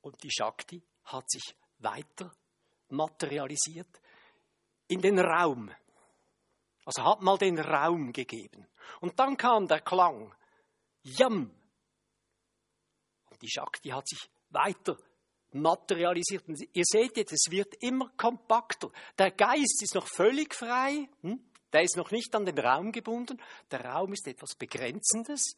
Und 0.01 0.23
die 0.23 0.31
Shakti 0.31 0.81
hat 1.05 1.29
sich 1.29 1.55
weiter 1.79 2.31
materialisiert 2.89 4.01
in 4.87 5.01
den 5.01 5.19
Raum. 5.19 5.71
Also 6.85 7.03
hat 7.03 7.21
mal 7.21 7.37
den 7.37 7.59
Raum 7.59 8.13
gegeben. 8.13 8.65
Und 9.01 9.19
dann 9.19 9.35
kam 9.37 9.67
der 9.67 9.81
Klang. 9.81 10.33
Yam. 11.03 11.51
Und 13.29 13.41
die 13.41 13.49
Shakti 13.49 13.89
hat 13.89 14.07
sich 14.07 14.29
weiter 14.49 14.97
materialisiert. 15.51 16.47
Und 16.47 16.61
ihr 16.73 16.83
seht 16.85 17.17
jetzt, 17.17 17.33
es 17.33 17.51
wird 17.51 17.75
immer 17.81 18.09
kompakter. 18.17 18.91
Der 19.17 19.31
Geist 19.31 19.81
ist 19.81 19.95
noch 19.95 20.07
völlig 20.07 20.53
frei. 20.53 21.09
Hm? 21.21 21.43
Der 21.73 21.83
ist 21.83 21.97
noch 21.97 22.11
nicht 22.11 22.33
an 22.35 22.45
den 22.45 22.57
Raum 22.57 22.91
gebunden. 22.91 23.41
Der 23.71 23.83
Raum 23.83 24.13
ist 24.13 24.27
etwas 24.27 24.55
Begrenzendes. 24.55 25.55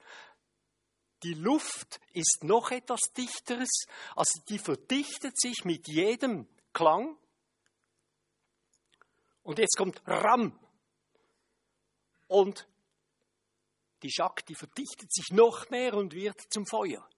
Die 1.24 1.34
Luft 1.34 2.00
ist 2.14 2.44
noch 2.44 2.72
etwas 2.72 3.00
Dichteres. 3.16 3.86
Also 4.16 4.42
die 4.48 4.58
verdichtet 4.58 5.40
sich 5.40 5.66
mit 5.66 5.88
jedem 5.88 6.48
Klang. 6.74 7.18
Und 9.50 9.58
jetzt 9.58 9.78
kommt 9.78 10.00
Ram. 10.06 10.54
Und 12.28 12.68
die 14.04 14.12
Shakti 14.12 14.54
verdichtet 14.54 15.12
sich 15.12 15.32
noch 15.32 15.72
mehr 15.72 15.96
und 15.96 16.14
wird 16.14 16.40
zum 16.54 16.68
Feuer. 16.68 17.10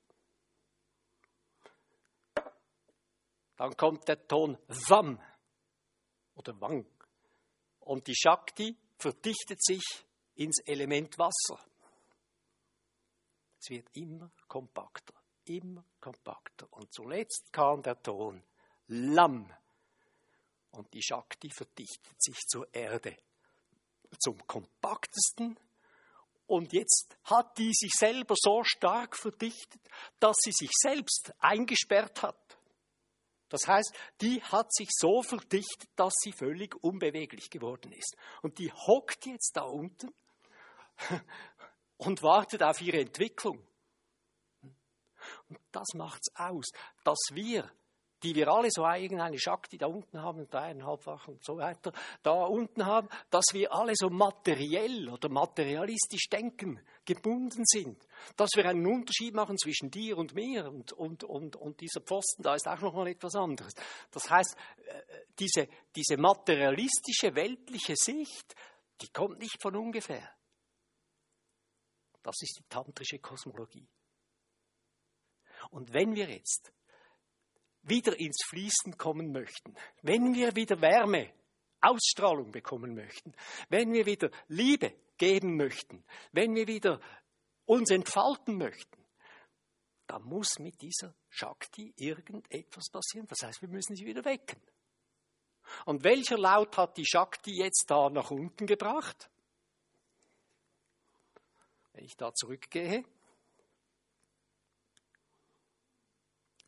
Dann 3.58 3.76
kommt 3.76 4.08
der 4.08 4.26
Ton 4.30 4.58
Vam 4.70 5.22
oder 6.36 6.62
Wang. 6.62 6.86
Und 7.82 8.08
die 8.08 8.16
Shakti 8.16 8.78
verdichtet 8.98 9.62
sich 9.62 9.84
ins 10.36 10.62
Element 10.66 11.20
Wasser. 11.20 11.60
Es 13.60 13.72
wird 13.72 13.90
immer 13.98 14.32
kompakter, 14.48 15.16
immer 15.44 15.84
kompakter. 16.00 16.72
Und 16.72 16.94
zuletzt 16.94 17.52
kam 17.52 17.84
der 17.84 18.02
Ton 18.02 18.42
Lam. 18.88 19.54
Und 20.72 20.94
die 20.94 21.04
Shakti 21.04 21.50
verdichtet 21.50 22.22
sich 22.22 22.38
zur 22.48 22.74
Erde, 22.74 23.18
zum 24.20 24.38
kompaktesten. 24.48 25.60
Und 26.48 26.74
jetzt 26.74 27.18
hat 27.26 27.58
die 27.58 27.72
sich 27.74 27.92
selber 27.98 28.36
so 28.38 28.64
stark 28.64 29.18
verdichtet, 29.18 29.82
dass 30.20 30.38
sie 30.42 30.52
sich 30.52 30.72
selbst 30.74 31.34
eingesperrt 31.40 32.24
hat. 32.24 32.58
Das 33.50 33.68
heißt, 33.68 33.94
die 34.22 34.42
hat 34.44 34.74
sich 34.74 34.88
so 34.92 35.22
verdichtet, 35.24 35.90
dass 35.98 36.14
sie 36.22 36.32
völlig 36.32 36.74
unbeweglich 36.84 37.50
geworden 37.50 37.92
ist. 37.92 38.16
Und 38.42 38.60
die 38.60 38.72
hockt 38.72 39.26
jetzt 39.26 39.58
da 39.58 39.64
unten 39.64 40.14
und 41.98 42.24
wartet 42.24 42.64
auf 42.64 42.82
ihre 42.82 43.02
Entwicklung. 43.02 43.66
Und 45.50 45.60
das 45.72 45.88
macht's 45.96 46.34
aus, 46.36 46.70
dass 47.04 47.20
wir 47.34 47.70
die 48.24 48.36
wir 48.36 48.48
alle 48.48 48.70
so 48.70 48.86
irgendeine 48.86 49.40
Schakti 49.40 49.78
da 49.78 49.88
unten 49.88 50.22
haben, 50.22 50.48
dreieinhalbfach 50.50 51.28
und 51.28 51.44
so 51.44 51.58
weiter, 51.58 51.92
da 52.24 52.44
unten 52.44 52.86
haben, 52.86 53.10
dass 53.30 53.46
wir 53.54 53.74
alle 53.74 53.94
so 53.96 54.10
materiell 54.10 55.10
oder 55.10 55.30
materialistisch 55.30 56.30
denken, 56.30 56.80
gebunden 57.06 57.64
sind. 57.66 58.06
Dass 58.36 58.52
wir 58.56 58.66
einen 58.66 58.86
Unterschied 58.86 59.34
machen 59.34 59.58
zwischen 59.58 59.90
dir 59.90 60.18
und 60.18 60.36
mir 60.36 60.70
und, 60.70 60.94
und, 60.94 61.24
und, 61.24 61.56
und 61.56 61.82
dieser 61.82 62.02
Pfosten, 62.02 62.44
da 62.44 62.56
ist 62.56 62.68
auch 62.68 62.82
noch 62.82 62.94
mal 62.94 63.08
etwas 63.08 63.36
anderes. 63.36 63.74
Das 64.12 64.30
heißt, 64.30 64.56
äh, 64.86 65.02
diese, 65.40 65.68
diese 65.96 66.18
materialistische, 66.18 67.36
weltliche 67.36 67.96
Sicht, 67.96 68.56
die 69.02 69.08
kommt 69.08 69.40
nicht 69.40 69.62
von 69.62 69.76
ungefähr. 69.76 70.30
Das 72.22 72.36
ist 72.42 72.60
die 72.60 72.70
tantrische 72.70 73.18
Kosmologie. 73.20 73.88
Und 75.72 75.94
wenn 75.94 76.16
wir 76.16 76.30
jetzt 76.30 76.72
wieder 77.84 78.20
ins 78.20 78.44
Fließen 78.48 78.98
kommen 78.98 79.32
möchten, 79.32 79.76
wenn 80.02 80.34
wir 80.34 80.56
wieder 80.56 80.80
Wärme, 80.82 81.34
Ausstrahlung 81.82 82.52
bekommen 82.52 82.94
möchten, 82.94 83.34
wenn 83.70 83.92
wir 83.92 84.06
wieder 84.06 84.30
Liebe 84.48 84.94
geben 85.18 85.58
möchten, 85.58 86.04
wenn 86.32 86.54
wir 86.56 86.68
wieder 86.68 87.02
uns 87.66 87.90
entfalten 87.90 88.58
möchten, 88.58 89.02
dann 90.08 90.24
muss 90.24 90.60
mit 90.60 90.82
dieser 90.82 91.16
Shakti 91.30 91.94
irgendetwas 91.96 92.90
passieren. 92.90 93.28
Das 93.28 93.42
heißt, 93.44 93.62
wir 93.62 93.70
müssen 93.70 93.96
sie 93.96 94.06
wieder 94.06 94.26
wecken. 94.26 94.62
Und 95.86 96.04
welcher 96.04 96.38
Laut 96.38 96.78
hat 96.78 96.98
die 96.98 97.06
Shakti 97.06 97.58
jetzt 97.58 97.86
da 97.88 98.10
nach 98.10 98.30
unten 98.30 98.68
gebracht? 98.68 99.30
Wenn 101.94 102.06
ich 102.06 102.16
da 102.18 102.34
zurückgehe. 102.34 103.06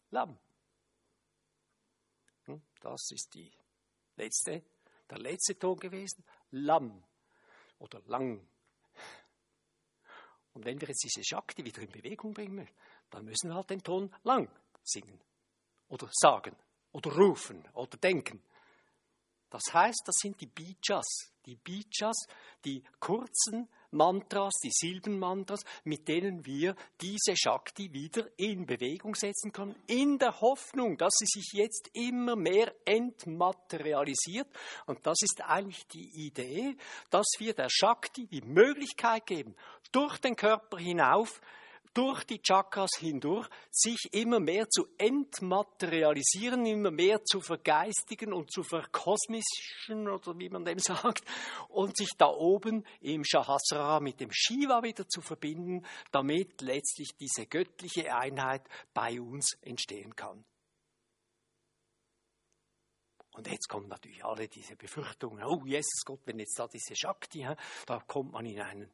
Lamm. 0.10 0.40
Das 2.84 3.12
ist 3.12 3.34
die 3.34 3.50
letzte, 4.18 4.62
der 5.10 5.18
letzte 5.18 5.58
Ton 5.58 5.80
gewesen. 5.80 6.24
Lam 6.52 7.02
oder 7.80 8.02
lang. 8.08 8.46
Und 10.54 10.66
wenn 10.66 10.80
wir 10.80 10.90
jetzt 10.90 11.04
diese 11.04 11.24
Shakti 11.24 11.64
wieder 11.66 11.82
in 11.82 11.90
Bewegung 11.90 12.34
bringen 12.34 12.68
dann 13.10 13.26
müssen 13.26 13.50
wir 13.50 13.56
halt 13.56 13.70
den 13.70 13.84
Ton 13.84 14.14
lang 14.24 14.50
singen 14.84 15.20
oder 15.88 16.10
sagen 16.12 16.56
oder 16.92 17.16
rufen 17.16 17.64
oder 17.74 17.98
denken. 17.98 18.44
Das 19.50 19.62
heißt, 19.72 20.02
das 20.06 20.16
sind 20.20 20.42
die 20.42 20.48
Bijas, 20.48 21.32
die 21.46 21.56
Bijas, 21.56 22.26
die 22.66 22.84
kurzen 23.00 23.70
Mantras, 23.94 24.54
die 24.64 24.72
Silbenmantras, 24.72 25.64
mit 25.84 26.08
denen 26.08 26.46
wir 26.46 26.76
diese 27.00 27.36
Shakti 27.36 27.94
wieder 27.94 28.28
in 28.38 28.66
Bewegung 28.66 29.16
setzen 29.16 29.52
können, 29.52 29.76
in 29.88 30.18
der 30.18 30.42
Hoffnung, 30.42 30.98
dass 30.98 31.14
sie 31.18 31.26
sich 31.26 31.52
jetzt 31.54 31.90
immer 31.94 32.36
mehr 32.36 32.74
entmaterialisiert. 32.86 34.48
Und 34.86 35.06
das 35.06 35.22
ist 35.22 35.42
eigentlich 35.42 35.88
die 35.88 36.26
Idee, 36.26 36.76
dass 37.10 37.28
wir 37.38 37.54
der 37.54 37.70
Shakti 37.70 38.28
die 38.28 38.42
Möglichkeit 38.42 39.26
geben, 39.26 39.56
durch 39.92 40.18
den 40.18 40.36
Körper 40.36 40.78
hinauf 40.78 41.42
durch 41.94 42.24
die 42.24 42.42
Chakras 42.42 42.92
hindurch 42.98 43.48
sich 43.72 44.10
immer 44.12 44.40
mehr 44.40 44.70
zu 44.70 44.88
entmaterialisieren, 44.98 46.66
immer 46.66 46.92
mehr 46.92 47.24
zu 47.24 47.42
vergeistigen 47.42 48.34
und 48.34 48.52
zu 48.52 48.64
verkosmischen 48.64 50.10
oder 50.10 50.38
wie 50.38 50.50
man 50.50 50.66
dem 50.66 50.80
sagt 50.80 51.24
und 51.70 51.96
sich 51.96 52.12
da 52.18 52.28
oben 52.28 52.86
im 53.02 53.24
Shahasrara 53.24 54.00
mit 54.00 54.20
dem 54.20 54.30
Shiva 54.32 54.84
wieder 54.84 55.08
zu 55.08 55.22
verbinden, 55.22 55.86
damit 56.12 56.62
letztlich 56.62 57.16
diese 57.20 57.46
göttliche 57.46 58.14
Einheit 58.14 58.68
bei 58.94 59.22
uns 59.22 59.58
entstehen 59.62 60.16
kann. 60.16 60.44
Und 63.34 63.48
jetzt 63.48 63.68
kommen 63.68 63.88
natürlich 63.88 64.24
alle 64.24 64.48
diese 64.48 64.76
Befürchtungen, 64.76 65.44
oh 65.44 65.66
Jesus 65.66 66.04
Gott, 66.06 66.20
wenn 66.26 66.38
jetzt 66.38 66.58
da 66.60 66.68
diese 66.68 66.96
Shakti, 66.96 67.48
da 67.88 68.00
kommt 68.02 68.32
man 68.32 68.46
in 68.46 68.62
einen 68.62 68.92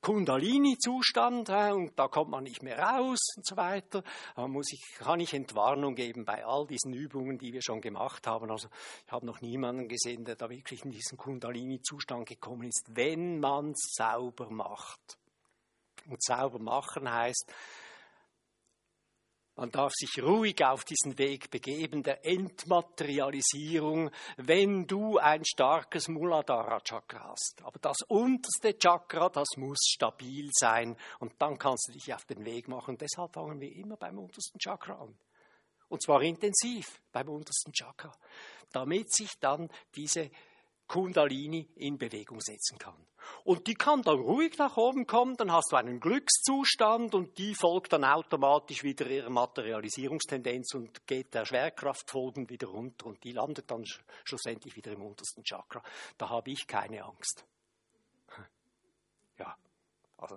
Kundalini-Zustand 0.00 1.50
und 1.50 1.98
da 1.98 2.08
kommt 2.08 2.30
man 2.30 2.44
nicht 2.44 2.62
mehr 2.62 2.78
raus 2.78 3.18
und 3.36 3.46
so 3.46 3.56
weiter. 3.56 4.02
Da 4.36 4.46
muss 4.46 4.72
ich, 4.72 4.82
kann 4.98 5.20
ich 5.20 5.34
Entwarnung 5.34 5.94
geben 5.94 6.24
bei 6.24 6.44
all 6.44 6.66
diesen 6.66 6.92
Übungen, 6.92 7.38
die 7.38 7.52
wir 7.52 7.62
schon 7.62 7.80
gemacht 7.80 8.26
haben. 8.26 8.50
Also 8.50 8.68
ich 9.06 9.12
habe 9.12 9.26
noch 9.26 9.40
niemanden 9.40 9.88
gesehen, 9.88 10.24
der 10.24 10.36
da 10.36 10.48
wirklich 10.48 10.84
in 10.84 10.90
diesen 10.90 11.18
Kundalini-Zustand 11.18 12.28
gekommen 12.28 12.68
ist, 12.68 12.84
wenn 12.94 13.40
man 13.40 13.70
es 13.70 13.94
sauber 13.94 14.50
macht. 14.50 15.18
Und 16.08 16.22
sauber 16.22 16.58
machen 16.58 17.10
heißt, 17.10 17.52
man 19.58 19.72
darf 19.72 19.92
sich 19.92 20.22
ruhig 20.22 20.64
auf 20.64 20.84
diesen 20.84 21.18
Weg 21.18 21.50
begeben 21.50 22.04
der 22.04 22.24
Entmaterialisierung, 22.24 24.12
wenn 24.36 24.86
du 24.86 25.18
ein 25.18 25.44
starkes 25.44 26.06
Muladhara 26.06 26.78
Chakra 26.80 27.30
hast. 27.30 27.60
Aber 27.64 27.80
das 27.80 27.96
unterste 28.06 28.78
Chakra, 28.78 29.28
das 29.28 29.48
muss 29.56 29.78
stabil 29.80 30.48
sein 30.52 30.96
und 31.18 31.32
dann 31.42 31.58
kannst 31.58 31.88
du 31.88 31.92
dich 31.94 32.14
auf 32.14 32.24
den 32.26 32.44
Weg 32.44 32.68
machen. 32.68 32.98
Deshalb 32.98 33.32
fangen 33.32 33.60
wir 33.60 33.74
immer 33.74 33.96
beim 33.96 34.20
untersten 34.20 34.60
Chakra 34.60 34.94
an. 34.94 35.18
Und 35.88 36.02
zwar 36.04 36.22
intensiv 36.22 37.00
beim 37.10 37.28
untersten 37.28 37.72
Chakra, 37.72 38.12
damit 38.70 39.12
sich 39.12 39.40
dann 39.40 39.68
diese 39.96 40.30
Kundalini 40.88 41.68
in 41.76 41.98
Bewegung 41.98 42.40
setzen 42.40 42.78
kann. 42.78 42.96
Und 43.44 43.66
die 43.66 43.74
kann 43.74 44.02
dann 44.02 44.18
ruhig 44.18 44.56
nach 44.58 44.76
oben 44.76 45.06
kommen, 45.06 45.36
dann 45.36 45.52
hast 45.52 45.70
du 45.70 45.76
einen 45.76 46.00
Glückszustand 46.00 47.14
und 47.14 47.36
die 47.38 47.54
folgt 47.54 47.92
dann 47.92 48.04
automatisch 48.04 48.82
wieder 48.82 49.06
ihrer 49.06 49.30
Materialisierungstendenz 49.30 50.74
und 50.74 51.06
geht 51.06 51.34
der 51.34 51.44
Schwerkraft 51.44 52.10
folgend 52.10 52.50
wieder 52.50 52.68
runter 52.68 53.06
und 53.06 53.22
die 53.22 53.32
landet 53.32 53.70
dann 53.70 53.84
schlussendlich 54.24 54.74
wieder 54.76 54.92
im 54.92 55.02
untersten 55.02 55.44
Chakra. 55.44 55.82
Da 56.16 56.30
habe 56.30 56.50
ich 56.50 56.66
keine 56.66 57.04
Angst. 57.04 57.44
Ja, 59.38 59.56
also 60.16 60.36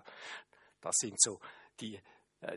das 0.80 0.96
sind 1.00 1.20
so 1.20 1.40
die 1.80 2.00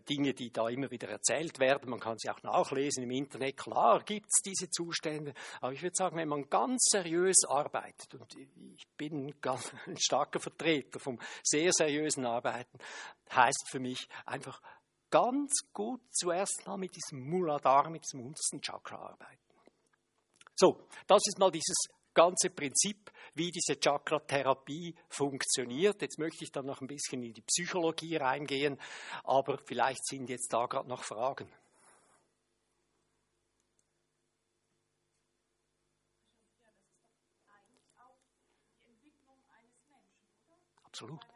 Dinge, 0.09 0.32
die 0.32 0.51
da 0.51 0.68
immer 0.68 0.91
wieder 0.91 1.09
erzählt 1.09 1.59
werden. 1.59 1.91
Man 1.91 2.01
kann 2.01 2.18
sie 2.18 2.30
auch 2.30 2.43
nachlesen 2.43 3.03
im 3.03 3.11
Internet. 3.11 3.57
Klar 3.57 4.03
gibt 4.03 4.26
es 4.26 4.43
diese 4.43 4.70
Zustände. 4.70 5.35
Aber 5.61 5.72
ich 5.72 5.82
würde 5.82 5.95
sagen, 5.95 6.16
wenn 6.16 6.28
man 6.28 6.49
ganz 6.49 6.85
seriös 6.91 7.45
arbeitet, 7.47 8.14
und 8.14 8.35
ich 8.37 8.87
bin 8.97 9.35
ein 9.87 9.97
starker 9.99 10.41
Vertreter 10.41 10.99
vom 10.99 11.18
sehr 11.43 11.70
seriösen 11.72 12.24
Arbeiten, 12.24 12.78
heißt 13.30 13.68
für 13.70 13.80
mich 13.80 14.09
einfach 14.24 14.61
ganz 15.11 15.53
gut 15.72 16.01
zuerst 16.12 16.66
mal 16.66 16.78
mit 16.78 16.97
diesem 16.97 17.28
Muladhara, 17.28 17.91
mit 17.91 18.05
diesem 18.05 18.26
untersten 18.26 18.61
Chakra 18.62 18.97
arbeiten. 18.97 19.39
So, 20.57 20.80
das 21.07 21.22
ist 21.26 21.39
mal 21.39 21.51
dieses 21.51 21.76
ganze 22.14 22.50
Prinzip, 22.50 23.10
wie 23.34 23.50
diese 23.50 23.78
Chakra-Therapie 23.78 24.94
funktioniert. 25.08 26.00
Jetzt 26.02 26.18
möchte 26.18 26.44
ich 26.44 26.52
dann 26.52 26.66
noch 26.66 26.80
ein 26.80 26.86
bisschen 26.86 27.22
in 27.22 27.34
die 27.34 27.42
Psychologie 27.42 28.16
reingehen, 28.16 28.78
aber 29.24 29.58
vielleicht 29.58 30.06
sind 30.06 30.28
jetzt 30.28 30.52
da 30.52 30.66
gerade 30.66 30.88
noch 30.88 31.02
Fragen. 31.02 31.48
Absolut. 40.84 41.34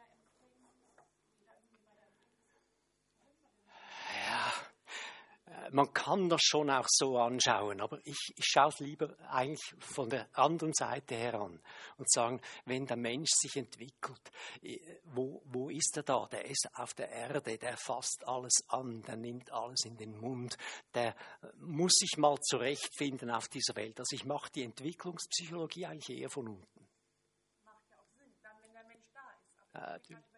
Man 5.71 5.93
kann 5.93 6.29
das 6.29 6.41
schon 6.43 6.69
auch 6.69 6.87
so 6.87 7.17
anschauen, 7.17 7.81
aber 7.81 7.99
ich, 8.03 8.33
ich 8.35 8.45
schaue 8.45 8.69
es 8.69 8.79
lieber 8.79 9.15
eigentlich 9.29 9.73
von 9.79 10.09
der 10.09 10.27
anderen 10.37 10.73
Seite 10.73 11.15
heran 11.15 11.59
und 11.97 12.11
sagen, 12.11 12.41
wenn 12.65 12.85
der 12.85 12.97
Mensch 12.97 13.29
sich 13.31 13.55
entwickelt, 13.55 14.31
äh, 14.61 14.79
wo, 15.03 15.41
wo 15.45 15.69
ist 15.69 15.97
er 15.97 16.03
da? 16.03 16.27
Der 16.31 16.45
ist 16.45 16.67
auf 16.73 16.93
der 16.93 17.09
Erde, 17.09 17.57
der 17.57 17.77
fasst 17.77 18.23
alles 18.25 18.63
an, 18.67 19.01
der 19.03 19.17
nimmt 19.17 19.51
alles 19.51 19.85
in 19.85 19.97
den 19.97 20.19
Mund, 20.19 20.57
der 20.93 21.15
muss 21.57 21.93
sich 21.93 22.17
mal 22.17 22.37
zurechtfinden 22.41 23.29
auf 23.29 23.47
dieser 23.47 23.75
Welt. 23.75 23.99
Also 23.99 24.15
ich 24.15 24.25
mache 24.25 24.51
die 24.51 24.63
Entwicklungspsychologie 24.63 25.85
eigentlich 25.85 26.17
eher 26.17 26.29
von 26.29 26.47
unten. 26.47 26.87
Macht 27.63 27.89
ja 27.89 27.97
auch 27.97 28.09
Sinn, 28.17 28.33
dann 28.43 28.61
wenn 28.61 28.73
der 28.73 28.83
Mensch 28.85 29.07
da 29.13 29.21
ist. 29.99 30.28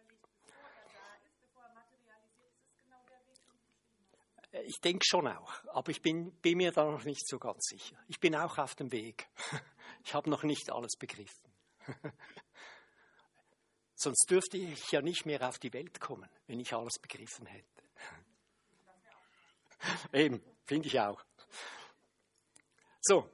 Ich 4.66 4.80
denke 4.80 5.04
schon 5.06 5.26
auch, 5.26 5.50
aber 5.68 5.90
ich 5.90 6.02
bin, 6.02 6.30
bin, 6.42 6.58
mir 6.58 6.72
da 6.72 6.84
noch 6.84 7.04
nicht 7.04 7.26
so 7.26 7.38
ganz 7.38 7.64
sicher. 7.64 7.96
Ich 8.06 8.20
bin 8.20 8.36
auch 8.36 8.58
auf 8.58 8.74
dem 8.74 8.92
Weg. 8.92 9.28
Ich 10.04 10.14
habe 10.14 10.28
noch 10.28 10.42
nicht 10.42 10.72
alles 10.72 10.96
begriffen. 10.98 11.52
Sonst 13.94 14.28
dürfte 14.28 14.56
ich 14.56 14.90
ja 14.90 15.00
nicht 15.00 15.26
mehr 15.26 15.48
auf 15.48 15.60
die 15.60 15.72
Welt 15.72 16.00
kommen, 16.00 16.28
wenn 16.48 16.58
ich 16.58 16.74
alles 16.74 16.98
begriffen 16.98 17.46
hätte. 17.46 17.82
Eben, 20.12 20.42
finde 20.64 20.88
ich 20.88 20.98
auch. 20.98 21.22
So. 23.00 23.30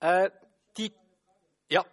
Äh, 0.00 0.30
die, 0.76 0.92
ja, 1.70 1.86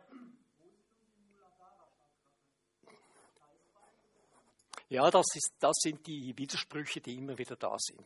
Ja, 4.90 5.10
das, 5.10 5.26
ist, 5.36 5.54
das 5.60 5.76
sind 5.80 6.06
die 6.06 6.38
Widersprüche, 6.38 7.02
die 7.02 7.16
immer 7.16 7.38
wieder 7.38 7.56
da 7.56 7.76
sind. 7.80 8.06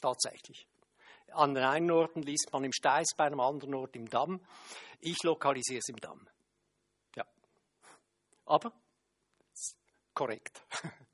Tatsächlich. 0.00 0.66
An 1.32 1.54
den 1.54 1.64
einen 1.64 1.90
Orten 1.90 2.22
liest 2.22 2.50
man 2.52 2.64
im 2.64 2.72
Steiß, 2.72 3.14
bei 3.16 3.24
einem 3.24 3.40
anderen 3.40 3.74
Ort 3.74 3.96
im 3.96 4.08
Damm. 4.08 4.40
Ich 5.00 5.22
lokalisiere 5.22 5.80
es 5.80 5.88
im 5.88 5.96
Damm. 5.96 6.26
Ja. 7.16 7.24
Aber 8.46 8.72
korrekt. 10.14 10.62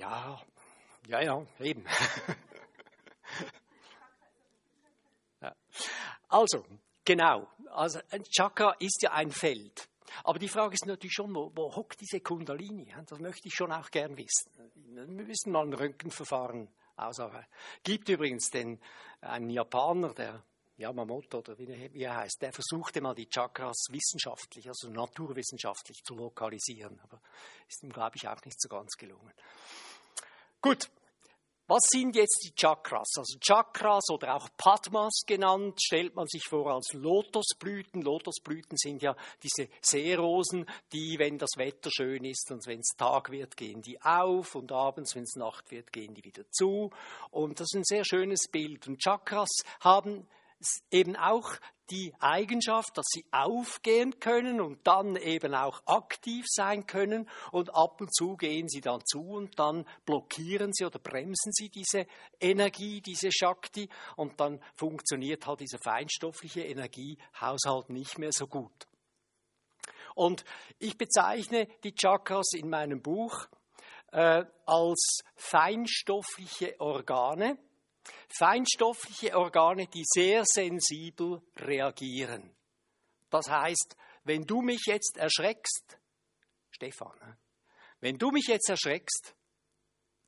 Ja, 0.00 0.40
ja, 1.08 1.20
ja, 1.20 1.46
eben. 1.58 1.84
Also, 6.30 6.64
genau. 7.04 7.48
Also 7.72 8.00
ein 8.10 8.22
Chakra 8.24 8.76
ist 8.78 9.02
ja 9.02 9.10
ein 9.12 9.32
Feld. 9.32 9.89
Aber 10.24 10.38
die 10.38 10.48
Frage 10.48 10.74
ist 10.74 10.86
natürlich 10.86 11.14
schon, 11.14 11.34
wo, 11.34 11.52
wo 11.54 11.74
hockt 11.74 12.00
diese 12.00 12.20
Kundalini? 12.20 12.94
Das 13.06 13.18
möchte 13.18 13.48
ich 13.48 13.54
schon 13.54 13.72
auch 13.72 13.90
gern 13.90 14.16
wissen. 14.16 14.50
Wir 14.74 15.06
müssen 15.06 15.52
mal 15.52 15.66
ein 15.66 15.72
Röntgenverfahren 15.72 16.68
ausarbeiten. 16.96 17.48
Gibt 17.82 18.08
übrigens 18.08 18.48
den, 18.50 18.80
einen 19.20 19.50
Japaner, 19.50 20.14
der 20.14 20.42
Yamamoto 20.76 21.38
oder 21.38 21.58
wie, 21.58 22.02
er 22.02 22.16
heißt, 22.16 22.40
der 22.40 22.52
versuchte 22.52 23.00
mal 23.00 23.14
die 23.14 23.28
Chakras 23.28 23.86
wissenschaftlich, 23.90 24.66
also 24.66 24.88
naturwissenschaftlich 24.88 26.02
zu 26.02 26.14
lokalisieren. 26.14 26.98
Aber 27.02 27.20
ist 27.68 27.82
ihm, 27.82 27.92
glaube 27.92 28.16
ich, 28.16 28.26
auch 28.26 28.42
nicht 28.44 28.60
so 28.60 28.68
ganz 28.68 28.96
gelungen. 28.96 29.32
Gut, 30.62 30.90
was 31.70 31.82
sind 31.88 32.16
jetzt 32.16 32.42
die 32.44 32.52
Chakras? 32.52 33.12
Also 33.16 33.38
Chakras 33.38 34.10
oder 34.10 34.34
auch 34.34 34.48
Padmas 34.56 35.22
genannt, 35.24 35.78
stellt 35.80 36.16
man 36.16 36.26
sich 36.26 36.42
vor 36.48 36.66
als 36.66 36.92
Lotosblüten. 36.94 38.02
Lotosblüten 38.02 38.76
sind 38.76 39.02
ja 39.02 39.14
diese 39.40 39.70
Seerosen, 39.80 40.66
die, 40.92 41.16
wenn 41.20 41.38
das 41.38 41.50
Wetter 41.58 41.88
schön 41.92 42.24
ist 42.24 42.50
und 42.50 42.66
wenn 42.66 42.80
es 42.80 42.96
Tag 42.98 43.30
wird, 43.30 43.56
gehen 43.56 43.82
die 43.82 44.02
auf 44.02 44.56
und 44.56 44.72
abends, 44.72 45.14
wenn 45.14 45.22
es 45.22 45.36
Nacht 45.36 45.70
wird, 45.70 45.92
gehen 45.92 46.12
die 46.12 46.24
wieder 46.24 46.42
zu. 46.50 46.90
Und 47.30 47.60
das 47.60 47.68
ist 47.72 47.78
ein 47.78 47.84
sehr 47.84 48.04
schönes 48.04 48.48
Bild. 48.50 48.88
Und 48.88 48.98
Chakras 48.98 49.62
haben 49.78 50.26
eben 50.90 51.16
auch 51.16 51.56
die 51.90 52.14
Eigenschaft, 52.20 52.96
dass 52.96 53.06
sie 53.08 53.24
aufgehen 53.32 54.20
können 54.20 54.60
und 54.60 54.86
dann 54.86 55.16
eben 55.16 55.54
auch 55.54 55.82
aktiv 55.86 56.44
sein 56.48 56.86
können 56.86 57.28
und 57.50 57.74
ab 57.74 58.00
und 58.00 58.14
zu 58.14 58.36
gehen 58.36 58.68
sie 58.68 58.80
dann 58.80 59.00
zu 59.04 59.22
und 59.22 59.58
dann 59.58 59.84
blockieren 60.04 60.72
sie 60.72 60.84
oder 60.84 61.00
bremsen 61.00 61.52
sie 61.52 61.68
diese 61.68 62.06
Energie, 62.40 63.00
diese 63.00 63.32
Shakti 63.32 63.88
und 64.16 64.38
dann 64.38 64.62
funktioniert 64.76 65.46
halt 65.46 65.60
dieser 65.60 65.78
feinstoffliche 65.82 66.62
Energiehaushalt 66.62 67.90
nicht 67.90 68.18
mehr 68.18 68.32
so 68.32 68.46
gut. 68.46 68.86
Und 70.14 70.44
ich 70.78 70.96
bezeichne 70.96 71.66
die 71.82 71.94
Chakras 71.94 72.52
in 72.54 72.68
meinem 72.68 73.00
Buch 73.02 73.48
äh, 74.12 74.44
als 74.66 75.22
feinstoffliche 75.34 76.78
Organe 76.80 77.58
Feinstoffliche 78.28 79.36
Organe, 79.36 79.86
die 79.86 80.04
sehr 80.04 80.44
sensibel 80.44 81.42
reagieren. 81.56 82.54
Das 83.28 83.48
heißt, 83.48 83.96
wenn 84.24 84.44
du 84.44 84.62
mich 84.62 84.82
jetzt 84.86 85.16
erschreckst, 85.16 85.98
Stefan, 86.70 87.18
ne? 87.18 87.38
wenn 88.00 88.18
du 88.18 88.30
mich 88.30 88.46
jetzt 88.46 88.68
erschreckst, 88.68 89.34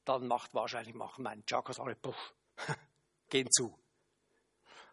dann 0.05 0.27
macht 0.27 0.55
wahrscheinlich 0.55 0.95
machen 0.95 1.25
meine 1.25 1.43
Chakras 1.45 1.79
alle 1.79 1.97
puff, 1.97 2.35
gehen 3.29 3.51
zu. 3.51 3.79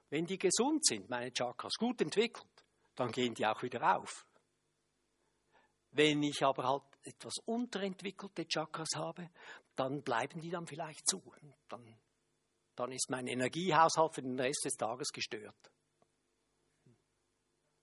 Wenn 0.09 0.25
die 0.25 0.37
gesund 0.37 0.85
sind, 0.85 1.09
meine 1.09 1.31
Chakras 1.31 1.73
gut 1.77 2.01
entwickelt, 2.01 2.47
dann 2.95 3.11
gehen 3.11 3.33
die 3.33 3.45
auch 3.45 3.61
wieder 3.61 3.97
auf. 3.97 4.25
Wenn 5.91 6.21
ich 6.23 6.43
aber 6.43 6.67
halt 6.67 6.83
etwas 7.03 7.35
unterentwickelte 7.45 8.47
Chakras 8.47 8.89
habe, 8.95 9.29
dann 9.75 10.03
bleiben 10.03 10.41
die 10.41 10.49
dann 10.49 10.67
vielleicht 10.67 11.07
zu. 11.07 11.21
Dann 11.67 11.97
dann 12.79 12.91
ist 12.93 13.09
mein 13.09 13.27
Energiehaushalt 13.27 14.15
für 14.15 14.21
den 14.21 14.39
Rest 14.39 14.63
des 14.63 14.75
Tages 14.75 15.09
gestört. 15.09 15.71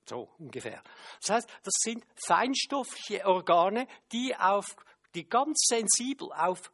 So 0.09 0.31
ungefähr. 0.39 0.83
Das 1.21 1.31
heißt, 1.31 1.51
das 1.65 1.75
sind 1.81 2.05
feinstoffliche 2.15 3.27
Organe, 3.27 3.87
die 4.13 4.35
auf 4.35 4.75
die 5.15 5.29
ganz 5.29 5.67
sensibel 5.69 6.33
auf 6.33 6.73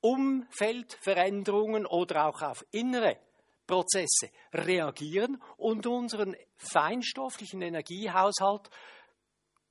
Umfeldveränderungen 0.00 1.86
oder 1.86 2.26
auch 2.26 2.42
auf 2.42 2.64
innere 2.70 3.20
Prozesse 3.66 4.30
reagieren 4.52 5.40
und 5.56 5.86
unseren 5.86 6.34
feinstofflichen 6.56 7.62
Energiehaushalt 7.62 8.68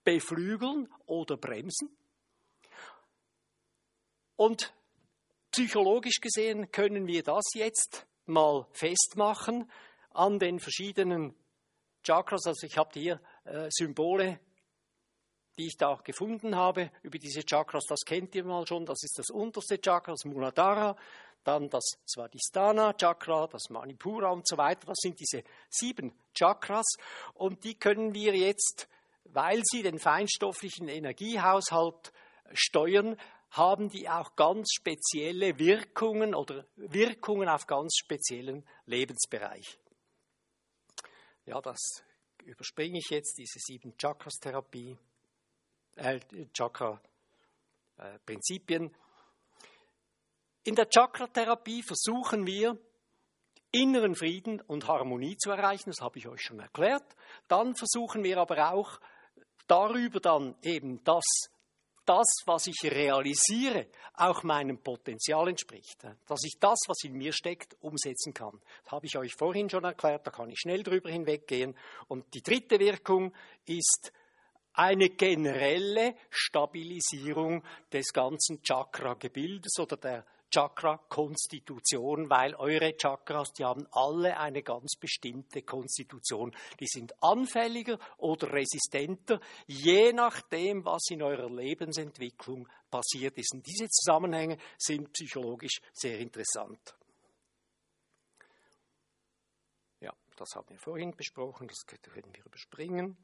beflügeln 0.05 0.87
oder 1.05 1.35
bremsen. 1.35 1.89
Und 4.37 4.73
Psychologisch 5.51 6.21
gesehen 6.21 6.71
können 6.71 7.07
wir 7.07 7.23
das 7.23 7.43
jetzt 7.55 8.05
mal 8.25 8.67
festmachen 8.71 9.69
an 10.11 10.37
den 10.37 10.59
verschiedenen 10.59 11.35
Chakras. 12.03 12.45
Also 12.45 12.67
ich 12.67 12.77
habe 12.77 12.91
hier 12.93 13.19
äh, 13.45 13.67
Symbole, 13.71 14.39
die 15.57 15.67
ich 15.67 15.77
da 15.77 15.95
gefunden 16.03 16.55
habe 16.55 16.91
über 17.01 17.17
diese 17.17 17.41
Chakras. 17.43 17.85
Das 17.89 18.01
kennt 18.05 18.35
ihr 18.35 18.43
mal 18.43 18.65
schon. 18.67 18.85
Das 18.85 19.03
ist 19.03 19.17
das 19.17 19.29
unterste 19.29 19.79
Chakra, 19.81 20.13
das 20.13 20.25
Muladhara. 20.25 20.95
Dann 21.43 21.69
das 21.69 21.97
Svadhisthana 22.07 22.93
Chakra, 22.93 23.47
das 23.47 23.69
Manipura 23.69 24.29
und 24.29 24.47
so 24.47 24.57
weiter. 24.57 24.85
Das 24.87 24.97
sind 24.99 25.19
diese 25.19 25.43
sieben 25.69 26.13
Chakras. 26.33 26.85
Und 27.33 27.63
die 27.63 27.75
können 27.75 28.13
wir 28.13 28.35
jetzt, 28.35 28.87
weil 29.25 29.61
sie 29.63 29.81
den 29.81 29.99
feinstofflichen 29.99 30.89
Energiehaushalt 30.89 32.13
steuern, 32.53 33.17
haben 33.51 33.89
die 33.89 34.09
auch 34.09 34.35
ganz 34.35 34.73
spezielle 34.73 35.57
Wirkungen 35.57 36.35
oder 36.35 36.67
Wirkungen 36.75 37.47
auf 37.49 37.65
ganz 37.65 37.95
speziellen 37.97 38.63
Lebensbereich. 38.85 39.79
Ja, 41.45 41.59
das 41.61 42.03
überspringe 42.43 42.99
ich 42.99 43.09
jetzt, 43.09 43.37
diese 43.37 43.59
sieben 43.59 43.97
Chakras-Therapie, 43.97 44.97
äh, 45.95 46.19
Chakra-Prinzipien. 46.53 48.93
In 50.63 50.75
der 50.75 50.89
Chakra-Therapie 50.89 51.83
versuchen 51.83 52.45
wir, 52.45 52.77
inneren 53.71 54.15
Frieden 54.15 54.61
und 54.61 54.87
Harmonie 54.87 55.37
zu 55.37 55.51
erreichen, 55.51 55.91
das 55.91 56.01
habe 56.01 56.17
ich 56.19 56.27
euch 56.27 56.41
schon 56.41 56.59
erklärt. 56.59 57.15
Dann 57.47 57.75
versuchen 57.75 58.23
wir 58.23 58.37
aber 58.37 58.73
auch 58.73 58.99
darüber 59.67 60.19
dann 60.19 60.55
eben 60.61 61.03
das 61.03 61.23
das, 62.09 62.27
was 62.47 62.65
ich 62.65 62.91
realisiere, 62.91 63.85
auch 64.15 64.41
meinem 64.41 64.79
Potenzial 64.79 65.47
entspricht. 65.47 66.03
Dass 66.25 66.43
ich 66.43 66.57
das, 66.59 66.79
was 66.87 67.03
in 67.03 67.13
mir 67.13 67.31
steckt, 67.33 67.77
umsetzen 67.81 68.33
kann. 68.33 68.59
Das 68.83 68.93
habe 68.93 69.05
ich 69.05 69.15
euch 69.15 69.35
vorhin 69.35 69.69
schon 69.69 69.83
erklärt, 69.83 70.25
da 70.25 70.31
kann 70.31 70.49
ich 70.49 70.59
schnell 70.59 70.81
drüber 70.81 71.11
hinweggehen. 71.11 71.77
Und 72.07 72.33
die 72.33 72.41
dritte 72.41 72.79
Wirkung 72.79 73.31
ist 73.67 74.11
eine 74.73 75.09
generelle 75.09 76.15
Stabilisierung 76.31 77.63
des 77.93 78.11
ganzen 78.11 78.63
Chakra-Gebildes 78.63 79.77
oder 79.79 79.97
der 79.97 80.25
Chakra-Konstitution, 80.49 82.29
weil 82.29 82.55
eure 82.55 82.95
Chakras, 82.97 83.53
die 83.53 83.63
haben 83.63 83.87
alle 83.91 84.37
eine 84.37 84.63
ganz 84.63 84.95
bestimmte 84.99 85.61
Konstitution. 85.61 86.55
Die 86.79 86.87
sind 86.87 87.13
anfälliger 87.23 87.99
oder 88.17 88.51
resistenter, 88.53 89.39
je 89.67 90.13
nachdem, 90.13 90.85
was 90.85 91.09
in 91.09 91.21
eurer 91.21 91.49
Lebensentwicklung 91.49 92.67
passiert 92.89 93.37
ist. 93.37 93.53
Und 93.53 93.65
diese 93.65 93.87
Zusammenhänge 93.87 94.57
sind 94.77 95.11
psychologisch 95.13 95.79
sehr 95.93 96.19
interessant. 96.19 96.95
Ja, 100.01 100.13
das 100.35 100.55
haben 100.55 100.69
wir 100.69 100.79
vorhin 100.79 101.15
besprochen, 101.15 101.67
das 101.67 101.85
können 101.85 102.33
wir 102.33 102.45
überspringen. 102.45 103.17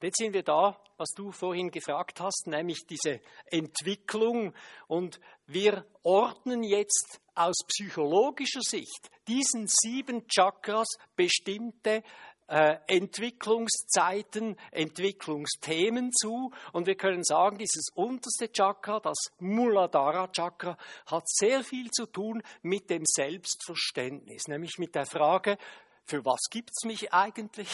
Jetzt 0.00 0.18
sind 0.18 0.32
wir 0.32 0.44
da, 0.44 0.80
was 0.96 1.08
du 1.16 1.32
vorhin 1.32 1.70
gefragt 1.70 2.20
hast, 2.20 2.46
nämlich 2.46 2.86
diese 2.88 3.20
Entwicklung. 3.46 4.54
Und 4.86 5.18
wir 5.46 5.84
ordnen 6.04 6.62
jetzt 6.62 7.20
aus 7.34 7.56
psychologischer 7.66 8.60
Sicht 8.62 9.10
diesen 9.26 9.66
sieben 9.66 10.28
Chakras 10.28 10.86
bestimmte 11.16 12.04
äh, 12.46 12.76
Entwicklungszeiten, 12.86 14.56
Entwicklungsthemen 14.70 16.12
zu. 16.12 16.52
Und 16.72 16.86
wir 16.86 16.94
können 16.94 17.24
sagen, 17.24 17.58
dieses 17.58 17.88
unterste 17.94 18.52
Chakra, 18.52 19.00
das 19.00 19.18
Muladhara 19.40 20.28
Chakra, 20.28 20.78
hat 21.06 21.28
sehr 21.28 21.64
viel 21.64 21.90
zu 21.90 22.06
tun 22.06 22.42
mit 22.62 22.88
dem 22.88 23.02
Selbstverständnis, 23.04 24.46
nämlich 24.46 24.78
mit 24.78 24.94
der 24.94 25.06
Frage, 25.06 25.58
für 26.04 26.24
was 26.24 26.40
gibt 26.50 26.70
es 26.70 26.86
mich 26.86 27.12
eigentlich? 27.12 27.68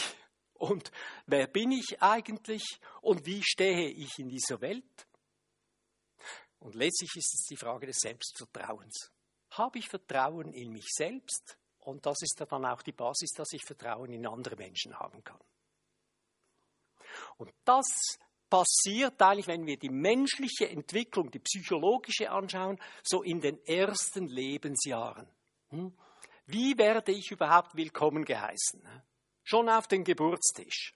Und 0.55 0.91
wer 1.25 1.47
bin 1.47 1.71
ich 1.71 2.01
eigentlich 2.01 2.63
und 3.01 3.25
wie 3.25 3.43
stehe 3.43 3.89
ich 3.89 4.17
in 4.19 4.29
dieser 4.29 4.61
Welt? 4.61 5.07
Und 6.59 6.75
letztlich 6.75 7.11
ist 7.15 7.33
es 7.33 7.45
die 7.49 7.57
Frage 7.57 7.87
des 7.87 7.97
Selbstvertrauens. 7.97 9.11
Habe 9.51 9.79
ich 9.79 9.87
Vertrauen 9.87 10.53
in 10.53 10.71
mich 10.71 10.87
selbst? 10.89 11.57
Und 11.79 12.05
das 12.05 12.21
ist 12.21 12.41
dann 12.49 12.65
auch 12.65 12.81
die 12.81 12.93
Basis, 12.93 13.31
dass 13.35 13.53
ich 13.53 13.63
Vertrauen 13.63 14.11
in 14.11 14.25
andere 14.25 14.55
Menschen 14.55 14.97
haben 14.97 15.23
kann. 15.23 15.39
Und 17.37 17.53
das 17.63 18.17
passiert 18.49 19.21
eigentlich, 19.21 19.47
wenn 19.47 19.65
wir 19.65 19.77
die 19.77 19.89
menschliche 19.89 20.69
Entwicklung, 20.69 21.29
die 21.29 21.39
psychologische 21.39 22.31
anschauen, 22.31 22.79
so 23.03 23.21
in 23.21 23.41
den 23.41 23.63
ersten 23.65 24.27
Lebensjahren. 24.27 25.27
Hm? 25.69 25.95
Wie 26.47 26.77
werde 26.77 27.11
ich 27.11 27.31
überhaupt 27.31 27.75
willkommen 27.75 28.23
geheißen? 28.23 28.81
Schon 29.47 29.69
auf 29.69 29.87
den 29.87 30.03
Geburtstisch. 30.03 30.95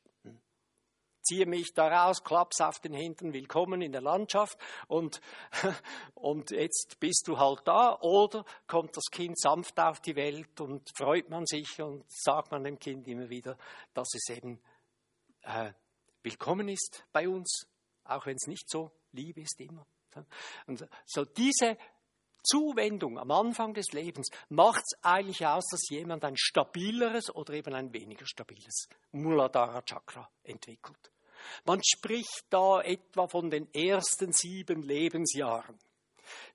Ziehe 1.22 1.46
mich 1.46 1.72
da 1.76 1.88
raus, 1.88 2.24
klapp's 2.24 2.60
auf 2.62 2.80
den 2.80 2.96
Hintern, 2.96 3.32
willkommen 3.32 3.84
in 3.84 3.92
der 3.92 4.02
Landschaft 4.02 4.58
und, 4.88 5.22
und 6.16 6.50
jetzt 6.50 7.00
bist 7.00 7.28
du 7.28 7.38
halt 7.38 7.62
da. 7.66 8.00
Oder 8.02 8.44
kommt 8.66 8.98
das 8.98 9.06
Kind 9.12 9.40
sanft 9.40 9.80
auf 9.80 10.00
die 10.00 10.16
Welt 10.16 10.60
und 10.62 10.90
freut 10.98 11.30
man 11.30 11.46
sich 11.46 11.80
und 11.80 12.04
sagt 12.10 12.52
man 12.52 12.64
dem 12.64 12.80
Kind 12.80 13.08
immer 13.08 13.30
wieder, 13.30 13.56
dass 13.94 14.08
es 14.16 14.36
eben 14.36 14.60
äh, 15.44 15.72
willkommen 16.24 16.70
ist 16.70 17.06
bei 17.12 17.30
uns, 17.30 17.68
auch 18.06 18.26
wenn 18.26 18.38
es 18.38 18.48
nicht 18.48 18.68
so 18.68 18.90
lieb 19.12 19.38
ist 19.38 19.62
immer. 19.62 19.86
Und 20.66 20.88
so 21.06 21.24
diese 21.24 21.78
Zuwendung 22.44 23.18
am 23.20 23.32
Anfang 23.32 23.74
des 23.74 23.92
Lebens 23.92 24.30
macht 24.50 24.82
es 24.86 25.04
eigentlich 25.04 25.46
aus, 25.46 25.66
dass 25.70 25.90
jemand 25.90 26.24
ein 26.24 26.38
stabileres 26.38 27.34
oder 27.34 27.54
eben 27.54 27.74
ein 27.74 27.94
weniger 27.94 28.26
stabiles 28.26 28.88
Muladhara 29.12 29.82
Chakra 29.82 30.30
entwickelt. 30.44 31.12
Man 31.66 31.82
spricht 31.84 32.46
da 32.50 32.82
etwa 32.82 33.28
von 33.28 33.50
den 33.50 33.74
ersten 33.74 34.32
sieben 34.32 34.84
Lebensjahren. 34.84 35.78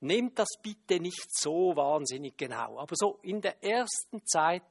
Nehmt 0.01 0.39
das 0.39 0.49
bitte 0.63 1.01
nicht 1.01 1.27
so 1.37 1.75
wahnsinnig 1.75 2.37
genau, 2.37 2.79
aber 2.79 2.95
so 2.95 3.19
in 3.23 3.41
der 3.41 3.63
ersten 3.63 4.25
Zeit 4.25 4.63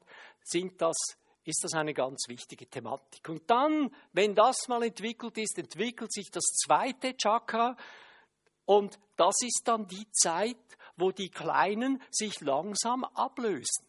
sind 0.43 0.82
das, 0.82 0.95
ist 1.43 1.64
das 1.64 1.74
eine 1.74 1.93
ganz 1.93 2.28
wichtige 2.28 2.68
Thematik. 2.68 3.28
Und 3.28 3.49
dann, 3.49 3.93
wenn 4.14 4.34
das 4.34 4.68
mal 4.68 4.84
entwickelt 4.84 5.38
ist, 5.38 5.57
entwickelt 5.57 6.14
sich 6.14 6.30
das 6.32 6.43
zweite 6.43 7.16
Chakra 7.18 7.76
und 8.66 8.97
das 9.18 9.36
ist 9.41 9.64
dann 9.66 9.88
die 9.88 10.09
Zeit, 10.11 10.57
wo 10.97 11.11
die 11.11 11.29
Kleinen 11.29 12.01
sich 12.11 12.41
langsam 12.41 13.03
ablösen. 13.03 13.87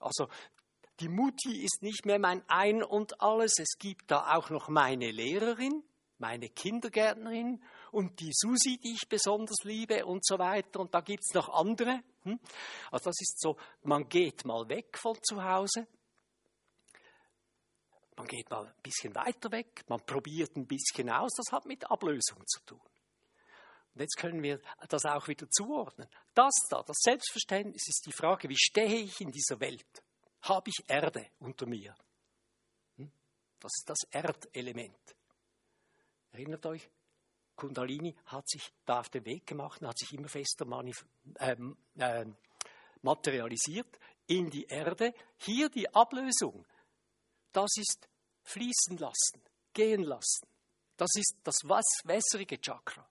Also 0.00 0.28
die 1.00 1.08
Mutti 1.08 1.62
ist 1.62 1.82
nicht 1.82 2.06
mehr 2.06 2.18
mein 2.18 2.42
Ein 2.48 2.82
und 2.82 3.20
alles. 3.20 3.58
Es 3.58 3.78
gibt 3.78 4.10
da 4.10 4.34
auch 4.34 4.50
noch 4.50 4.68
meine 4.68 5.10
Lehrerin, 5.10 5.84
meine 6.18 6.48
Kindergärtnerin 6.48 7.62
und 7.92 8.18
die 8.20 8.32
Susi, 8.32 8.78
die 8.82 8.94
ich 8.94 9.08
besonders 9.08 9.62
liebe 9.62 10.04
und 10.04 10.26
so 10.26 10.38
weiter. 10.38 10.80
Und 10.80 10.94
da 10.94 11.00
gibt 11.00 11.22
es 11.22 11.34
noch 11.34 11.48
andere. 11.50 12.00
Hm? 12.24 12.40
Also 12.90 13.10
das 13.10 13.20
ist 13.20 13.40
so, 13.40 13.56
man 13.82 14.08
geht 14.08 14.44
mal 14.44 14.68
weg 14.68 14.98
von 14.98 15.16
zu 15.22 15.42
Hause. 15.42 15.86
Man 18.16 18.26
geht 18.26 18.50
mal 18.50 18.66
ein 18.66 18.82
bisschen 18.82 19.14
weiter 19.14 19.52
weg, 19.52 19.84
man 19.86 20.00
probiert 20.04 20.56
ein 20.56 20.66
bisschen 20.66 21.08
aus, 21.08 21.30
das 21.36 21.52
hat 21.52 21.66
mit 21.66 21.88
Ablösung 21.88 22.44
zu 22.48 22.60
tun. 22.66 22.80
Und 23.98 24.02
jetzt 24.02 24.16
können 24.16 24.44
wir 24.44 24.60
das 24.90 25.04
auch 25.06 25.26
wieder 25.26 25.50
zuordnen. 25.50 26.08
Das 26.32 26.54
da, 26.70 26.84
das 26.84 26.98
Selbstverständnis 27.00 27.88
ist 27.88 28.06
die 28.06 28.12
Frage, 28.12 28.48
wie 28.48 28.56
stehe 28.56 29.00
ich 29.00 29.20
in 29.20 29.32
dieser 29.32 29.58
Welt? 29.58 30.04
Habe 30.42 30.70
ich 30.70 30.84
Erde 30.86 31.26
unter 31.40 31.66
mir? 31.66 31.96
Hm? 32.94 33.10
Das 33.58 33.72
ist 33.76 33.90
das 33.90 33.98
Erdelement. 34.12 35.16
Erinnert 36.30 36.64
euch, 36.66 36.88
Kundalini 37.56 38.14
hat 38.26 38.48
sich 38.48 38.72
da 38.86 39.00
auf 39.00 39.08
den 39.08 39.24
Weg 39.24 39.44
gemacht 39.48 39.82
und 39.82 39.88
hat 39.88 39.98
sich 39.98 40.12
immer 40.12 40.28
fester 40.28 40.64
ähm, 41.40 41.76
äh, 41.96 42.24
materialisiert 43.02 43.98
in 44.28 44.48
die 44.48 44.66
Erde. 44.66 45.12
Hier 45.38 45.68
die 45.70 45.92
Ablösung, 45.92 46.64
das 47.50 47.70
ist 47.76 48.08
fließen 48.44 48.96
lassen, 48.96 49.42
gehen 49.72 50.04
lassen. 50.04 50.46
Das 50.96 51.10
ist 51.16 51.34
das 51.42 51.56
wässrige 52.04 52.60
Chakra. 52.60 53.04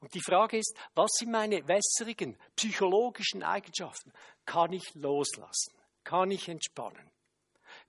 Und 0.00 0.14
die 0.14 0.22
Frage 0.22 0.58
ist, 0.58 0.76
was 0.94 1.10
sind 1.18 1.30
meine 1.30 1.66
wässrigen 1.68 2.38
psychologischen 2.56 3.42
Eigenschaften? 3.42 4.12
Kann 4.44 4.72
ich 4.72 4.94
loslassen? 4.94 5.74
Kann 6.04 6.30
ich 6.30 6.48
entspannen? 6.48 7.10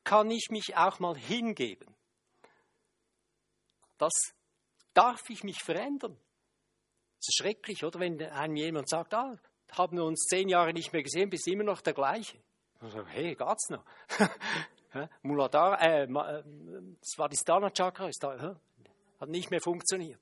Kann 0.04 0.30
ich 0.32 0.48
mich 0.50 0.76
auch 0.76 1.00
mal 1.00 1.16
hingeben? 1.16 1.96
Das 3.98 4.14
darf 4.94 5.30
ich 5.30 5.44
mich 5.44 5.64
verändern. 5.64 6.18
Das 7.18 7.30
ist 7.30 7.38
schrecklich, 7.38 7.84
oder? 7.84 8.00
Wenn 8.00 8.22
einem 8.22 8.56
jemand 8.56 8.90
sagt, 8.90 9.14
ah, 9.14 9.38
haben 9.72 9.98
wir 9.98 10.04
uns 10.04 10.26
zehn 10.30 10.50
Jahre 10.50 10.74
nicht 10.74 10.94
mehr 10.94 11.04
gesehen, 11.04 11.30
bist 11.30 11.48
immer 11.48 11.64
noch 11.64 11.82
der 11.82 11.94
gleiche. 11.94 12.38
Also, 12.80 13.06
hey, 13.08 13.36
geht's 13.36 13.70
noch? 13.70 13.86
Muladhara, 15.24 15.78
äh, 15.82 16.04
äh 16.04 16.44
Svadhisthana 17.04 17.72
Chakra 17.72 18.08
ist 18.08 18.22
da, 18.24 18.58
hat 19.20 19.30
nicht 19.30 19.50
mehr 19.50 19.62
funktioniert. 19.62 20.22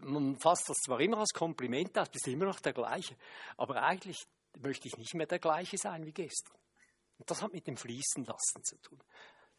Man 0.00 0.38
fasst 0.38 0.68
das 0.68 0.76
zwar 0.78 1.00
immer 1.00 1.18
als 1.18 1.32
Kompliment 1.32 1.98
aus, 1.98 2.08
bist 2.08 2.26
immer 2.26 2.46
noch 2.46 2.60
der 2.60 2.72
gleiche, 2.72 3.16
aber 3.56 3.82
eigentlich 3.82 4.24
möchte 4.58 4.88
ich 4.88 4.96
nicht 4.96 5.14
mehr 5.14 5.26
der 5.26 5.38
gleiche 5.38 5.76
sein 5.76 6.04
wie 6.06 6.12
gestern. 6.12 6.56
Und 7.18 7.30
das 7.30 7.42
hat 7.42 7.52
mit 7.52 7.66
dem 7.66 7.76
Fließen 7.76 8.24
lassen 8.24 8.64
zu 8.64 8.76
tun. 8.78 9.02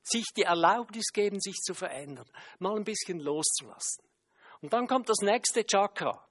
Sich 0.02 0.26
die 0.36 0.44
Erlaubnis 0.44 1.12
geben, 1.14 1.40
sich 1.40 1.56
zu 1.56 1.74
verändern, 1.74 2.30
mal 2.60 2.76
ein 2.76 2.84
bisschen 2.84 3.20
loszulassen. 3.20 4.04
Und 4.62 4.74
dann 4.74 4.88
kommt 4.88 5.10
das 5.10 5.20
nächste 5.22 5.66
Chakra. 5.66 6.28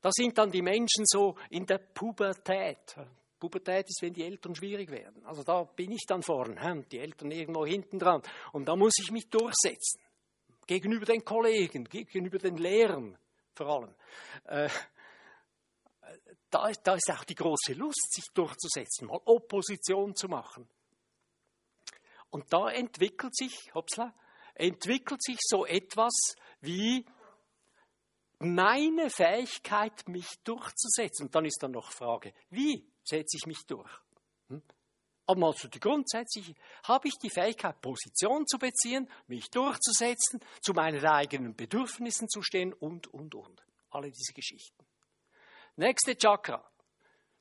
Da 0.00 0.10
sind 0.12 0.36
dann 0.38 0.50
die 0.50 0.62
Menschen 0.62 1.04
so 1.06 1.36
in 1.50 1.66
der 1.66 1.78
Pubertät. 1.78 2.96
Pubertät 3.40 3.88
ist, 3.88 4.02
wenn 4.02 4.12
die 4.12 4.22
Eltern 4.22 4.54
schwierig 4.54 4.90
werden. 4.90 5.24
Also 5.26 5.42
da 5.42 5.64
bin 5.64 5.90
ich 5.90 6.04
dann 6.06 6.22
vorne, 6.22 6.84
die 6.90 6.98
Eltern 6.98 7.30
irgendwo 7.30 7.66
hinten 7.66 7.98
dran. 7.98 8.22
Und 8.52 8.68
da 8.68 8.76
muss 8.76 8.94
ich 9.00 9.10
mich 9.10 9.28
durchsetzen 9.28 10.00
gegenüber 10.66 11.06
den 11.06 11.24
Kollegen, 11.24 11.84
gegenüber 11.84 12.38
den 12.38 12.56
Lehrern 12.56 13.18
vor 13.54 13.68
allem. 13.68 13.94
Äh, 14.44 14.68
da, 16.50 16.70
da 16.70 16.94
ist 16.94 17.10
auch 17.10 17.24
die 17.24 17.34
große 17.34 17.72
Lust, 17.74 18.12
sich 18.12 18.24
durchzusetzen, 18.32 19.08
mal 19.08 19.20
Opposition 19.24 20.14
zu 20.14 20.28
machen. 20.28 20.68
Und 22.30 22.52
da 22.52 22.68
entwickelt 22.68 23.34
sich, 23.36 23.72
hoppsla, 23.74 24.12
entwickelt 24.54 25.22
sich 25.22 25.38
so 25.40 25.66
etwas 25.66 26.12
wie 26.60 27.04
meine 28.38 29.10
Fähigkeit, 29.10 30.08
mich 30.08 30.26
durchzusetzen. 30.42 31.26
Und 31.26 31.34
dann 31.34 31.44
ist 31.44 31.62
dann 31.62 31.72
noch 31.72 31.92
Frage, 31.92 32.34
wie 32.50 32.86
setze 33.04 33.36
ich 33.36 33.46
mich 33.46 33.64
durch? 33.66 33.90
Aber 35.26 35.46
also 35.46 35.68
die 35.68 35.80
grundsätzliche, 35.80 36.54
habe 36.84 37.08
ich 37.08 37.14
die 37.22 37.30
Fähigkeit, 37.30 37.80
Position 37.80 38.46
zu 38.46 38.58
beziehen, 38.58 39.08
mich 39.26 39.50
durchzusetzen, 39.50 40.40
zu 40.60 40.74
meinen 40.74 41.04
eigenen 41.04 41.54
Bedürfnissen 41.54 42.28
zu 42.28 42.42
stehen 42.42 42.72
und, 42.72 43.06
und, 43.06 43.34
und. 43.34 43.64
Alle 43.90 44.10
diese 44.10 44.34
Geschichten. 44.34 44.84
Nächste 45.76 46.16
Chakra. 46.16 46.62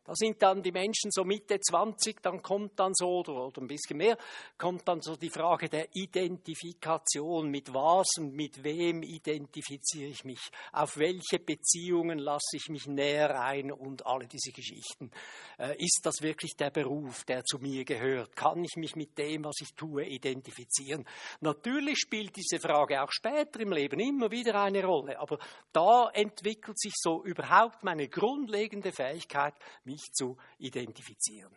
Da 0.06 0.14
sind 0.16 0.41
dann 0.41 0.62
die 0.62 0.72
Menschen 0.72 1.12
so 1.12 1.24
Mitte 1.24 1.60
20, 1.60 2.22
dann 2.22 2.41
kommt 2.41 2.78
dann 2.78 2.91
so, 2.93 3.20
oder, 3.20 3.49
ein 3.62 3.68
bisschen 3.68 3.97
mehr, 3.97 4.18
kommt 4.58 4.86
dann 4.88 5.01
so 5.01 5.16
die 5.16 5.30
Frage 5.30 5.70
der 5.70 5.88
Identifikation. 5.93 7.49
Mit 7.49 7.74
was 7.74 8.08
und 8.18 8.34
mit 8.34 8.64
wem 8.64 9.01
identifiziere 9.01 10.10
ich 10.10 10.26
mich? 10.26 10.41
Auf 10.74 10.97
welche 10.97 11.39
Beziehungen 11.39 12.20
lasse 12.20 12.58
ich 12.58 12.68
mich 12.68 12.86
näher 12.88 13.39
ein 13.39 13.72
und 13.72 14.06
alle 14.06 14.28
diese 14.28 14.51
Geschichten? 14.51 15.10
Äh, 15.58 15.76
ist 15.78 16.01
das 16.04 16.22
wirklich 16.22 16.56
der 16.58 16.70
Beruf, 16.70 17.24
der 17.24 17.43
zu 17.45 17.60
mir 17.60 17.86
gehört? 17.86 18.36
Kann 18.36 18.64
ich 18.64 18.76
mich 18.76 18.95
mit 18.95 19.18
dem, 19.18 19.45
was 19.45 19.56
ich 19.62 19.74
tue, 19.74 20.06
identifizieren? 20.06 21.06
Natürlich 21.39 21.99
spielt 21.99 22.36
diese 22.36 22.60
Frage 22.60 23.01
auch 23.01 23.12
später 23.12 23.62
im 23.62 23.72
Leben 23.72 23.99
immer 23.99 24.32
wieder 24.32 24.62
eine 24.62 24.84
Rolle, 24.84 25.18
aber 25.20 25.39
da 25.72 26.10
entwickelt 26.14 26.78
sich 26.78 26.93
so 26.95 27.24
überhaupt 27.24 27.84
meine 27.84 28.10
grundlegende 28.10 28.91
Fähigkeit, 28.91 29.54
zu 30.02 30.38
identifizieren. 30.58 31.56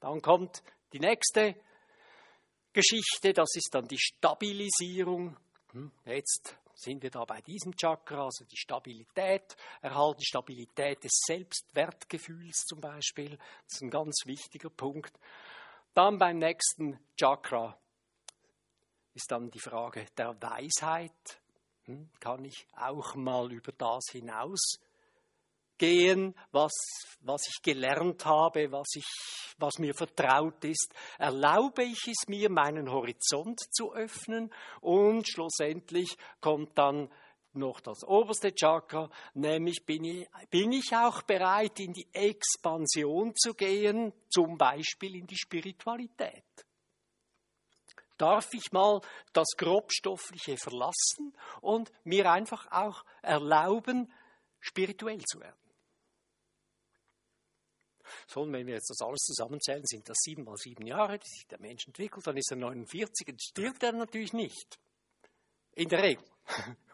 Dann 0.00 0.20
kommt 0.20 0.62
die 0.92 1.00
nächste 1.00 1.56
Geschichte, 2.72 3.32
das 3.32 3.54
ist 3.54 3.70
dann 3.72 3.86
die 3.86 3.98
Stabilisierung. 3.98 5.36
Hm, 5.72 5.92
jetzt 6.04 6.56
sind 6.74 7.02
wir 7.02 7.10
da 7.10 7.24
bei 7.24 7.40
diesem 7.40 7.74
Chakra, 7.76 8.24
also 8.24 8.44
die 8.44 8.56
Stabilität, 8.56 9.56
erhalten 9.80 10.24
Stabilität 10.24 11.04
des 11.04 11.12
Selbstwertgefühls 11.26 12.64
zum 12.66 12.80
Beispiel. 12.80 13.30
Das 13.30 13.74
ist 13.74 13.82
ein 13.82 13.90
ganz 13.90 14.22
wichtiger 14.26 14.70
Punkt. 14.70 15.18
Dann 15.94 16.18
beim 16.18 16.38
nächsten 16.38 16.98
Chakra 17.16 17.78
ist 19.14 19.30
dann 19.30 19.50
die 19.50 19.60
Frage 19.60 20.06
der 20.16 20.36
Weisheit. 20.42 21.40
Hm, 21.84 22.10
kann 22.18 22.44
ich 22.44 22.66
auch 22.76 23.14
mal 23.14 23.52
über 23.52 23.72
das 23.72 24.06
hinaus 24.10 24.78
gehen, 25.78 26.34
was, 26.52 26.72
was 27.20 27.42
ich 27.48 27.62
gelernt 27.62 28.24
habe, 28.24 28.70
was, 28.70 28.88
ich, 28.94 29.06
was 29.58 29.78
mir 29.78 29.94
vertraut 29.94 30.64
ist, 30.64 30.94
erlaube 31.18 31.84
ich 31.84 32.06
es 32.06 32.28
mir, 32.28 32.50
meinen 32.50 32.90
Horizont 32.90 33.60
zu 33.70 33.92
öffnen 33.92 34.52
und 34.80 35.28
schlussendlich 35.28 36.16
kommt 36.40 36.76
dann 36.78 37.10
noch 37.54 37.80
das 37.80 38.04
oberste 38.04 38.52
Chakra, 38.52 39.08
nämlich 39.34 39.84
bin 39.86 40.04
ich, 40.04 40.28
bin 40.50 40.72
ich 40.72 40.92
auch 40.94 41.22
bereit, 41.22 41.78
in 41.80 41.92
die 41.92 42.08
Expansion 42.12 43.34
zu 43.36 43.54
gehen, 43.54 44.12
zum 44.28 44.58
Beispiel 44.58 45.16
in 45.16 45.26
die 45.26 45.36
Spiritualität. 45.36 46.44
Darf 48.16 48.52
ich 48.54 48.70
mal 48.72 49.00
das 49.32 49.48
Grobstoffliche 49.56 50.56
verlassen 50.56 51.36
und 51.60 51.90
mir 52.04 52.30
einfach 52.30 52.70
auch 52.70 53.04
erlauben, 53.22 54.12
spirituell 54.60 55.20
zu 55.24 55.40
werden? 55.40 55.63
So, 58.26 58.42
und 58.42 58.52
wenn 58.52 58.66
wir 58.66 58.74
jetzt 58.74 58.90
das 58.90 59.00
alles 59.00 59.20
zusammenzählen, 59.20 59.84
sind 59.84 60.08
das 60.08 60.18
sieben 60.20 60.44
mal 60.44 60.56
sieben 60.56 60.86
Jahre, 60.86 61.18
die 61.18 61.28
sich 61.28 61.46
der 61.46 61.60
Mensch 61.60 61.86
entwickelt, 61.86 62.26
dann 62.26 62.36
ist 62.36 62.50
er 62.50 62.56
49 62.56 63.28
und 63.28 63.42
stirbt 63.42 63.82
er 63.82 63.92
natürlich 63.92 64.32
nicht. 64.32 64.78
In 65.74 65.88
der 65.88 66.02
Regel. 66.02 66.24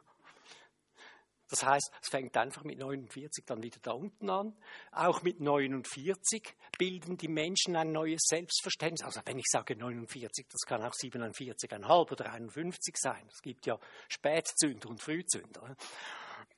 Das 1.50 1.64
heißt, 1.64 1.90
es 2.00 2.08
fängt 2.08 2.36
einfach 2.36 2.62
mit 2.62 2.78
49 2.78 3.44
dann 3.44 3.60
wieder 3.60 3.78
da 3.82 3.90
unten 3.90 4.30
an. 4.30 4.56
Auch 4.92 5.22
mit 5.22 5.40
49 5.40 6.54
bilden 6.78 7.16
die 7.16 7.26
Menschen 7.26 7.74
ein 7.74 7.90
neues 7.90 8.22
Selbstverständnis. 8.28 9.02
Also 9.04 9.20
wenn 9.24 9.36
ich 9.36 9.46
sage 9.48 9.74
49, 9.74 10.46
das 10.48 10.60
kann 10.60 10.84
auch 10.84 10.94
47,5 10.94 12.12
oder 12.12 12.32
51 12.32 12.94
sein. 12.96 13.26
Es 13.32 13.42
gibt 13.42 13.66
ja 13.66 13.80
Spätzünder 14.08 14.88
und 14.90 15.02
Frühzünder. 15.02 15.76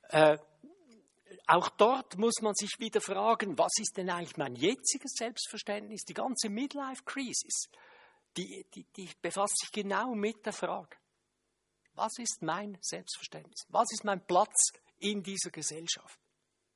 Äh, 0.09 0.37
auch 1.45 1.69
dort 1.69 2.17
muss 2.17 2.41
man 2.41 2.53
sich 2.55 2.79
wieder 2.79 3.01
fragen, 3.01 3.57
was 3.57 3.73
ist 3.79 3.97
denn 3.97 4.09
eigentlich 4.09 4.37
mein 4.37 4.55
jetziges 4.55 5.13
Selbstverständnis? 5.15 6.03
Die 6.03 6.13
ganze 6.13 6.49
Midlife-Crisis, 6.49 7.69
die, 8.37 8.65
die, 8.73 8.85
die 8.95 9.09
befasst 9.21 9.57
sich 9.59 9.71
genau 9.71 10.15
mit 10.15 10.45
der 10.45 10.53
Frage, 10.53 10.95
was 11.95 12.17
ist 12.17 12.41
mein 12.41 12.77
Selbstverständnis? 12.81 13.65
Was 13.69 13.91
ist 13.91 14.03
mein 14.03 14.25
Platz 14.25 14.71
in 14.99 15.21
dieser 15.21 15.51
Gesellschaft, 15.51 16.19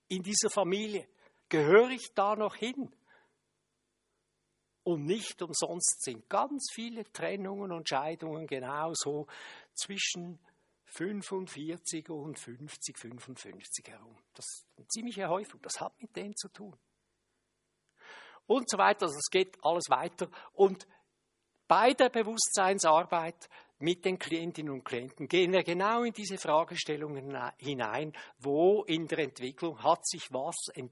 in 0.09 0.21
dieser 0.21 0.49
Familie? 0.49 1.07
Gehöre 1.49 1.89
ich 1.89 2.13
da 2.13 2.35
noch 2.35 2.55
hin? 2.55 2.93
Und 4.83 5.05
nicht 5.05 5.41
umsonst 5.41 6.03
sind 6.03 6.29
ganz 6.29 6.67
viele 6.71 7.03
Trennungen 7.11 7.71
und 7.71 7.89
Scheidungen 7.89 8.47
genauso 8.47 9.27
zwischen 9.73 10.39
45 10.87 12.09
und 12.09 12.39
50, 12.39 12.97
55 12.97 13.87
herum. 13.87 14.17
Das 14.33 14.45
ist 14.45 14.67
eine 14.77 14.87
ziemliche 14.87 15.27
Häufung. 15.27 15.61
Das 15.61 15.79
hat 15.79 15.93
mit 16.01 16.15
dem 16.15 16.35
zu 16.35 16.49
tun. 16.49 16.75
Und 18.47 18.69
so 18.69 18.77
weiter. 18.77 19.05
Also 19.05 19.17
es 19.17 19.29
geht 19.29 19.57
alles 19.63 19.89
weiter. 19.89 20.29
Und 20.53 20.87
bei 21.67 21.93
der 21.93 22.09
Bewusstseinsarbeit 22.09 23.49
mit 23.79 24.05
den 24.05 24.17
Klientinnen 24.17 24.73
und 24.73 24.85
Klienten 24.85 25.27
gehen 25.27 25.51
wir 25.51 25.63
genau 25.63 26.03
in 26.03 26.13
diese 26.13 26.37
Fragestellungen 26.37 27.37
hinein, 27.57 28.13
wo 28.39 28.83
in 28.85 29.07
der 29.07 29.19
Entwicklung 29.19 29.83
hat 29.83 30.07
sich 30.07 30.31
was, 30.31 30.55
äh, 30.75 30.87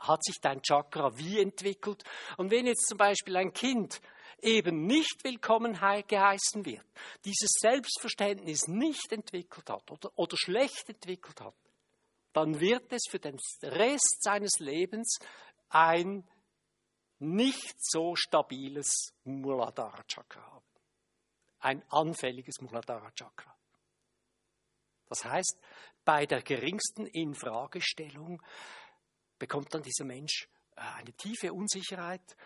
hat 0.00 0.24
sich 0.24 0.40
dein 0.40 0.60
Chakra 0.60 1.16
wie 1.16 1.40
entwickelt. 1.40 2.02
Und 2.36 2.50
wenn 2.50 2.66
jetzt 2.66 2.88
zum 2.88 2.98
Beispiel 2.98 3.36
ein 3.36 3.52
Kind 3.52 4.00
eben 4.40 4.86
nicht 4.86 5.22
willkommen 5.24 5.74
geheißen 5.74 6.64
wird, 6.64 6.86
dieses 7.24 7.50
Selbstverständnis 7.60 8.68
nicht 8.68 9.12
entwickelt 9.12 9.68
hat 9.70 9.90
oder, 9.90 10.10
oder 10.16 10.36
schlecht 10.36 10.88
entwickelt 10.88 11.40
hat, 11.40 11.54
dann 12.32 12.60
wird 12.60 12.92
es 12.92 13.02
für 13.08 13.18
den 13.18 13.38
Rest 13.62 14.22
seines 14.22 14.58
Lebens 14.58 15.18
ein 15.68 16.28
nicht 17.18 17.74
so 17.78 18.14
stabiles 18.14 19.12
Muladhara 19.24 20.04
Chakra 20.04 20.40
haben. 20.40 20.64
Ein 21.60 21.82
anfälliges 21.90 22.60
Muladhara 22.60 23.10
Chakra. 23.10 23.54
Das 25.08 25.24
heißt, 25.24 25.58
bei 26.04 26.26
der 26.26 26.42
geringsten 26.42 27.06
Infragestellung 27.06 28.40
bekommt 29.38 29.74
dann 29.74 29.82
dieser 29.82 30.04
Mensch 30.04 30.48
äh, 30.76 30.80
eine 30.80 31.12
tiefe 31.12 31.52
Unsicherheit 31.52 32.36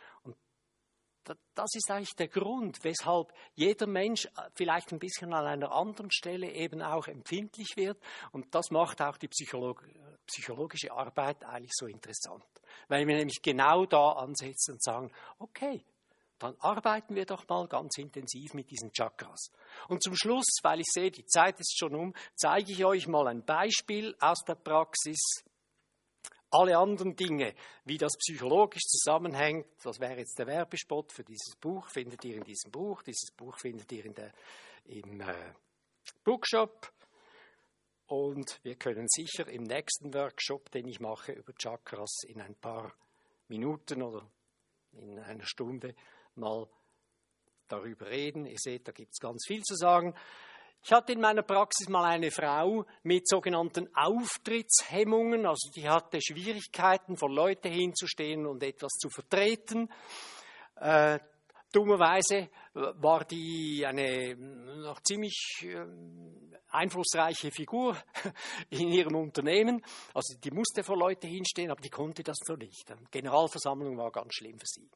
das 1.24 1.74
ist 1.74 1.90
eigentlich 1.90 2.14
der 2.16 2.28
Grund, 2.28 2.82
weshalb 2.82 3.32
jeder 3.54 3.86
Mensch 3.86 4.26
äh, 4.26 4.50
vielleicht 4.54 4.92
ein 4.92 4.98
bisschen 4.98 5.32
an 5.32 5.46
einer 5.46 5.72
anderen 5.72 6.10
Stelle 6.10 6.50
eben 6.52 6.82
auch 6.82 7.06
empfindlich 7.06 7.76
wird. 7.76 7.98
Und 8.32 8.54
das 8.54 8.70
macht 8.70 9.00
auch 9.02 9.16
die 9.16 9.28
Psycholog 9.28 9.84
psychologische 10.26 10.92
Arbeit 10.92 11.44
eigentlich 11.44 11.72
so 11.74 11.86
interessant. 11.86 12.44
Weil 12.88 13.06
wir 13.06 13.16
nämlich 13.16 13.42
genau 13.42 13.86
da 13.86 14.12
ansetzen 14.12 14.72
und 14.72 14.82
sagen, 14.82 15.10
okay, 15.38 15.84
dann 16.38 16.56
arbeiten 16.58 17.14
wir 17.14 17.24
doch 17.24 17.46
mal 17.48 17.68
ganz 17.68 17.98
intensiv 17.98 18.54
mit 18.54 18.70
diesen 18.70 18.92
Chakras. 18.92 19.52
Und 19.88 20.02
zum 20.02 20.16
Schluss, 20.16 20.58
weil 20.62 20.80
ich 20.80 20.88
sehe, 20.90 21.10
die 21.10 21.24
Zeit 21.26 21.60
ist 21.60 21.78
schon 21.78 21.94
um, 21.94 22.14
zeige 22.34 22.72
ich 22.72 22.84
euch 22.84 23.06
mal 23.06 23.28
ein 23.28 23.44
Beispiel 23.44 24.16
aus 24.18 24.42
der 24.46 24.56
Praxis 24.56 25.44
alle 26.52 26.76
anderen 26.76 27.16
Dinge, 27.16 27.54
wie 27.84 27.98
das 27.98 28.12
psychologisch 28.18 28.82
zusammenhängt, 28.82 29.66
das 29.82 30.00
wäre 30.00 30.18
jetzt 30.18 30.38
der 30.38 30.46
Werbespot 30.46 31.12
für 31.12 31.24
dieses 31.24 31.56
Buch, 31.56 31.88
findet 31.88 32.24
ihr 32.24 32.36
in 32.36 32.44
diesem 32.44 32.70
Buch. 32.70 33.02
Dieses 33.02 33.30
Buch 33.30 33.58
findet 33.58 33.90
ihr 33.92 34.04
in 34.04 34.14
der, 34.14 34.32
im 34.84 35.20
äh, 35.20 35.52
Bookshop. 36.24 36.92
Und 38.06 38.60
wir 38.62 38.74
können 38.76 39.06
sicher 39.08 39.48
im 39.48 39.62
nächsten 39.62 40.12
Workshop, 40.12 40.70
den 40.70 40.86
ich 40.86 41.00
mache 41.00 41.32
über 41.32 41.54
Chakras, 41.54 42.24
in 42.26 42.40
ein 42.42 42.54
paar 42.54 42.92
Minuten 43.48 44.02
oder 44.02 44.26
in 44.92 45.18
einer 45.18 45.46
Stunde 45.46 45.94
mal 46.34 46.68
darüber 47.68 48.10
reden. 48.10 48.44
Ihr 48.44 48.58
seht, 48.58 48.86
da 48.86 48.92
gibt 48.92 49.12
es 49.12 49.18
ganz 49.18 49.46
viel 49.46 49.62
zu 49.62 49.74
sagen. 49.74 50.14
Ich 50.84 50.92
hatte 50.92 51.12
in 51.12 51.20
meiner 51.20 51.42
Praxis 51.42 51.88
mal 51.88 52.04
eine 52.04 52.32
Frau 52.32 52.84
mit 53.04 53.28
sogenannten 53.28 53.88
Auftrittshemmungen, 53.94 55.46
also 55.46 55.70
die 55.70 55.88
hatte 55.88 56.20
Schwierigkeiten, 56.20 57.16
vor 57.16 57.30
Leute 57.30 57.68
hinzustehen 57.68 58.46
und 58.46 58.64
etwas 58.64 58.90
zu 58.98 59.08
vertreten. 59.08 59.88
Äh, 60.74 61.20
dummerweise 61.72 62.48
war 62.74 63.24
die 63.24 63.84
eine 63.86 64.34
noch 64.34 65.00
ziemlich 65.02 65.62
äh, 65.62 65.86
einflussreiche 66.70 67.52
Figur 67.52 67.96
in 68.70 68.88
ihrem 68.88 69.14
Unternehmen. 69.14 69.84
Also 70.14 70.36
die 70.42 70.50
musste 70.50 70.82
vor 70.82 70.98
Leute 70.98 71.28
hinstehen, 71.28 71.70
aber 71.70 71.80
die 71.80 71.90
konnte 71.90 72.24
das 72.24 72.38
so 72.44 72.54
nicht. 72.54 72.88
Die 72.88 73.10
Generalversammlung 73.12 73.96
war 73.96 74.10
ganz 74.10 74.34
schlimm 74.34 74.58
für 74.58 74.66
sie 74.66 74.90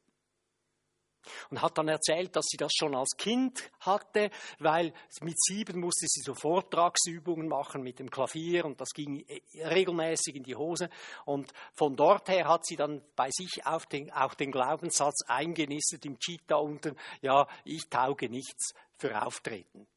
und 1.49 1.61
hat 1.61 1.77
dann 1.77 1.87
erzählt, 1.87 2.35
dass 2.35 2.45
sie 2.45 2.57
das 2.57 2.71
schon 2.73 2.95
als 2.95 3.15
Kind 3.17 3.71
hatte, 3.79 4.29
weil 4.59 4.93
mit 5.21 5.39
sieben 5.41 5.79
musste 5.79 6.07
sie 6.07 6.21
so 6.21 6.33
Vortragsübungen 6.33 7.47
machen 7.47 7.81
mit 7.81 7.99
dem 7.99 8.09
Klavier 8.09 8.65
und 8.65 8.79
das 8.81 8.89
ging 8.89 9.25
regelmäßig 9.55 10.35
in 10.35 10.43
die 10.43 10.55
Hose. 10.55 10.89
Und 11.25 11.51
von 11.73 11.95
dort 11.95 12.29
her 12.29 12.47
hat 12.47 12.65
sie 12.65 12.75
dann 12.75 13.01
bei 13.15 13.29
sich 13.31 13.65
auch 13.65 13.85
den, 13.85 14.11
auch 14.11 14.33
den 14.33 14.51
Glaubenssatz 14.51 15.23
eingenistet 15.27 16.05
im 16.05 16.19
Cheetah 16.19 16.57
unten, 16.57 16.95
ja, 17.21 17.47
ich 17.63 17.89
tauge 17.89 18.29
nichts 18.29 18.73
für 18.97 19.21
Auftreten. 19.21 19.87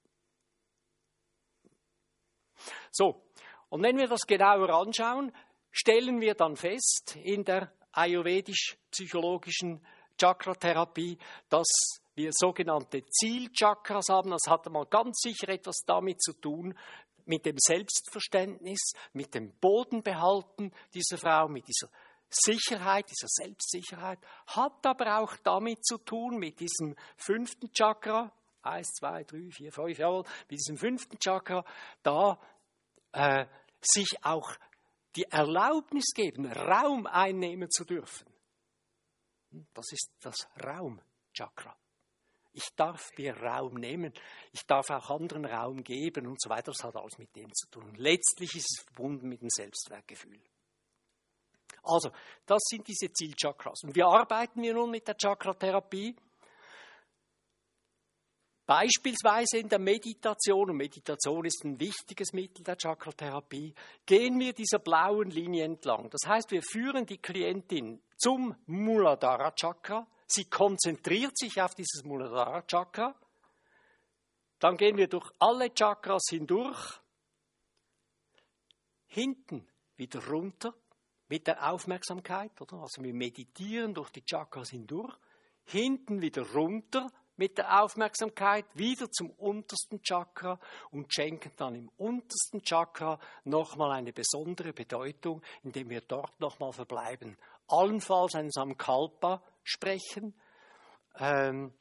So, 2.91 3.23
und 3.69 3.83
wenn 3.83 3.97
wir 3.97 4.09
das 4.09 4.27
genauer 4.27 4.69
anschauen, 4.71 5.33
stellen 5.71 6.21
wir 6.21 6.35
dann 6.35 6.57
fest 6.57 7.17
in 7.23 7.45
der 7.45 7.73
ayurvedisch-psychologischen 7.93 9.85
Chakra-Therapie, 10.21 11.19
dass 11.49 11.69
wir 12.15 12.31
sogenannte 12.33 13.05
Zielchakras 13.07 14.09
haben. 14.11 14.31
Das 14.31 14.47
hat 14.47 14.69
mal 14.71 14.87
ganz 14.87 15.21
sicher 15.21 15.49
etwas 15.49 15.77
damit 15.87 16.21
zu 16.21 16.35
tun, 16.35 16.77
mit 17.25 17.47
dem 17.47 17.57
Selbstverständnis, 17.59 18.93
mit 19.13 19.35
dem 19.35 19.53
Bodenbehalten 19.61 20.73
dieser 20.93 21.17
Frau, 21.17 21.49
mit 21.49 21.67
dieser 21.69 21.89
Sicherheit, 22.29 23.07
dieser 23.11 23.29
Selbstsicherheit, 23.29 24.19
hat 24.47 24.85
aber 24.85 25.21
auch 25.21 25.37
damit 25.43 25.85
zu 25.85 25.99
tun, 25.99 26.39
mit 26.39 26.61
diesem 26.61 26.95
fünften 27.17 27.73
Chakra, 27.73 28.33
eins, 28.63 28.93
zwei, 28.93 29.25
drei, 29.25 29.51
vier, 29.51 29.73
fünf, 29.73 29.99
jawohl, 29.99 30.25
mit 30.49 30.59
diesem 30.59 30.77
fünften 30.77 31.19
Chakra, 31.19 31.65
da 32.03 32.39
äh, 33.13 33.47
sich 33.81 34.09
auch 34.23 34.53
die 35.17 35.25
Erlaubnis 35.25 36.13
geben, 36.15 36.47
Raum 36.47 37.07
einnehmen 37.07 37.71
zu 37.71 37.85
dürfen. 37.85 38.30
Das 39.75 39.93
ist 39.93 40.11
das 40.21 40.49
Raumchakra. 40.63 41.77
Ich 42.53 42.69
darf 42.75 43.11
dir 43.13 43.37
Raum 43.37 43.75
nehmen, 43.75 44.13
ich 44.53 44.67
darf 44.67 44.91
auch 44.91 45.11
anderen 45.11 45.45
Raum 45.45 45.85
geben 45.85 46.27
und 46.27 46.41
so 46.41 46.51
weiter. 46.51 46.73
Das 46.73 46.83
hat 46.83 46.97
alles 46.97 47.17
mit 47.19 47.35
dem 47.37 47.53
zu 47.55 47.69
tun. 47.69 47.95
Letztlich 47.95 48.57
ist 48.57 48.67
es 48.77 48.85
verbunden 48.85 49.29
mit 49.29 49.41
dem 49.41 49.51
Selbstwertgefühl. 49.51 50.41
Also, 51.83 52.11
das 52.47 52.61
sind 52.69 52.87
diese 52.89 53.13
Zielchakras. 53.13 53.85
Und 53.85 53.95
wie 53.95 54.03
arbeiten 54.03 54.63
wir 54.63 54.75
nun 54.75 54.91
mit 54.91 55.07
der 55.07 55.17
Chakratherapie? 55.17 56.17
Beispielsweise 58.71 59.59
in 59.59 59.69
der 59.69 59.81
Meditation, 59.81 60.71
und 60.71 60.77
Meditation 60.77 61.45
ist 61.45 61.65
ein 61.65 61.81
wichtiges 61.81 62.33
Mittel 62.33 62.63
der 62.63 62.77
Chakratherapie, 62.81 63.75
gehen 64.07 64.39
wir 64.39 64.53
dieser 64.53 64.79
blauen 64.79 65.29
Linie 65.29 65.65
entlang. 65.65 66.09
Das 66.09 66.21
heißt, 66.25 66.53
wir 66.53 66.63
führen 66.63 67.05
die 67.05 67.19
Klientin 67.19 68.01
zum 68.17 68.55
Muladhara 68.67 69.51
Chakra. 69.57 70.07
Sie 70.29 70.45
konzentriert 70.45 71.37
sich 71.37 71.61
auf 71.61 71.75
dieses 71.75 72.05
Muladhara 72.05 72.63
Chakra. 72.63 73.17
Dann 74.61 74.77
gehen 74.77 74.97
wir 74.97 75.09
durch 75.09 75.29
alle 75.41 75.75
Chakras 75.75 76.27
hindurch. 76.31 77.01
Hinten 79.09 79.67
wieder 79.97 80.25
runter 80.29 80.73
mit 81.27 81.49
der 81.49 81.73
Aufmerksamkeit, 81.73 82.53
oder? 82.61 82.83
Also 82.83 83.03
wir 83.03 83.15
meditieren 83.15 83.95
durch 83.95 84.11
die 84.11 84.25
Chakras 84.25 84.71
hindurch. 84.71 85.19
Hinten 85.65 86.23
wieder 86.23 86.49
runter 86.53 87.11
mit 87.41 87.57
der 87.57 87.83
Aufmerksamkeit 87.83 88.67
wieder 88.75 89.11
zum 89.11 89.31
untersten 89.31 90.03
Chakra 90.03 90.61
und 90.91 91.13
schenken 91.13 91.51
dann 91.57 91.75
im 91.75 91.89
untersten 91.97 92.63
Chakra 92.63 93.19
nochmal 93.45 93.93
eine 93.93 94.13
besondere 94.13 94.75
Bedeutung, 94.75 95.41
indem 95.63 95.89
wir 95.89 96.03
dort 96.03 96.39
nochmal 96.39 96.75
verbleiben. 96.75 97.39
Allenfalls 97.67 98.35
einen 98.35 98.51
Samkalpa 98.51 99.43
sprechen, 99.65 100.35
ähm, 101.19 101.73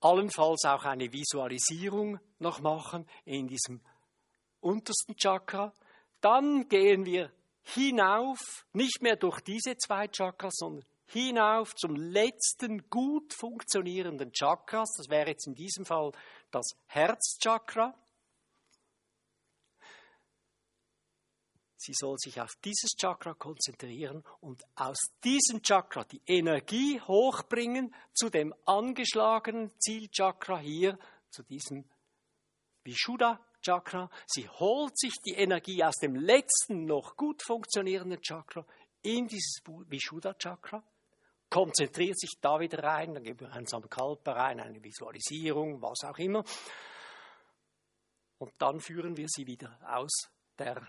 allenfalls 0.00 0.64
auch 0.64 0.86
eine 0.86 1.12
Visualisierung 1.12 2.18
noch 2.38 2.60
machen 2.60 3.06
in 3.26 3.48
diesem 3.48 3.82
untersten 4.60 5.14
Chakra. 5.14 5.74
Dann 6.22 6.70
gehen 6.70 7.04
wir 7.04 7.30
hinauf, 7.64 8.64
nicht 8.72 9.02
mehr 9.02 9.16
durch 9.16 9.42
diese 9.42 9.76
zwei 9.76 10.08
Chakras, 10.08 10.54
sondern 10.56 10.86
hinauf 11.10 11.74
zum 11.74 11.96
letzten 11.96 12.88
gut 12.88 13.34
funktionierenden 13.34 14.32
Chakras. 14.32 14.90
Das 14.96 15.08
wäre 15.08 15.30
jetzt 15.30 15.46
in 15.46 15.54
diesem 15.54 15.84
Fall 15.84 16.12
das 16.50 16.70
Herzchakra. 16.86 17.94
Sie 21.76 21.94
soll 21.94 22.16
sich 22.18 22.38
auf 22.40 22.52
dieses 22.62 22.90
Chakra 22.90 23.32
konzentrieren 23.32 24.22
und 24.40 24.62
aus 24.76 24.98
diesem 25.24 25.62
Chakra 25.62 26.04
die 26.04 26.20
Energie 26.26 27.00
hochbringen 27.00 27.94
zu 28.12 28.28
dem 28.28 28.54
angeschlagenen 28.66 29.72
Zielchakra 29.78 30.58
hier, 30.58 30.98
zu 31.30 31.42
diesem 31.42 31.88
Vishuddha 32.84 33.40
Chakra. 33.62 34.10
Sie 34.26 34.46
holt 34.46 34.98
sich 34.98 35.14
die 35.24 35.34
Energie 35.34 35.82
aus 35.82 35.96
dem 35.96 36.16
letzten 36.16 36.84
noch 36.84 37.16
gut 37.16 37.42
funktionierenden 37.42 38.20
Chakra 38.20 38.66
in 39.02 39.26
dieses 39.26 39.62
Vishuddha 39.64 40.34
Chakra 40.34 40.84
konzentriert 41.50 42.18
sich 42.18 42.38
da 42.40 42.60
wieder 42.60 42.82
rein, 42.82 43.14
dann 43.14 43.24
geben 43.24 43.40
wir 43.40 43.52
einen 43.52 43.66
Samkalpa 43.66 44.32
rein, 44.32 44.60
eine 44.60 44.82
Visualisierung, 44.82 45.82
was 45.82 46.04
auch 46.04 46.18
immer. 46.18 46.44
Und 48.38 48.52
dann 48.58 48.80
führen 48.80 49.16
wir 49.16 49.26
sie 49.28 49.46
wieder 49.46 49.78
aus 49.84 50.30
der, 50.56 50.80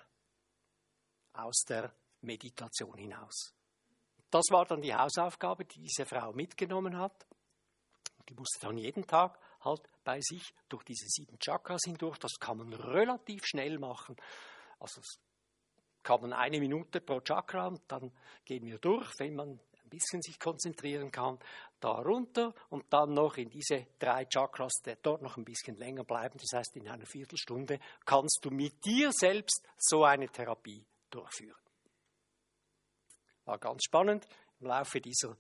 aus 1.34 1.64
der 1.68 1.93
Meditation 2.22 2.95
hinaus. 2.97 3.53
Das 4.30 4.45
war 4.51 4.66
dann 4.66 4.82
die 4.82 4.95
Hausaufgabe, 4.95 5.66
die 5.66 5.82
diese 5.82 6.05
Frau 6.05 6.32
mitgenommen 6.32 6.97
hat. 6.97 7.26
Die 8.30 8.34
musste 8.36 8.59
dann 8.62 8.78
jeden 8.78 9.05
Tag 9.05 9.38
halt 9.62 9.82
bei 10.03 10.20
sich 10.22 10.53
durch 10.70 10.84
diese 10.84 11.07
sieben 11.07 11.38
Chakras 11.39 11.82
hindurch. 11.84 12.18
Das 12.20 12.39
kann 12.39 12.57
man 12.57 12.72
relativ 12.72 13.45
schnell 13.45 13.78
machen. 13.78 14.16
Also 14.80 15.01
kann 16.03 16.22
man 16.22 16.34
eine 16.34 16.59
Minute 16.59 17.01
pro 17.01 17.20
Chakra 17.20 17.68
und 17.68 17.82
dann 17.88 18.12
gehen 18.45 18.66
wir 18.66 18.80
durch, 18.80 19.12
wenn 19.20 19.36
man 19.36 19.59
bisschen 19.92 20.22
sich 20.22 20.39
konzentrieren 20.39 21.12
kann, 21.12 21.38
da 21.80 21.92
runter 21.92 22.54
und 22.70 22.86
dann 22.92 23.14
noch 23.14 23.38
in 23.38 23.50
diese 23.50 23.88
drei 24.00 24.26
Chakras, 24.26 24.74
der 24.86 24.96
dort 24.96 25.22
noch 25.22 25.38
ein 25.38 25.46
bisschen 25.46 25.76
länger 25.76 26.04
bleiben. 26.04 26.39
Das 26.39 26.58
heißt, 26.58 26.76
in 26.78 26.88
einer 26.88 27.06
Viertelstunde 27.06 27.80
kannst 28.06 28.39
du 28.44 28.50
mit 28.50 28.84
dir 28.84 29.12
selbst 29.12 29.68
so 29.78 30.04
eine 30.04 30.28
Therapie 30.30 30.84
durchführen. 31.10 31.60
War 33.46 33.60
ganz 33.60 33.84
spannend. 33.84 34.28
Im 34.60 34.68
Laufe 34.68 35.02
dieser 35.02 35.36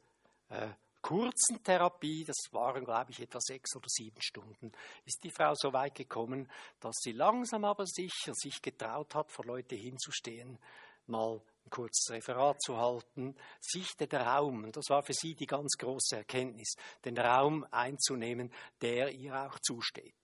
äh, 0.49 0.69
kurzen 1.01 1.63
Therapie, 1.63 2.23
das 2.25 2.37
waren, 2.51 2.83
glaube 2.83 3.11
ich, 3.11 3.19
etwa 3.19 3.39
sechs 3.39 3.75
oder 3.75 3.87
sieben 3.87 4.21
Stunden, 4.21 4.71
ist 5.05 5.23
die 5.23 5.31
Frau 5.31 5.53
so 5.55 5.73
weit 5.73 5.95
gekommen, 5.95 6.49
dass 6.79 6.95
sie 7.01 7.11
langsam 7.11 7.65
aber 7.65 7.85
sicher 7.85 8.33
sich 8.33 8.61
getraut 8.61 9.13
hat, 9.15 9.31
vor 9.31 9.45
Leute 9.45 9.75
hinzustehen, 9.75 10.59
mal 11.07 11.41
ein 11.65 11.69
kurzes 11.69 12.09
Referat 12.11 12.61
zu 12.61 12.77
halten, 12.77 13.35
sich 13.59 13.95
den 13.97 14.09
Raum, 14.11 14.71
das 14.71 14.89
war 14.89 15.03
für 15.03 15.13
sie 15.13 15.35
die 15.35 15.45
ganz 15.45 15.75
große 15.77 16.17
Erkenntnis, 16.17 16.75
den 17.05 17.17
Raum 17.17 17.65
einzunehmen, 17.71 18.51
der 18.81 19.11
ihr 19.11 19.35
auch 19.35 19.59
zusteht. 19.59 20.15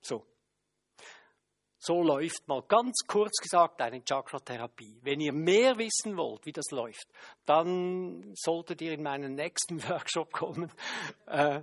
So, 0.00 0.26
so 1.80 2.02
läuft 2.02 2.48
mal 2.48 2.62
ganz 2.62 3.06
kurz 3.06 3.36
gesagt 3.36 3.80
eine 3.80 4.02
Chakra-Therapie. 4.02 4.98
Wenn 5.02 5.20
ihr 5.20 5.32
mehr 5.32 5.78
wissen 5.78 6.16
wollt, 6.16 6.44
wie 6.44 6.52
das 6.52 6.70
läuft, 6.72 7.06
dann 7.46 8.34
solltet 8.34 8.82
ihr 8.82 8.92
in 8.92 9.02
meinen 9.02 9.34
nächsten 9.34 9.82
Workshop 9.88 10.32
kommen, 10.32 10.72
äh, 11.26 11.62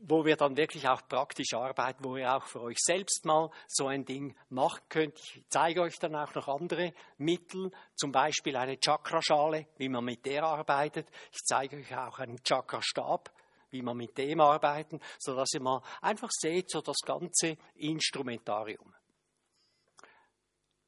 wo 0.00 0.24
wir 0.24 0.36
dann 0.36 0.56
wirklich 0.56 0.88
auch 0.88 1.06
praktisch 1.08 1.52
arbeiten, 1.54 2.04
wo 2.04 2.16
ihr 2.16 2.32
auch 2.32 2.46
für 2.46 2.60
euch 2.60 2.78
selbst 2.78 3.24
mal 3.24 3.50
so 3.66 3.88
ein 3.88 4.04
Ding 4.04 4.36
machen 4.50 4.82
könnt. 4.88 5.18
Ich 5.18 5.42
zeige 5.48 5.82
euch 5.82 5.98
dann 5.98 6.14
auch 6.14 6.32
noch 6.34 6.46
andere 6.46 6.92
Mittel, 7.18 7.72
zum 7.96 8.12
Beispiel 8.12 8.56
eine 8.56 8.78
Chakraschale, 8.78 9.66
wie 9.78 9.88
man 9.88 10.04
mit 10.04 10.24
der 10.26 10.44
arbeitet. 10.44 11.08
Ich 11.32 11.40
zeige 11.40 11.76
euch 11.76 11.96
auch 11.96 12.20
einen 12.20 12.40
Chakrastab, 12.42 13.32
wie 13.70 13.82
man 13.82 13.96
mit 13.96 14.16
dem 14.16 14.40
arbeiten, 14.40 15.00
sodass 15.18 15.54
ihr 15.54 15.60
mal 15.60 15.82
einfach 16.00 16.30
seht, 16.30 16.70
so 16.70 16.80
das 16.80 16.98
ganze 17.04 17.56
Instrumentarium. 17.74 18.94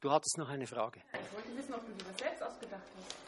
Du 0.03 0.11
hattest 0.11 0.37
noch 0.37 0.49
eine 0.49 0.67
Frage. 0.67 1.01
Ich 1.13 1.33
wollte 1.33 1.57
wissen, 1.57 1.75
ob 1.75 1.87
du 1.87 1.93
dir 1.93 2.05
das 2.11 2.19
selbst 2.19 2.43
ausgedacht 2.43 2.83
hast. 2.97 3.19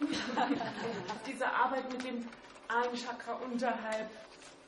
Diese 1.26 1.46
Arbeit 1.46 1.90
mit 1.92 2.02
dem 2.04 2.28
einen 2.66 2.96
Chakra 2.96 3.34
unterhalb 3.34 4.10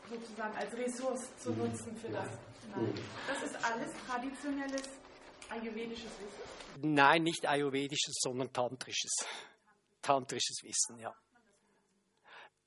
sozusagen 0.09 0.57
als 0.57 0.73
Ressource 0.75 1.37
zu 1.39 1.51
mhm. 1.51 1.59
nutzen 1.59 1.97
für 1.97 2.11
das. 2.11 2.29
Nein. 2.75 2.95
Das 3.27 3.43
ist 3.43 3.57
alles 3.57 3.91
traditionelles 4.07 4.89
ayurvedisches 5.51 6.13
Wissen? 6.21 6.95
Nein, 6.95 7.25
nicht 7.25 7.45
ayurvedisches, 7.45 8.15
sondern 8.21 8.53
tantrisches. 8.53 9.13
Tantrisches 10.01 10.63
Wissen, 10.63 11.01
ja 11.01 11.13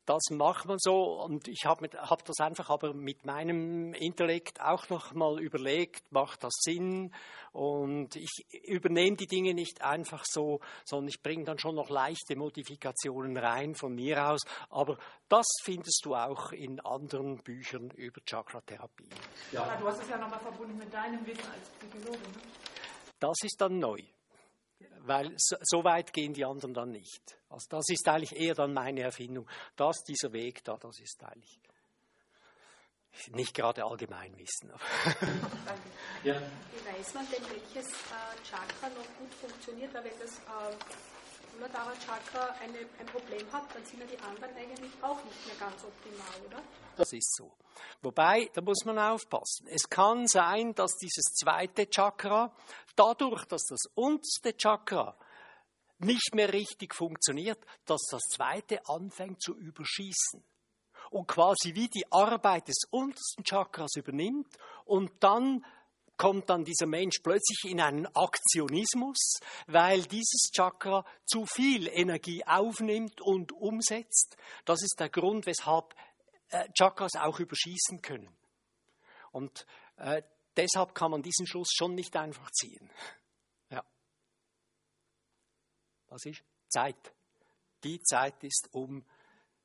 das 0.06 0.24
macht 0.32 0.66
man 0.66 0.78
so 0.80 1.22
und 1.24 1.48
ich 1.48 1.66
habe 1.66 1.90
hab 1.98 2.24
das 2.26 2.40
einfach 2.40 2.70
aber 2.70 2.94
mit 2.94 3.26
meinem 3.26 3.94
Intellekt 3.94 4.62
auch 4.62 4.90
noch 4.90 5.14
mal 5.14 5.40
überlegt, 5.40 6.12
macht 6.12 6.44
das 6.44 6.54
Sinn 6.60 7.14
und 7.52 8.16
ich 8.16 8.46
übernehme 8.64 9.16
die 9.18 9.28
Dinge 9.28 9.54
nicht 9.54 9.82
einfach 9.82 10.24
so, 10.26 10.60
sondern 10.84 11.10
ich 11.10 11.22
bringe 11.22 11.46
dann 11.46 11.58
schon 11.58 11.76
noch 11.76 11.90
leichte 11.90 12.36
Modifikationen 12.36 13.38
rein 13.38 13.76
von 13.76 13.96
mir 13.96 14.30
aus, 14.30 14.42
aber 14.70 14.98
das 15.28 15.48
findest 15.64 16.02
du 16.06 16.16
auch 16.16 16.52
in 16.52 16.80
anderen 16.82 17.38
Büchern 17.38 17.90
über 17.92 18.22
Chakra-Therapie. 18.26 19.10
Ja. 19.52 19.64
Aber 19.64 19.82
du 19.82 19.88
hast 19.88 20.04
es 20.04 20.10
ja 20.10 20.18
nochmal 20.18 20.40
verbunden 20.40 20.78
mit 20.78 20.94
deinem 20.94 21.26
Wissen 21.26 21.50
als 21.52 21.70
Psychologe. 21.70 22.18
Ne? 22.18 22.42
Das 23.20 23.38
ist 23.44 23.60
dann 23.60 23.80
neu 23.80 23.98
weil 25.00 25.34
so, 25.38 25.56
so, 25.62 25.84
weit 25.84 26.14
gehen 26.14 26.34
die 26.34 26.46
anderen 26.46 26.74
dann 26.74 26.92
nicht. 26.92 27.38
Also 27.50 27.68
das 27.70 27.86
ist 27.90 28.08
eigentlich 28.08 28.36
eher 28.36 28.56
dann 28.56 28.74
meine 28.74 29.02
Erfindung. 29.02 29.48
Das, 29.76 30.04
dieser 30.04 30.34
Weg 30.34 30.64
da, 30.64 30.78
das 30.78 31.00
ist 31.00 31.24
eigentlich 31.24 31.60
nicht 33.32 33.54
gerade 33.54 33.86
Allgemeinwissen. 33.86 34.72
ja. 36.24 36.36
Wie 36.36 37.00
weiß 37.00 37.14
man 37.14 37.26
denn, 37.30 37.44
welches 37.50 37.88
äh, 37.88 38.44
Chakra 38.44 38.90
noch 38.90 39.18
gut 39.18 39.34
funktioniert? 39.40 39.94
Weil 39.94 40.04
wenn 40.06 40.20
das 40.20 40.38
äh, 40.40 40.76
Muladhara 41.56 41.94
Chakra 41.94 42.56
eine, 42.62 42.80
ein 43.00 43.06
Problem 43.06 43.52
hat, 43.52 43.74
dann 43.74 43.86
sind 43.86 44.00
ja 44.02 44.06
die 44.06 44.20
anderen 44.20 44.56
eigentlich 44.56 44.92
auch 45.02 45.24
nicht 45.24 45.46
mehr 45.48 45.56
ganz 45.56 45.84
optimal, 45.84 46.46
oder? 46.48 46.62
Das 46.98 47.12
ist 47.14 47.36
so. 47.36 47.52
Wobei, 48.02 48.50
da 48.54 48.62
muss 48.62 48.86
man 48.86 49.00
aufpassen. 49.00 49.68
Es 49.68 49.90
kann 49.90 50.28
sein, 50.28 50.74
dass 50.76 50.96
dieses 50.98 51.34
zweite 51.34 51.90
Chakra, 51.90 52.54
dadurch, 52.96 53.46
dass 53.46 53.64
das 53.64 53.86
unterste 53.96 54.56
Chakra 54.58 55.18
nicht 56.00 56.36
mehr 56.36 56.52
richtig 56.52 56.94
funktioniert, 56.94 57.60
dass 57.86 58.02
das 58.10 58.24
zweite 58.24 58.82
anfängt 58.88 59.42
zu 59.42 59.56
überschießen 59.56 60.44
und 61.12 61.28
quasi 61.28 61.74
wie 61.76 61.88
die 61.88 62.06
Arbeit 62.12 62.68
des 62.68 62.84
untersten 62.90 63.44
Chakras 63.44 63.96
übernimmt 63.96 64.58
und 64.86 65.12
dann 65.22 65.66
kommt 66.18 66.50
dann 66.50 66.64
dieser 66.64 66.86
Mensch 66.86 67.20
plötzlich 67.22 67.72
in 67.72 67.82
einen 67.82 68.08
Aktionismus, 68.16 69.40
weil 69.68 70.04
dieses 70.04 70.50
Chakra 70.54 71.06
zu 71.26 71.46
viel 71.46 71.88
Energie 71.88 72.46
aufnimmt 72.46 73.22
und 73.22 73.52
umsetzt. 73.52 74.38
Das 74.66 74.82
ist 74.82 75.00
der 75.00 75.10
Grund, 75.10 75.46
weshalb 75.46 75.96
äh, 76.50 76.68
Chakras 76.78 77.16
auch 77.16 77.40
überschießen 77.40 78.02
können. 78.02 78.36
Und 79.32 79.66
äh, 79.98 80.22
deshalb 80.56 80.96
kann 80.96 81.12
man 81.12 81.22
diesen 81.22 81.48
Schluss 81.48 81.70
schon 81.74 81.96
nicht 81.96 82.16
einfach 82.16 82.50
ziehen. 82.52 82.90
Ja. 83.72 83.84
Was 86.08 86.24
ist? 86.26 86.44
Zeit. 86.70 87.14
Die 87.84 88.00
Zeit 88.02 88.44
ist 88.44 88.70
um. 88.72 89.04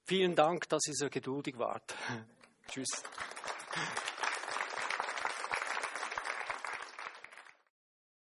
Vielen 0.04 0.34
Dank, 0.34 0.68
dass 0.70 0.86
ihr 0.86 0.94
so 0.94 1.10
geduldig 1.10 1.58
wart. 1.58 1.94
Tschüss. 2.68 3.02